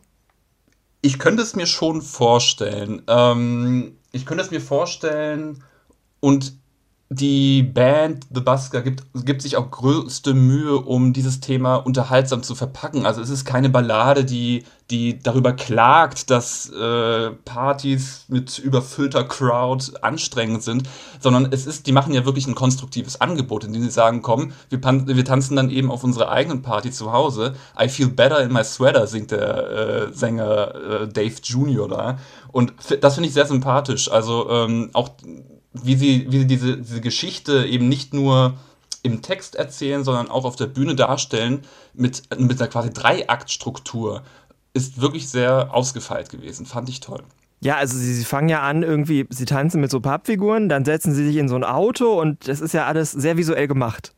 Ich 1.01 1.19
könnte 1.21 1.43
es 1.43 1.55
mir 1.55 1.67
schon 1.67 2.03
vorstellen. 2.03 3.03
Ähm, 3.07 3.98
ich 4.13 4.27
könnte 4.27 4.45
es 4.45 4.51
mir 4.51 4.61
vorstellen 4.61 5.63
und 6.21 6.55
die 7.11 7.63
Band 7.63 8.27
The 8.35 8.43
Busker 8.43 8.83
gibt, 8.83 9.03
gibt 9.25 9.41
sich 9.41 9.57
auch 9.57 9.71
größte 9.71 10.35
Mühe, 10.35 10.77
um 10.77 11.15
dieses 11.15 11.41
Thema 11.41 11.77
unterhaltsam 11.77 12.43
zu 12.43 12.55
verpacken. 12.55 13.07
Also 13.07 13.23
es 13.23 13.31
ist 13.31 13.47
keine 13.47 13.71
Ballade, 13.71 14.27
die, 14.27 14.65
die 14.91 15.19
darüber 15.19 15.55
klagt, 15.55 16.29
dass 16.29 16.69
äh, 16.69 17.31
Partys 17.47 18.27
mit 18.29 18.59
überfüllter 18.59 19.25
Crowd 19.25 19.91
anstrengend 20.03 20.63
sind, 20.63 20.87
sondern 21.19 21.49
es 21.51 21.67
ist, 21.67 21.87
die 21.87 21.93
machen 21.93 22.13
ja 22.13 22.27
wirklich 22.27 22.47
ein 22.47 22.55
konstruktives 22.55 23.19
Angebot, 23.23 23.65
indem 23.65 23.83
sie 23.83 23.91
sagen, 23.91 24.21
komm, 24.21 24.53
wir, 24.69 24.79
wir 24.83 25.25
tanzen 25.25 25.57
dann 25.57 25.71
eben 25.71 25.91
auf 25.91 26.05
unserer 26.05 26.31
eigenen 26.31 26.61
Party 26.61 26.91
zu 26.91 27.11
Hause. 27.11 27.55
I 27.81 27.89
feel 27.89 28.09
better 28.09 28.43
in 28.43 28.53
my 28.53 28.63
sweater, 28.63 29.07
singt 29.07 29.31
der 29.31 29.71
äh, 29.71 30.13
Sänger 30.13 30.75
äh, 30.75 31.09
Dave 31.09 31.37
Jr. 31.43 31.89
da. 31.89 32.19
Und 32.53 32.75
das 33.01 33.15
finde 33.15 33.29
ich 33.29 33.35
sehr 33.35 33.47
sympathisch. 33.47 34.11
Also 34.11 34.51
ähm, 34.51 34.91
auch 34.93 35.11
wie 35.85 35.97
sie, 35.97 36.27
wie 36.31 36.41
sie 36.41 36.47
diese, 36.47 36.79
diese 36.79 37.01
Geschichte 37.01 37.67
eben 37.67 37.89
nicht 37.89 38.15
nur 38.15 38.55
im 39.03 39.23
Text 39.23 39.55
erzählen, 39.55 40.05
sondern 40.05 40.31
auch 40.31 40.45
auf 40.45 40.57
der 40.57 40.67
Bühne 40.67 40.95
darstellen 40.95 41.63
mit, 41.95 42.23
mit 42.39 42.61
einer 42.61 42.71
quasi 42.71 42.91
Dreiaktstruktur, 42.91 44.23
ist 44.75 45.01
wirklich 45.01 45.29
sehr 45.29 45.73
ausgefeilt 45.73 46.31
gewesen. 46.31 46.67
Fand 46.67 46.89
ich 46.89 47.01
toll. 47.01 47.23
Ja, 47.61 47.77
also 47.77 47.97
sie, 47.97 48.15
sie 48.15 48.25
fangen 48.25 48.49
ja 48.49 48.63
an, 48.63 48.83
irgendwie, 48.83 49.27
sie 49.31 49.45
tanzen 49.45 49.81
mit 49.81 49.91
so 49.91 50.01
Pappfiguren, 50.01 50.69
dann 50.69 50.85
setzen 50.85 51.13
sie 51.13 51.27
sich 51.27 51.37
in 51.37 51.49
so 51.49 51.57
ein 51.57 51.65
Auto 51.65 52.21
und 52.21 52.47
das 52.47 52.61
ist 52.61 52.73
ja 52.73 52.87
alles 52.87 53.11
sehr 53.11 53.37
visuell 53.37 53.67
gemacht. 53.67 54.13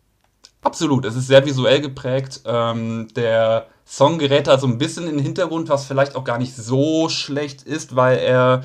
Absolut, 0.62 1.06
es 1.06 1.16
ist 1.16 1.26
sehr 1.26 1.46
visuell 1.46 1.80
geprägt. 1.80 2.42
Ähm, 2.44 3.08
der 3.16 3.66
Song 3.86 4.18
gerät 4.18 4.46
da 4.46 4.58
so 4.58 4.66
ein 4.66 4.76
bisschen 4.76 5.08
in 5.08 5.16
den 5.16 5.24
Hintergrund, 5.24 5.70
was 5.70 5.86
vielleicht 5.86 6.16
auch 6.16 6.24
gar 6.24 6.38
nicht 6.38 6.54
so 6.54 7.08
schlecht 7.08 7.62
ist, 7.62 7.96
weil 7.96 8.18
er, 8.18 8.62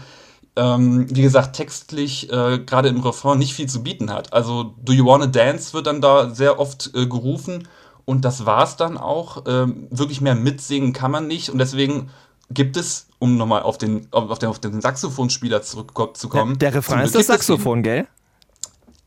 ähm, 0.56 1.08
wie 1.10 1.22
gesagt, 1.22 1.56
textlich 1.56 2.32
äh, 2.32 2.60
gerade 2.60 2.90
im 2.90 3.02
Refrain 3.02 3.38
nicht 3.38 3.54
viel 3.54 3.68
zu 3.68 3.84
bieten 3.84 4.12
hat. 4.12 4.34
Also 4.34 4.76
Do 4.84 4.94
You 4.94 5.06
Wanna 5.06 5.28
Dance 5.28 5.74
wird 5.74 5.88
dann 5.88 6.02
da 6.02 6.30
sehr 6.30 6.60
oft 6.60 6.92
äh, 6.96 7.08
gerufen 7.08 7.68
und 8.06 8.24
das 8.24 8.46
war's 8.46 8.78
dann 8.78 8.98
auch. 8.98 9.44
Ähm, 9.48 9.88
wirklich 9.90 10.22
mehr 10.22 10.36
mitsingen 10.36 10.94
kann 10.94 11.12
man 11.12 11.28
nicht 11.28 11.50
und 11.50 11.60
deswegen 11.60 12.10
gibt 12.50 12.78
es, 12.78 13.08
um 13.20 13.38
nochmal 13.38 13.64
auf 13.64 13.78
den, 13.78 14.08
auf 14.12 14.40
den, 14.40 14.50
auf 14.50 14.60
den 14.60 14.82
Saxophonspieler 14.82 15.62
zurückzukommen. 15.62 16.60
Der 16.60 16.74
Refrain 16.74 17.00
zum 17.00 17.06
ist 17.06 17.16
das. 17.16 17.28
Saxophon, 17.28 17.84
gell? 17.84 18.08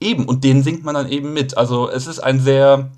Eben, 0.01 0.27
und 0.27 0.45
den 0.45 0.63
singt 0.63 0.85
man 0.85 0.95
dann 0.95 1.09
eben 1.09 1.33
mit. 1.33 1.57
Also 1.57 1.89
es 1.89 2.07
ist 2.07 2.21
ein 2.21 2.41
sehr 2.41 2.91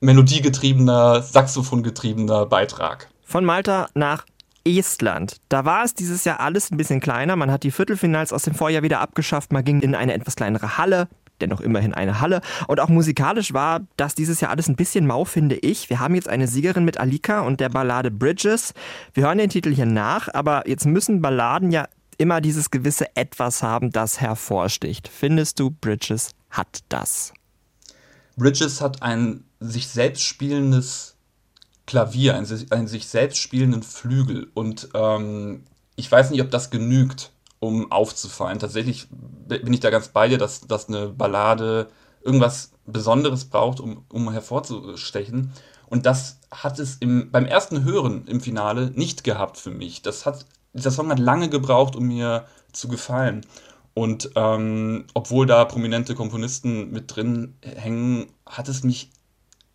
melodiegetriebener, 0.00 1.22
saxophongetriebener 1.22 2.46
Beitrag. 2.46 3.08
Von 3.24 3.44
Malta 3.44 3.88
nach 3.94 4.24
Estland. 4.64 5.36
Da 5.48 5.64
war 5.64 5.84
es 5.84 5.94
dieses 5.94 6.24
Jahr 6.24 6.40
alles 6.40 6.70
ein 6.70 6.76
bisschen 6.76 7.00
kleiner. 7.00 7.36
Man 7.36 7.50
hat 7.50 7.62
die 7.62 7.70
Viertelfinals 7.70 8.32
aus 8.32 8.42
dem 8.42 8.54
Vorjahr 8.54 8.82
wieder 8.82 9.00
abgeschafft. 9.00 9.52
Man 9.52 9.64
ging 9.64 9.80
in 9.80 9.94
eine 9.94 10.14
etwas 10.14 10.36
kleinere 10.36 10.78
Halle. 10.78 11.08
Dennoch 11.40 11.60
immerhin 11.60 11.92
eine 11.94 12.20
Halle. 12.20 12.40
Und 12.68 12.78
auch 12.80 12.88
musikalisch 12.88 13.52
war 13.52 13.80
das 13.96 14.14
dieses 14.14 14.40
Jahr 14.40 14.50
alles 14.50 14.68
ein 14.68 14.76
bisschen 14.76 15.06
mau, 15.06 15.24
finde 15.24 15.56
ich. 15.56 15.90
Wir 15.90 15.98
haben 15.98 16.14
jetzt 16.14 16.28
eine 16.28 16.46
Siegerin 16.46 16.84
mit 16.84 16.98
Alika 16.98 17.40
und 17.40 17.60
der 17.60 17.68
Ballade 17.68 18.10
Bridges. 18.10 18.72
Wir 19.14 19.24
hören 19.24 19.38
den 19.38 19.50
Titel 19.50 19.74
hier 19.74 19.86
nach, 19.86 20.28
aber 20.32 20.68
jetzt 20.68 20.86
müssen 20.86 21.20
Balladen 21.20 21.72
ja 21.72 21.88
immer 22.18 22.40
dieses 22.40 22.70
gewisse 22.70 23.16
Etwas 23.16 23.62
haben, 23.62 23.90
das 23.90 24.20
hervorsticht. 24.20 25.08
Findest 25.08 25.58
du, 25.58 25.70
Bridges 25.70 26.30
hat 26.50 26.84
das? 26.88 27.32
Bridges 28.36 28.80
hat 28.80 29.02
ein 29.02 29.44
sich 29.58 29.88
selbst 29.88 30.22
spielendes 30.22 31.13
Klavier, 31.86 32.34
einen, 32.34 32.46
sich- 32.46 32.72
einen 32.72 32.88
sich 32.88 33.06
selbst 33.08 33.38
spielenden 33.38 33.82
Flügel. 33.82 34.48
Und 34.54 34.88
ähm, 34.94 35.64
ich 35.96 36.10
weiß 36.10 36.30
nicht, 36.30 36.42
ob 36.42 36.50
das 36.50 36.70
genügt, 36.70 37.32
um 37.60 37.90
aufzufallen. 37.92 38.58
Tatsächlich 38.58 39.08
bin 39.10 39.72
ich 39.72 39.80
da 39.80 39.90
ganz 39.90 40.08
bei 40.08 40.28
dir, 40.28 40.38
dass, 40.38 40.62
dass 40.62 40.88
eine 40.88 41.08
Ballade 41.08 41.88
irgendwas 42.22 42.72
Besonderes 42.86 43.46
braucht, 43.46 43.80
um, 43.80 44.04
um 44.10 44.30
hervorzustechen. 44.30 45.52
Und 45.86 46.06
das 46.06 46.40
hat 46.50 46.78
es 46.78 46.96
im, 46.96 47.30
beim 47.30 47.46
ersten 47.46 47.84
Hören 47.84 48.26
im 48.26 48.40
Finale 48.40 48.90
nicht 48.94 49.24
gehabt 49.24 49.58
für 49.58 49.70
mich. 49.70 50.02
Das 50.02 50.26
hat, 50.26 50.46
dieser 50.72 50.90
Song 50.90 51.10
hat 51.10 51.18
lange 51.18 51.48
gebraucht, 51.48 51.96
um 51.96 52.06
mir 52.06 52.46
zu 52.72 52.88
gefallen. 52.88 53.46
Und 53.94 54.30
ähm, 54.34 55.04
obwohl 55.14 55.46
da 55.46 55.64
prominente 55.64 56.14
Komponisten 56.14 56.90
mit 56.90 57.14
drin 57.14 57.54
hängen, 57.62 58.26
hat 58.44 58.68
es 58.68 58.82
mich 58.82 59.10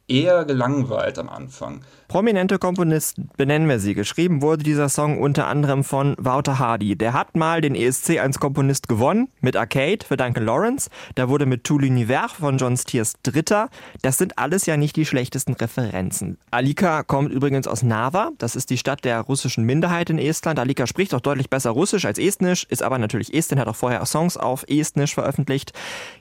eher 0.09 0.45
gelangweilt 0.45 1.19
am 1.19 1.29
Anfang. 1.29 1.81
Prominente 2.09 2.57
Komponisten, 2.57 3.29
benennen 3.37 3.69
wir 3.69 3.79
sie. 3.79 3.93
Geschrieben 3.93 4.41
wurde 4.41 4.63
dieser 4.63 4.89
Song 4.89 5.21
unter 5.21 5.45
anderem 5.45 5.83
von 5.83 6.15
Wouter 6.17 6.57
Hardy. 6.57 6.95
Der 6.95 7.13
hat 7.13 7.35
mal 7.35 7.61
den 7.61 7.75
ESC 7.75 8.19
als 8.19 8.39
Komponist 8.39 8.87
gewonnen 8.87 9.29
mit 9.41 9.55
Arcade 9.55 9.99
für 10.03 10.17
Duncan 10.17 10.43
Lawrence. 10.43 10.89
Da 11.13 11.29
wurde 11.29 11.45
mit 11.45 11.63
Tout 11.65 11.79
l'Univers 11.79 12.33
von 12.39 12.57
John 12.57 12.77
Stiers 12.77 13.13
Dritter. 13.21 13.69
Das 14.01 14.17
sind 14.17 14.39
alles 14.39 14.65
ja 14.65 14.75
nicht 14.75 14.95
die 14.95 15.05
schlechtesten 15.05 15.53
Referenzen. 15.53 16.39
Alika 16.49 17.03
kommt 17.03 17.31
übrigens 17.31 17.67
aus 17.67 17.83
Narva. 17.83 18.31
Das 18.39 18.55
ist 18.55 18.71
die 18.71 18.79
Stadt 18.79 19.05
der 19.05 19.21
russischen 19.21 19.63
Minderheit 19.63 20.09
in 20.09 20.17
Estland. 20.17 20.57
Alika 20.57 20.87
spricht 20.87 21.13
auch 21.13 21.21
deutlich 21.21 21.51
besser 21.51 21.69
Russisch 21.69 22.05
als 22.05 22.17
Estnisch, 22.17 22.65
ist 22.69 22.81
aber 22.81 22.97
natürlich 22.97 23.35
Estin, 23.35 23.59
hat 23.59 23.67
auch 23.67 23.75
vorher 23.75 24.03
Songs 24.07 24.35
auf 24.35 24.65
Estnisch 24.67 25.13
veröffentlicht. 25.13 25.73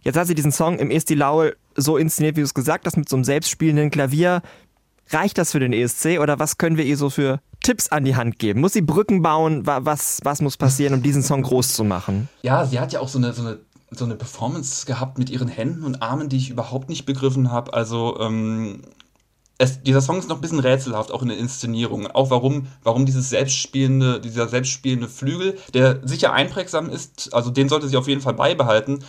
Jetzt 0.03 0.17
hat 0.19 0.27
sie 0.27 0.35
diesen 0.35 0.53
Song 0.53 0.79
im 0.79 0.91
Esti 0.91 1.15
Laul 1.15 1.57
so 1.79 1.97
inszeniert, 1.97 2.37
wie 2.37 2.41
du 2.41 2.45
es 2.47 2.55
gesagt 2.55 2.87
hast, 2.87 2.97
mit 2.97 3.09
so 3.09 3.17
einem 3.17 3.25
selbstspielenden 3.25 3.91
Klavier. 3.91 4.43
Reicht 5.11 5.39
das 5.39 5.53
für 5.53 5.61
den 5.61 5.73
ESC 5.73 6.19
oder 6.21 6.39
was 6.39 6.59
können 6.59 6.77
wir 6.77 6.85
ihr 6.85 6.99
so 6.99 7.09
für 7.09 7.41
Tipps 7.63 7.89
an 7.89 8.05
die 8.05 8.15
Hand 8.15 8.39
geben? 8.39 8.61
Muss 8.61 8.75
sie 8.75 8.83
Brücken 8.83 9.23
bauen? 9.23 9.67
Wa- 9.67 9.81
Was, 9.83 10.21
was 10.23 10.43
muss 10.43 10.59
passieren, 10.59 10.93
um 10.95 11.03
diesen 11.03 11.23
Song 11.23 11.43
groß 11.43 11.73
zu 11.73 11.83
machen? 11.85 12.29
Ja, 12.43 12.67
sie 12.67 12.79
hat 12.79 12.93
ja 12.93 13.01
auch 13.01 13.09
so 13.09 13.17
eine, 13.19 13.33
so 13.33 13.41
eine, 13.43 13.59
so 13.91 14.05
eine 14.05 14.17
Performance 14.17 14.85
gehabt 14.85 15.17
mit 15.17 15.31
ihren 15.31 15.49
Händen 15.49 15.85
und 15.85 16.03
Armen, 16.03 16.29
die 16.29 16.37
ich 16.37 16.51
überhaupt 16.51 16.91
nicht 16.91 17.07
begriffen 17.07 17.51
habe. 17.51 17.73
Also, 17.73 18.21
ähm, 18.21 18.83
es, 19.61 19.83
dieser 19.83 20.01
Song 20.03 20.19
ist 20.19 20.29
noch 20.29 20.37
ein 20.37 20.41
bisschen 20.43 20.61
rätselhaft, 20.61 21.11
auch 21.11 21.23
in 21.23 21.29
der 21.29 21.39
Inszenierung. 21.39 22.07
Auch 22.07 22.31
warum, 22.31 22.67
warum 22.85 23.07
dieses 23.07 23.31
selbstspielende, 23.31 24.21
dieser 24.21 24.47
selbstspielende 24.47 25.09
Flügel, 25.09 25.59
der 25.75 26.07
sicher 26.07 26.33
einprägsam 26.33 26.89
ist, 26.91 27.35
also 27.35 27.51
den 27.51 27.69
sollte 27.69 27.89
sie 27.89 27.97
auf 27.97 28.07
jeden 28.07 28.21
Fall 28.21 28.35
beibehalten. 28.35 29.01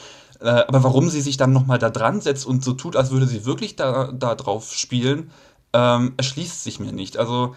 Äh, 0.41 0.45
aber 0.67 0.83
warum 0.83 1.09
sie 1.09 1.21
sich 1.21 1.37
dann 1.37 1.53
nochmal 1.53 1.79
da 1.79 1.89
dran 1.89 2.21
setzt 2.21 2.45
und 2.45 2.63
so 2.63 2.73
tut, 2.73 2.95
als 2.95 3.11
würde 3.11 3.27
sie 3.27 3.45
wirklich 3.45 3.75
da, 3.75 4.11
da 4.11 4.35
drauf 4.35 4.73
spielen, 4.73 5.31
ähm, 5.73 6.13
erschließt 6.17 6.63
sich 6.63 6.79
mir 6.79 6.93
nicht. 6.93 7.17
Also 7.17 7.55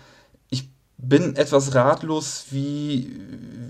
ich 0.51 0.69
bin 0.99 1.37
etwas 1.37 1.75
ratlos, 1.75 2.47
wie, 2.51 3.17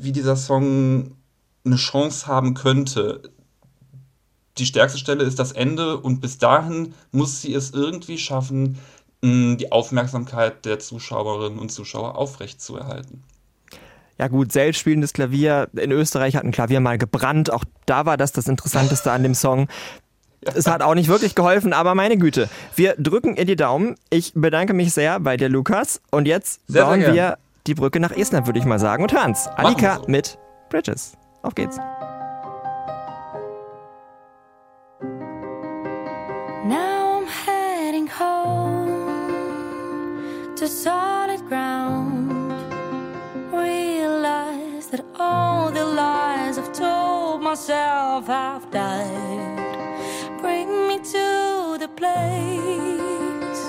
wie 0.00 0.12
dieser 0.12 0.36
Song 0.36 1.16
eine 1.64 1.76
Chance 1.76 2.26
haben 2.26 2.54
könnte. 2.54 3.22
Die 4.58 4.66
stärkste 4.66 4.98
Stelle 4.98 5.24
ist 5.24 5.38
das 5.38 5.52
Ende 5.52 5.98
und 5.98 6.20
bis 6.20 6.38
dahin 6.38 6.94
muss 7.10 7.40
sie 7.42 7.54
es 7.54 7.70
irgendwie 7.70 8.18
schaffen, 8.18 8.78
die 9.24 9.70
Aufmerksamkeit 9.70 10.64
der 10.64 10.80
Zuschauerinnen 10.80 11.58
und 11.58 11.70
Zuschauer 11.70 12.16
aufrechtzuerhalten. 12.16 13.22
Ja 14.18 14.28
gut, 14.28 14.52
selbstspielendes 14.52 15.12
Klavier. 15.12 15.68
In 15.74 15.90
Österreich 15.90 16.36
hat 16.36 16.44
ein 16.44 16.52
Klavier 16.52 16.80
mal 16.80 16.98
gebrannt. 16.98 17.52
Auch 17.52 17.64
da 17.86 18.06
war 18.06 18.16
das 18.16 18.32
das 18.32 18.46
Interessanteste 18.46 19.10
an 19.10 19.22
dem 19.22 19.34
Song. 19.34 19.68
Es 20.54 20.66
hat 20.66 20.82
auch 20.82 20.94
nicht 20.94 21.08
wirklich 21.08 21.34
geholfen, 21.34 21.72
aber 21.72 21.94
meine 21.94 22.16
Güte. 22.18 22.48
Wir 22.74 22.94
drücken 22.98 23.36
ihr 23.36 23.44
die 23.44 23.56
Daumen. 23.56 23.94
Ich 24.10 24.32
bedanke 24.34 24.74
mich 24.74 24.92
sehr 24.92 25.20
bei 25.20 25.36
dir, 25.36 25.48
Lukas. 25.48 26.00
Und 26.10 26.26
jetzt 26.26 26.60
Sehr, 26.66 26.82
sehr 26.82 26.84
bauen 26.84 27.00
gern. 27.00 27.14
wir 27.14 27.38
die 27.66 27.74
Brücke 27.74 28.00
nach 28.00 28.10
Estland, 28.10 28.46
würde 28.46 28.58
ich 28.58 28.64
mal 28.64 28.78
sagen. 28.80 29.02
Und 29.04 29.12
hören's. 29.12 29.48
Wir 29.56 30.00
so. 30.00 30.04
mit 30.08 30.38
Bridges. 30.68 31.12
Auf 31.42 31.54
geht's. 31.54 31.78
Now 36.64 37.20
I'm 37.20 37.26
heading 37.26 38.08
home 38.08 38.88
to 40.56 40.66
solid 40.66 41.40
ground. 41.48 42.01
that 44.92 45.04
all 45.18 45.70
the 45.70 45.84
lies 45.84 46.58
I've 46.58 46.70
told 46.70 47.40
myself 47.40 48.28
I've 48.28 48.70
died. 48.70 50.38
Bring 50.42 50.86
me 50.86 50.98
to 50.98 51.78
the 51.80 51.88
place 51.96 53.62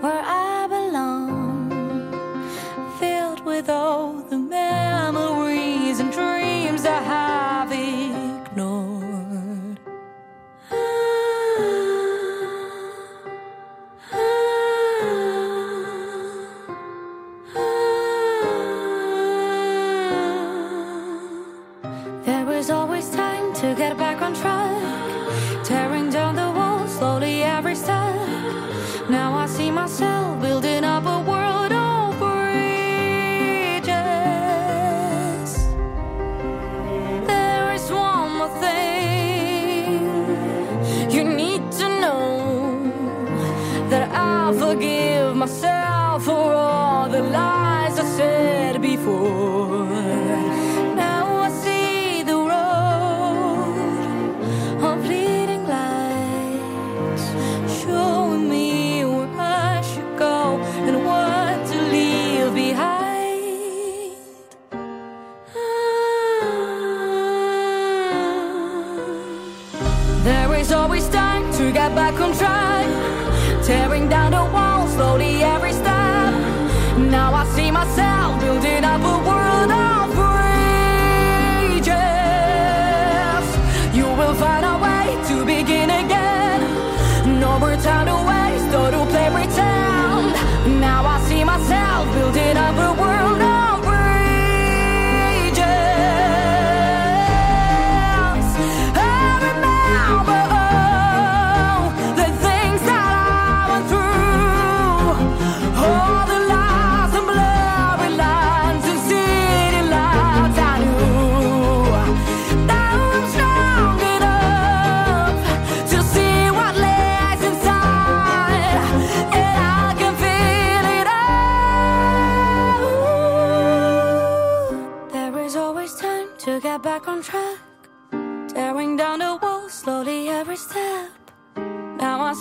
where 0.00 0.22
I 0.24 0.68
belong, 0.68 1.68
filled 3.00 3.44
with 3.44 3.68
all 3.68 4.12
the 4.30 4.38
memories. 4.38 5.51
Tearing 73.64 74.08
down 74.08 74.32
the 74.32 74.44
walls 74.52 74.92
slowly 74.94 75.42
every 75.42 75.72
step. 75.72 76.32
Now 76.98 77.32
I 77.34 77.44
see 77.54 77.70
myself 77.70 78.40
building 78.40 78.84
up 78.84 79.00
a 79.00 79.26
world 79.26 79.41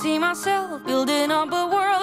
see 0.02 0.18
myself 0.18 0.84
building 0.84 1.30
up 1.30 1.52
a 1.54 1.68
world 1.68 2.01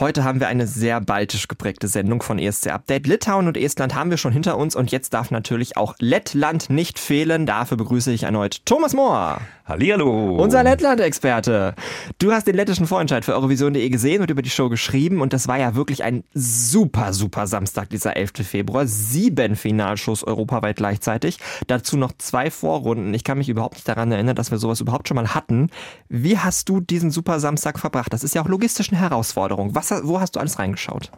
Heute 0.00 0.22
haben 0.22 0.38
wir 0.38 0.46
eine 0.46 0.68
sehr 0.68 1.00
baltisch 1.00 1.48
geprägte 1.48 1.88
Sendung 1.88 2.22
von 2.22 2.38
ESC 2.38 2.68
Update. 2.68 3.08
Litauen 3.08 3.48
und 3.48 3.56
Estland 3.56 3.96
haben 3.96 4.10
wir 4.10 4.16
schon 4.16 4.32
hinter 4.32 4.56
uns 4.56 4.76
und 4.76 4.92
jetzt 4.92 5.12
darf 5.12 5.32
natürlich 5.32 5.76
auch 5.76 5.96
Lettland 5.98 6.70
nicht 6.70 7.00
fehlen. 7.00 7.46
Dafür 7.46 7.76
begrüße 7.76 8.12
ich 8.12 8.22
erneut 8.22 8.64
Thomas 8.64 8.94
Mohr. 8.94 9.40
Hallihallo. 9.64 10.36
Unser 10.36 10.62
Lettland-Experte. 10.62 11.74
Du 12.18 12.32
hast 12.32 12.46
den 12.46 12.54
lettischen 12.54 12.86
Vorentscheid 12.86 13.24
für 13.24 13.34
Eurovision.de 13.34 13.86
gesehen 13.90 14.22
und 14.22 14.30
über 14.30 14.40
die 14.40 14.48
Show 14.50 14.68
geschrieben 14.68 15.20
und 15.20 15.32
das 15.32 15.48
war 15.48 15.58
ja 15.58 15.74
wirklich 15.74 16.04
ein 16.04 16.22
super, 16.32 17.12
super 17.12 17.48
Samstag, 17.48 17.90
dieser 17.90 18.16
11. 18.16 18.46
Februar. 18.48 18.86
Sieben 18.86 19.56
Finalshows 19.56 20.22
europaweit 20.22 20.76
gleichzeitig. 20.76 21.38
Dazu 21.66 21.98
noch 21.98 22.12
zwei 22.16 22.52
Vorrunden. 22.52 23.12
Ich 23.14 23.24
kann 23.24 23.36
mich 23.36 23.48
überhaupt 23.48 23.74
nicht 23.74 23.88
daran 23.88 24.12
erinnern, 24.12 24.36
dass 24.36 24.52
wir 24.52 24.58
sowas 24.58 24.80
überhaupt 24.80 25.08
schon 25.08 25.16
mal 25.16 25.34
hatten. 25.34 25.70
Wie 26.08 26.38
hast 26.38 26.68
du 26.68 26.80
diesen 26.80 27.10
super 27.10 27.40
Samstag 27.40 27.80
verbracht? 27.80 28.12
Das 28.12 28.22
ist 28.22 28.36
ja 28.36 28.42
auch 28.42 28.48
logistisch 28.48 28.90
eine 28.90 29.00
Herausforderung. 29.00 29.74
Was, 29.74 29.87
wo 30.02 30.20
hast 30.20 30.36
du 30.36 30.40
alles 30.40 30.58
reingeschaut? 30.58 31.10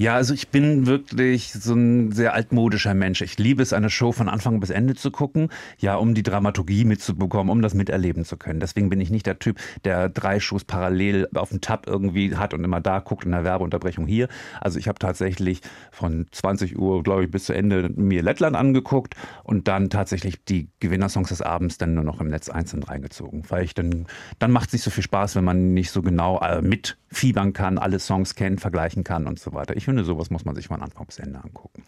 Ja, 0.00 0.14
also 0.14 0.32
ich 0.32 0.48
bin 0.48 0.86
wirklich 0.86 1.52
so 1.52 1.74
ein 1.74 2.10
sehr 2.12 2.32
altmodischer 2.32 2.94
Mensch. 2.94 3.20
Ich 3.20 3.38
liebe 3.38 3.62
es, 3.62 3.74
eine 3.74 3.90
Show 3.90 4.12
von 4.12 4.30
Anfang 4.30 4.58
bis 4.58 4.70
Ende 4.70 4.94
zu 4.94 5.10
gucken, 5.10 5.50
ja, 5.76 5.96
um 5.96 6.14
die 6.14 6.22
Dramaturgie 6.22 6.86
mitzubekommen, 6.86 7.50
um 7.50 7.60
das 7.60 7.74
miterleben 7.74 8.24
zu 8.24 8.38
können. 8.38 8.60
Deswegen 8.60 8.88
bin 8.88 8.98
ich 9.02 9.10
nicht 9.10 9.26
der 9.26 9.38
Typ, 9.38 9.58
der 9.84 10.08
drei 10.08 10.40
Shows 10.40 10.64
parallel 10.64 11.28
auf 11.34 11.50
dem 11.50 11.60
Tab 11.60 11.86
irgendwie 11.86 12.34
hat 12.34 12.54
und 12.54 12.64
immer 12.64 12.80
da 12.80 13.00
guckt 13.00 13.26
in 13.26 13.32
der 13.32 13.44
Werbeunterbrechung 13.44 14.06
hier. 14.06 14.28
Also 14.58 14.78
ich 14.78 14.88
habe 14.88 14.98
tatsächlich 14.98 15.60
von 15.92 16.26
20 16.30 16.78
Uhr, 16.78 17.02
glaube 17.02 17.24
ich, 17.24 17.30
bis 17.30 17.44
zu 17.44 17.52
Ende 17.52 17.90
mir 17.94 18.22
Lettland 18.22 18.56
angeguckt 18.56 19.16
und 19.44 19.68
dann 19.68 19.90
tatsächlich 19.90 20.42
die 20.46 20.70
Gewinnersongs 20.80 21.28
des 21.28 21.42
Abends 21.42 21.76
dann 21.76 21.92
nur 21.92 22.04
noch 22.04 22.22
im 22.22 22.28
Netz 22.28 22.48
einzeln 22.48 22.84
reingezogen. 22.84 23.42
Weil 23.50 23.64
ich 23.64 23.74
dann, 23.74 24.06
dann 24.38 24.50
macht 24.50 24.68
es 24.68 24.72
nicht 24.72 24.82
so 24.82 24.90
viel 24.90 25.04
Spaß, 25.04 25.36
wenn 25.36 25.44
man 25.44 25.74
nicht 25.74 25.90
so 25.90 26.00
genau 26.00 26.40
äh, 26.40 26.62
mitfiebern 26.62 27.52
kann, 27.52 27.76
alle 27.76 27.98
Songs 27.98 28.34
kennt, 28.34 28.62
vergleichen 28.62 29.04
kann 29.04 29.26
und 29.26 29.38
so 29.38 29.52
weiter. 29.52 29.76
Ich 29.76 29.89
finde, 29.90 30.04
sowas 30.04 30.30
muss 30.30 30.44
man 30.44 30.54
sich 30.54 30.68
von 30.68 30.80
Anfang 30.82 31.06
bis 31.06 31.18
Ende 31.18 31.42
angucken. 31.42 31.82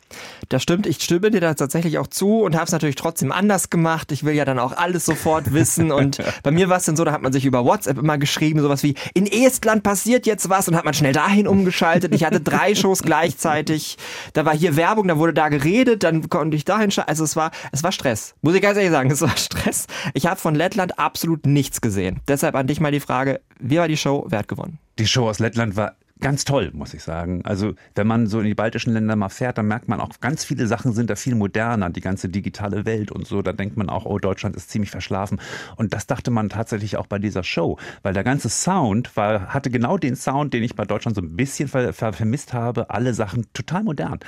Das 0.48 0.62
stimmt, 0.62 0.86
ich 0.86 1.00
stimme 1.00 1.30
dir 1.30 1.40
da 1.40 1.55
tatsächlich 1.55 1.98
auch 1.98 2.09
zu 2.09 2.40
und 2.42 2.55
habe 2.55 2.64
es 2.64 2.72
natürlich 2.72 2.96
trotzdem 2.96 3.32
anders 3.32 3.70
gemacht. 3.70 4.11
Ich 4.12 4.24
will 4.24 4.34
ja 4.34 4.44
dann 4.44 4.59
auch 4.59 4.76
alles 4.76 5.07
sofort 5.07 5.53
wissen 5.53 5.92
und 5.92 6.18
bei 6.42 6.50
mir 6.50 6.68
war 6.68 6.78
es 6.78 6.84
dann 6.84 6.96
so, 6.96 7.05
da 7.05 7.12
hat 7.12 7.22
man 7.22 7.32
sich 7.32 7.44
über 7.44 7.64
WhatsApp 7.64 7.98
immer 7.98 8.18
geschrieben, 8.18 8.61
sowas 8.61 8.82
wie, 8.82 8.94
in 9.14 9.26
Estland 9.26 9.82
passiert 9.82 10.26
jetzt 10.26 10.48
was 10.48 10.68
und 10.68 10.76
hat 10.76 10.84
man 10.84 10.94
schnell 10.94 11.12
dahin 11.12 11.46
umgeschaltet. 11.46 12.14
Ich 12.14 12.24
hatte 12.24 12.40
drei 12.40 12.74
Shows 12.82 13.03
gleichzeitig, 13.03 13.96
da 14.32 14.44
war 14.44 14.57
hier 14.57 14.76
Werbung, 14.76 15.09
da 15.09 15.16
wurde 15.16 15.34
da 15.34 15.48
geredet, 15.48 16.03
dann 16.03 16.28
konnte 16.28 16.57
ich 16.57 16.64
dahin 16.64 16.90
schalten. 16.90 17.09
Also 17.09 17.24
es 17.24 17.36
war, 17.36 17.53
es 17.70 17.84
war 17.84 17.92
Stress. 17.92 18.34
Muss 18.42 18.55
ich 18.55 18.62
ganz 18.62 18.76
ehrlich 18.76 18.92
sagen, 18.92 19.11
es 19.12 19.20
war 19.20 19.36
Stress. 19.36 19.86
Ich 20.14 20.26
habe 20.26 20.40
von 20.40 20.55
Lettland 20.55 20.98
absolut 20.98 21.46
nichts 21.46 21.80
gesehen. 21.80 22.20
Deshalb 22.26 22.57
an 22.57 22.66
dich 22.66 22.80
mal 22.80 22.90
die 22.90 23.00
Frage, 23.00 23.40
wie 23.61 23.78
war 23.78 23.88
die 23.88 23.96
Show, 23.96 24.26
wer 24.28 24.40
hat 24.40 24.48
gewonnen? 24.48 24.78
Die 24.98 25.07
Show 25.07 25.28
aus 25.28 25.38
Lettland 25.38 25.76
war 25.76 25.94
ganz 26.23 26.45
toll, 26.45 26.70
muss 26.73 26.95
ich 26.95 27.03
sagen. 27.03 27.43
Also 27.45 27.75
wenn 27.95 28.07
man 28.07 28.27
so 28.27 28.41
in 28.41 28.47
die 28.47 28.55
baltischen 28.55 28.95
Länder 28.95 29.16
mal 29.16 29.29
fährt, 29.29 29.59
dann 29.59 29.66
merkt 29.66 29.89
man 29.89 30.01
auch, 30.01 30.09
ganz 30.20 30.45
viele 30.45 30.66
Sachen 30.66 30.93
sind 30.93 31.11
da 31.11 31.16
viel 31.16 31.35
moderner, 31.35 31.91
die 31.91 32.01
ganze 32.01 32.29
digitale 32.29 32.87
Welt 32.87 33.11
und 33.11 33.27
so. 33.27 33.43
Da 33.43 33.53
denkt 33.53 33.77
man 33.77 33.91
auch, 33.91 34.07
oh, 34.07 34.18
Deutschland 34.18 34.57
ist 34.57 34.70
ziemlich 34.70 34.91
verschlafen. 34.91 35.41
Und 35.77 35.93
das 35.93 36.07
dachte 36.07 36.31
man 36.31 36.49
tatsächlich 36.49 36.97
auch 36.97 37.07
bei 37.07 37.18
dieser 37.18 37.45
Show, 37.45 37.79
weil 38.03 38.14
der 38.14 38.25
ganze 38.25 38.49
Sound 38.49 39.14
war, 39.16 39.53
hatte 39.53 39.70
genau 39.70 39.99
den 39.99 40.16
Sound, 40.16 40.55
den 40.55 40.62
ich 40.62 40.75
bei 40.75 40.85
Deutschland 40.85 41.16
so 41.16 41.23
ein 41.23 41.37
bisschen 41.37 41.68
ver, 41.68 41.93
ver, 41.93 42.12
vermisst 42.12 42.53
habe. 42.55 42.89
Alle 42.91 43.12
Sachen 43.12 43.47
total 43.53 43.83
modern. 43.83 44.20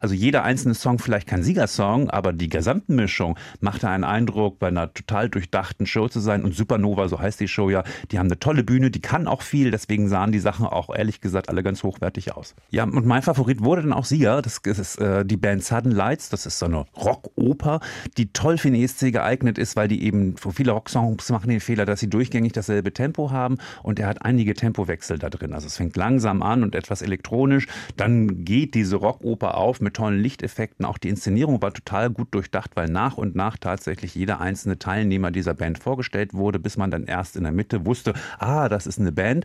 Also 0.00 0.14
jeder 0.14 0.44
einzelne 0.44 0.74
Song 0.74 0.98
vielleicht 0.98 1.26
kein 1.26 1.42
Siegersong, 1.42 2.10
aber 2.10 2.32
die 2.32 2.48
Gesamtmischung 2.48 3.38
machte 3.60 3.88
einen 3.88 4.04
Eindruck, 4.04 4.58
bei 4.58 4.68
einer 4.68 4.92
total 4.92 5.28
durchdachten 5.28 5.86
Show 5.86 6.08
zu 6.08 6.20
sein. 6.20 6.44
Und 6.44 6.54
Supernova, 6.54 7.08
so 7.08 7.18
heißt 7.18 7.40
die 7.40 7.48
Show 7.48 7.70
ja, 7.70 7.84
die 8.10 8.18
haben 8.18 8.26
eine 8.26 8.38
tolle 8.38 8.64
Bühne, 8.64 8.90
die 8.90 9.00
kann 9.00 9.26
auch 9.26 9.42
viel, 9.42 9.70
deswegen 9.70 10.08
sahen 10.08 10.32
die 10.32 10.38
Sachen 10.38 10.66
auch 10.66 10.94
ehrlich 10.94 11.20
gesagt 11.20 11.48
alle 11.48 11.62
ganz 11.62 11.82
hochwertig 11.82 12.34
aus. 12.34 12.54
Ja, 12.70 12.84
und 12.84 13.06
mein 13.06 13.22
Favorit 13.22 13.62
wurde 13.62 13.82
dann 13.82 13.92
auch 13.92 14.04
Sieger. 14.04 14.42
Das 14.42 14.58
ist 14.58 15.00
äh, 15.00 15.24
die 15.24 15.36
Band 15.36 15.64
Sudden 15.64 15.92
Lights. 15.92 16.28
Das 16.28 16.46
ist 16.46 16.58
so 16.58 16.66
eine 16.66 16.84
Rockoper, 16.96 17.80
die 18.16 18.32
toll 18.32 18.58
für 18.58 18.70
den 18.70 18.82
ESC 18.82 19.12
geeignet 19.12 19.58
ist, 19.58 19.76
weil 19.76 19.88
die 19.88 20.02
eben, 20.02 20.36
viele 20.36 20.72
Rocksongs 20.72 21.28
machen 21.30 21.50
den 21.50 21.60
Fehler, 21.60 21.84
dass 21.84 22.00
sie 22.00 22.10
durchgängig 22.10 22.52
dasselbe 22.52 22.92
Tempo 22.92 23.30
haben 23.30 23.58
und 23.82 23.98
er 23.98 24.06
hat 24.06 24.24
einige 24.24 24.54
Tempowechsel 24.54 25.18
da 25.18 25.30
drin. 25.30 25.52
Also 25.52 25.66
es 25.66 25.76
fängt 25.76 25.96
langsam 25.96 26.42
an 26.42 26.62
und 26.62 26.74
etwas 26.74 27.02
elektronisch. 27.02 27.66
Dann 27.96 28.44
geht 28.44 28.74
diese 28.74 28.96
Rockoper 28.96 29.56
auf 29.56 29.80
mit 29.80 29.87
tollen 29.92 30.20
Lichteffekten. 30.20 30.84
Auch 30.84 30.98
die 30.98 31.08
Inszenierung 31.08 31.62
war 31.62 31.72
total 31.72 32.10
gut 32.10 32.28
durchdacht, 32.34 32.72
weil 32.74 32.88
nach 32.88 33.16
und 33.16 33.34
nach 33.34 33.56
tatsächlich 33.56 34.14
jeder 34.14 34.40
einzelne 34.40 34.78
Teilnehmer 34.78 35.30
dieser 35.30 35.54
Band 35.54 35.78
vorgestellt 35.78 36.34
wurde, 36.34 36.58
bis 36.58 36.76
man 36.76 36.90
dann 36.90 37.04
erst 37.04 37.36
in 37.36 37.42
der 37.42 37.52
Mitte 37.52 37.86
wusste, 37.86 38.14
ah, 38.38 38.68
das 38.68 38.86
ist 38.86 38.98
eine 38.98 39.12
Band. 39.12 39.44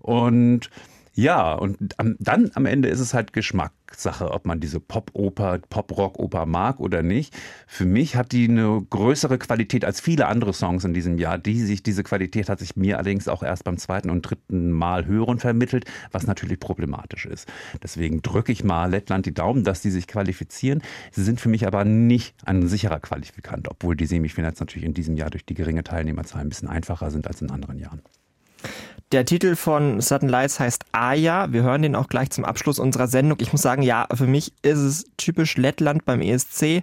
Und 0.00 0.70
ja, 1.16 1.54
und 1.54 1.98
am, 1.98 2.16
dann 2.18 2.50
am 2.54 2.66
Ende 2.66 2.88
ist 2.88 2.98
es 2.98 3.14
halt 3.14 3.32
Geschmackssache, 3.32 4.32
ob 4.32 4.46
man 4.46 4.58
diese 4.58 4.80
Pop-Oper, 4.80 5.60
Pop-Rock-Oper 5.70 6.44
mag 6.44 6.80
oder 6.80 7.04
nicht. 7.04 7.32
Für 7.68 7.84
mich 7.84 8.16
hat 8.16 8.32
die 8.32 8.48
eine 8.48 8.84
größere 8.90 9.38
Qualität 9.38 9.84
als 9.84 10.00
viele 10.00 10.26
andere 10.26 10.52
Songs 10.52 10.82
in 10.82 10.92
diesem 10.92 11.16
Jahr. 11.18 11.38
Die 11.38 11.60
sich, 11.60 11.84
diese 11.84 12.02
Qualität 12.02 12.48
hat 12.48 12.58
sich 12.58 12.74
mir 12.74 12.98
allerdings 12.98 13.28
auch 13.28 13.44
erst 13.44 13.62
beim 13.62 13.78
zweiten 13.78 14.10
und 14.10 14.22
dritten 14.22 14.72
Mal 14.72 15.06
hören 15.06 15.38
vermittelt, 15.38 15.84
was 16.10 16.26
natürlich 16.26 16.58
problematisch 16.58 17.26
ist. 17.26 17.48
Deswegen 17.80 18.20
drücke 18.20 18.50
ich 18.50 18.64
mal 18.64 18.90
Lettland 18.90 19.24
die 19.26 19.34
Daumen, 19.34 19.62
dass 19.62 19.82
die 19.82 19.90
sich 19.90 20.08
qualifizieren. 20.08 20.82
Sie 21.12 21.22
sind 21.22 21.40
für 21.40 21.48
mich 21.48 21.64
aber 21.64 21.84
nicht 21.84 22.34
ein 22.44 22.66
sicherer 22.66 22.98
Qualifikant, 22.98 23.68
obwohl 23.70 23.94
die 23.94 24.06
Semifinals 24.06 24.58
natürlich 24.58 24.86
in 24.86 24.94
diesem 24.94 25.16
Jahr 25.16 25.30
durch 25.30 25.46
die 25.46 25.54
geringe 25.54 25.84
Teilnehmerzahl 25.84 26.40
ein 26.40 26.48
bisschen 26.48 26.68
einfacher 26.68 27.12
sind 27.12 27.28
als 27.28 27.40
in 27.40 27.52
anderen 27.52 27.78
Jahren. 27.78 28.02
Der 29.14 29.24
Titel 29.24 29.54
von 29.54 30.00
Sudden 30.00 30.28
Lights 30.28 30.58
heißt 30.58 30.86
Aja. 30.90 31.52
Wir 31.52 31.62
hören 31.62 31.82
den 31.82 31.94
auch 31.94 32.08
gleich 32.08 32.30
zum 32.30 32.44
Abschluss 32.44 32.80
unserer 32.80 33.06
Sendung. 33.06 33.38
Ich 33.40 33.52
muss 33.52 33.62
sagen, 33.62 33.82
ja, 33.82 34.08
für 34.12 34.26
mich 34.26 34.52
ist 34.62 34.80
es 34.80 35.04
typisch 35.16 35.56
Lettland 35.56 36.04
beim 36.04 36.20
ESC. 36.20 36.82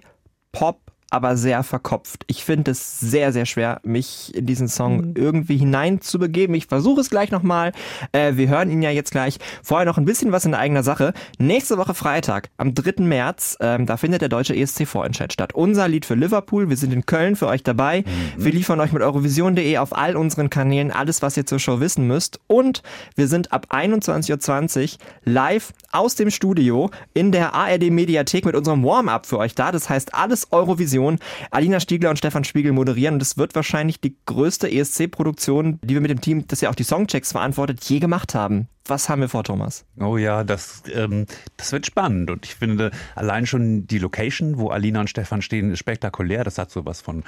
Pop, 0.50 0.80
aber 1.12 1.36
sehr 1.36 1.62
verkopft. 1.62 2.24
Ich 2.26 2.44
finde 2.44 2.70
es 2.70 2.98
sehr, 3.00 3.32
sehr 3.32 3.44
schwer, 3.46 3.80
mich 3.84 4.34
in 4.34 4.46
diesen 4.46 4.68
Song 4.68 4.96
Mhm. 5.08 5.14
irgendwie 5.16 5.56
hineinzubegeben. 5.58 6.54
Ich 6.54 6.66
versuche 6.66 7.00
es 7.00 7.10
gleich 7.10 7.30
nochmal. 7.30 7.72
Äh, 8.12 8.36
wir 8.36 8.48
hören 8.48 8.70
ihn 8.70 8.82
ja 8.82 8.90
jetzt 8.90 9.10
gleich. 9.12 9.38
Vorher 9.62 9.84
noch 9.86 9.98
ein 9.98 10.04
bisschen 10.04 10.32
was 10.32 10.44
in 10.44 10.54
eigener 10.54 10.82
Sache. 10.82 11.12
Nächste 11.38 11.76
Woche 11.76 11.94
Freitag, 11.94 12.48
am 12.56 12.74
3. 12.74 13.02
März, 13.04 13.56
ähm, 13.60 13.84
da 13.86 13.96
findet 13.96 14.22
der 14.22 14.28
deutsche 14.30 14.54
ESC-Vorentscheid 14.54 15.32
statt. 15.32 15.54
Unser 15.54 15.86
Lied 15.88 16.06
für 16.06 16.14
Liverpool. 16.14 16.68
Wir 16.70 16.76
sind 16.78 16.92
in 16.92 17.04
Köln 17.04 17.36
für 17.36 17.46
euch 17.46 17.62
dabei. 17.62 18.04
Wir 18.36 18.52
liefern 18.52 18.80
euch 18.80 18.92
mit 18.92 19.02
Eurovision.de 19.02 19.76
auf 19.78 19.94
all 19.96 20.16
unseren 20.16 20.48
Kanälen 20.50 20.90
alles, 20.90 21.20
was 21.20 21.36
ihr 21.36 21.44
zur 21.46 21.58
Show 21.58 21.80
wissen 21.80 22.06
müsst. 22.06 22.40
Und 22.46 22.82
wir 23.16 23.28
sind 23.28 23.52
ab 23.52 23.66
21.20 23.70 24.94
Uhr 24.94 24.98
live 25.24 25.72
aus 25.90 26.14
dem 26.14 26.30
Studio 26.30 26.90
in 27.12 27.32
der 27.32 27.54
ARD-Mediathek 27.54 28.44
mit 28.46 28.54
unserem 28.56 28.82
Warm-up 28.84 29.26
für 29.26 29.38
euch 29.38 29.54
da. 29.54 29.72
Das 29.72 29.90
heißt, 29.90 30.14
alles 30.14 30.48
Eurovision. 30.52 31.01
Alina 31.50 31.80
Stiegler 31.80 32.10
und 32.10 32.16
Stefan 32.16 32.44
Spiegel 32.44 32.72
moderieren. 32.72 33.14
Und 33.14 33.22
es 33.22 33.36
wird 33.36 33.54
wahrscheinlich 33.54 34.00
die 34.00 34.16
größte 34.26 34.70
ESC-Produktion, 34.70 35.78
die 35.82 35.94
wir 35.94 36.00
mit 36.00 36.10
dem 36.10 36.20
Team, 36.20 36.46
das 36.46 36.60
ja 36.60 36.70
auch 36.70 36.74
die 36.74 36.84
Songchecks 36.84 37.32
verantwortet, 37.32 37.82
je 37.84 37.98
gemacht 37.98 38.34
haben. 38.34 38.68
Was 38.86 39.08
haben 39.08 39.20
wir 39.20 39.28
vor, 39.28 39.44
Thomas? 39.44 39.84
Oh 40.00 40.16
ja, 40.16 40.42
das, 40.42 40.82
ähm, 40.92 41.26
das 41.56 41.70
wird 41.72 41.86
spannend. 41.86 42.30
Und 42.30 42.44
ich 42.44 42.56
finde 42.56 42.90
allein 43.14 43.46
schon 43.46 43.86
die 43.86 43.98
Location, 43.98 44.58
wo 44.58 44.70
Alina 44.70 45.00
und 45.00 45.10
Stefan 45.10 45.40
stehen, 45.40 45.70
ist 45.70 45.78
spektakulär. 45.78 46.42
Das 46.42 46.58
hat 46.58 46.70
sowas 46.70 47.00
von 47.00 47.22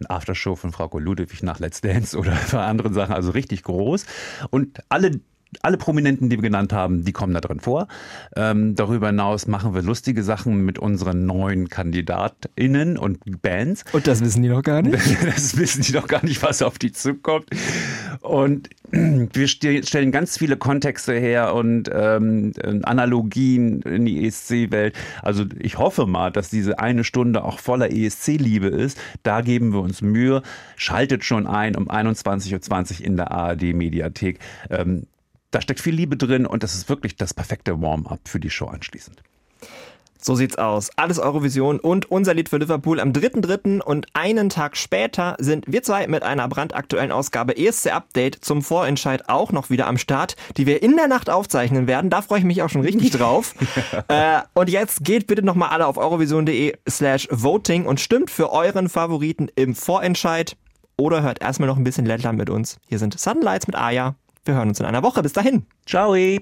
ein 0.00 0.06
Aftershow 0.06 0.56
von 0.56 0.72
Frau 0.72 0.90
Ludwig 0.98 1.42
nach 1.42 1.60
Let's 1.60 1.80
Dance 1.80 2.16
oder 2.18 2.36
bei 2.50 2.64
anderen 2.64 2.94
Sachen. 2.94 3.14
Also 3.14 3.30
richtig 3.30 3.62
groß. 3.62 4.06
Und 4.50 4.80
alle 4.88 5.20
alle 5.62 5.76
Prominenten, 5.76 6.30
die 6.30 6.36
wir 6.36 6.42
genannt 6.42 6.72
haben, 6.72 7.04
die 7.04 7.12
kommen 7.12 7.34
da 7.34 7.40
drin 7.40 7.60
vor. 7.60 7.88
Ähm, 8.36 8.74
darüber 8.74 9.08
hinaus 9.08 9.46
machen 9.46 9.74
wir 9.74 9.82
lustige 9.82 10.22
Sachen 10.22 10.64
mit 10.64 10.78
unseren 10.78 11.26
neuen 11.26 11.68
KandidatInnen 11.68 12.96
und 12.98 13.42
Bands. 13.42 13.84
Und 13.92 14.06
das 14.06 14.20
wissen 14.22 14.42
die 14.42 14.48
noch 14.48 14.62
gar 14.62 14.82
nicht. 14.82 14.94
Das 15.24 15.56
wissen 15.56 15.82
die 15.82 15.92
doch 15.92 16.06
gar 16.06 16.24
nicht, 16.24 16.42
was 16.42 16.62
auf 16.62 16.78
die 16.78 16.92
zukommt. 16.92 17.46
Und 18.20 18.70
wir 18.90 19.48
ste- 19.48 19.82
stellen 19.86 20.12
ganz 20.12 20.38
viele 20.38 20.56
Kontexte 20.56 21.12
her 21.14 21.54
und 21.54 21.90
ähm, 21.92 22.52
Analogien 22.84 23.82
in 23.82 24.04
die 24.04 24.26
ESC-Welt. 24.26 24.94
Also 25.22 25.44
ich 25.58 25.78
hoffe 25.78 26.06
mal, 26.06 26.30
dass 26.30 26.50
diese 26.50 26.78
eine 26.78 27.04
Stunde 27.04 27.44
auch 27.44 27.58
voller 27.58 27.90
ESC-Liebe 27.90 28.68
ist. 28.68 28.98
Da 29.22 29.40
geben 29.40 29.72
wir 29.72 29.80
uns 29.80 30.02
Mühe. 30.02 30.42
Schaltet 30.76 31.24
schon 31.24 31.46
ein 31.46 31.76
um 31.76 31.90
21.20 31.90 33.00
Uhr 33.00 33.06
in 33.06 33.16
der 33.16 33.30
ARD-Mediathek. 33.32 34.38
Ähm, 34.70 35.04
da 35.54 35.60
steckt 35.60 35.80
viel 35.80 35.94
Liebe 35.94 36.16
drin 36.16 36.46
und 36.46 36.62
das 36.62 36.74
ist 36.74 36.88
wirklich 36.88 37.16
das 37.16 37.34
perfekte 37.34 37.80
Warm-up 37.80 38.20
für 38.26 38.40
die 38.40 38.50
Show 38.50 38.66
anschließend. 38.66 39.22
So 40.26 40.34
sieht's 40.34 40.56
aus. 40.56 40.88
Alles 40.96 41.18
Eurovision 41.18 41.78
und 41.78 42.10
unser 42.10 42.32
Lied 42.32 42.48
für 42.48 42.56
Liverpool 42.56 42.98
am 42.98 43.12
3.3. 43.12 43.82
und 43.82 44.06
einen 44.14 44.48
Tag 44.48 44.74
später 44.74 45.36
sind 45.38 45.66
wir 45.68 45.82
zwei 45.82 46.06
mit 46.06 46.22
einer 46.22 46.48
brandaktuellen 46.48 47.12
Ausgabe 47.12 47.58
ESC 47.58 47.88
Update 47.88 48.42
zum 48.42 48.62
Vorentscheid 48.62 49.28
auch 49.28 49.52
noch 49.52 49.68
wieder 49.68 49.86
am 49.86 49.98
Start, 49.98 50.36
die 50.56 50.66
wir 50.66 50.82
in 50.82 50.96
der 50.96 51.08
Nacht 51.08 51.28
aufzeichnen 51.28 51.86
werden. 51.86 52.08
Da 52.08 52.22
freue 52.22 52.38
ich 52.38 52.46
mich 52.46 52.62
auch 52.62 52.70
schon 52.70 52.80
richtig 52.80 53.10
drauf. 53.18 53.54
äh, 54.08 54.40
und 54.54 54.70
jetzt 54.70 55.04
geht 55.04 55.26
bitte 55.26 55.42
nochmal 55.42 55.68
alle 55.68 55.86
auf 55.86 55.98
eurovision.de 55.98 56.72
slash 56.88 57.28
voting 57.30 57.84
und 57.84 58.00
stimmt 58.00 58.30
für 58.30 58.50
euren 58.50 58.88
Favoriten 58.88 59.48
im 59.56 59.74
Vorentscheid 59.74 60.56
oder 60.96 61.20
hört 61.20 61.42
erstmal 61.42 61.68
noch 61.68 61.76
ein 61.76 61.84
bisschen 61.84 62.06
Lettland 62.06 62.38
mit 62.38 62.48
uns. 62.48 62.78
Hier 62.88 62.98
sind 62.98 63.20
Sunlights 63.20 63.66
mit 63.66 63.76
Aya. 63.76 64.14
Wir 64.44 64.54
hören 64.54 64.68
uns 64.68 64.78
in 64.80 64.86
einer 64.86 65.02
Woche. 65.02 65.22
Bis 65.22 65.32
dahin. 65.32 65.66
Ciao! 65.86 66.14
You 66.14 66.40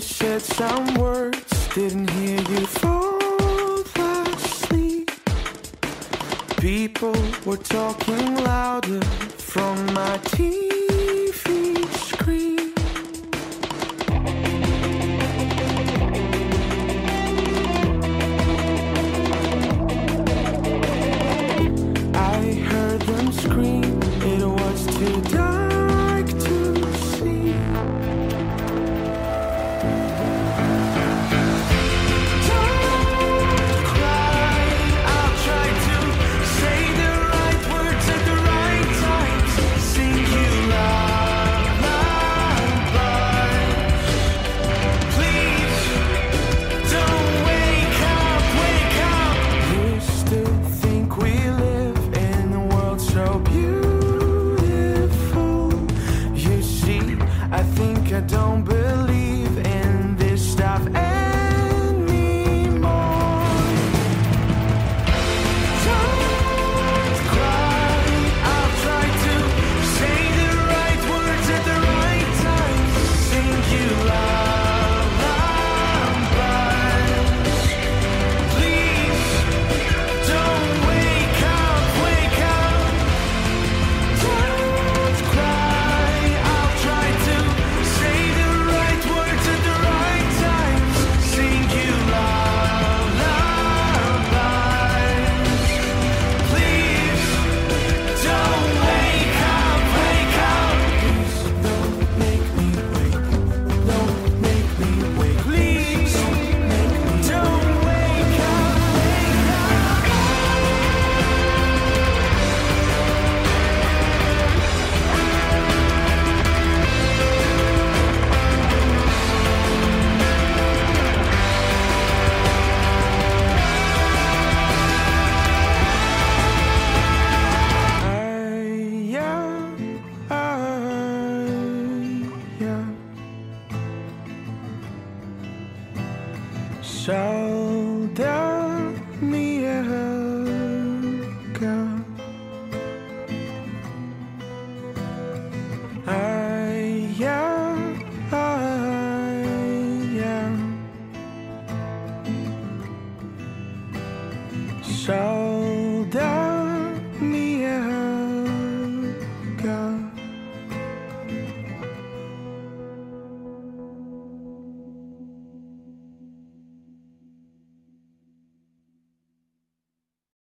said 0.00 0.42
some 0.42 0.94
words, 0.94 1.68
didn't 1.74 2.08
hear 2.10 2.38
you 2.38 2.66
fall 2.66 3.82
asleep. 4.34 5.10
People 6.58 7.16
were 7.44 7.56
talking 7.56 8.36
louder 8.44 9.00
from 9.38 9.76
my 9.94 10.18
TV 10.24 11.84
screen. 12.06 12.65
like 58.06 58.14
I 58.14 58.20
don't 58.26 58.64
believe. 58.64 59.05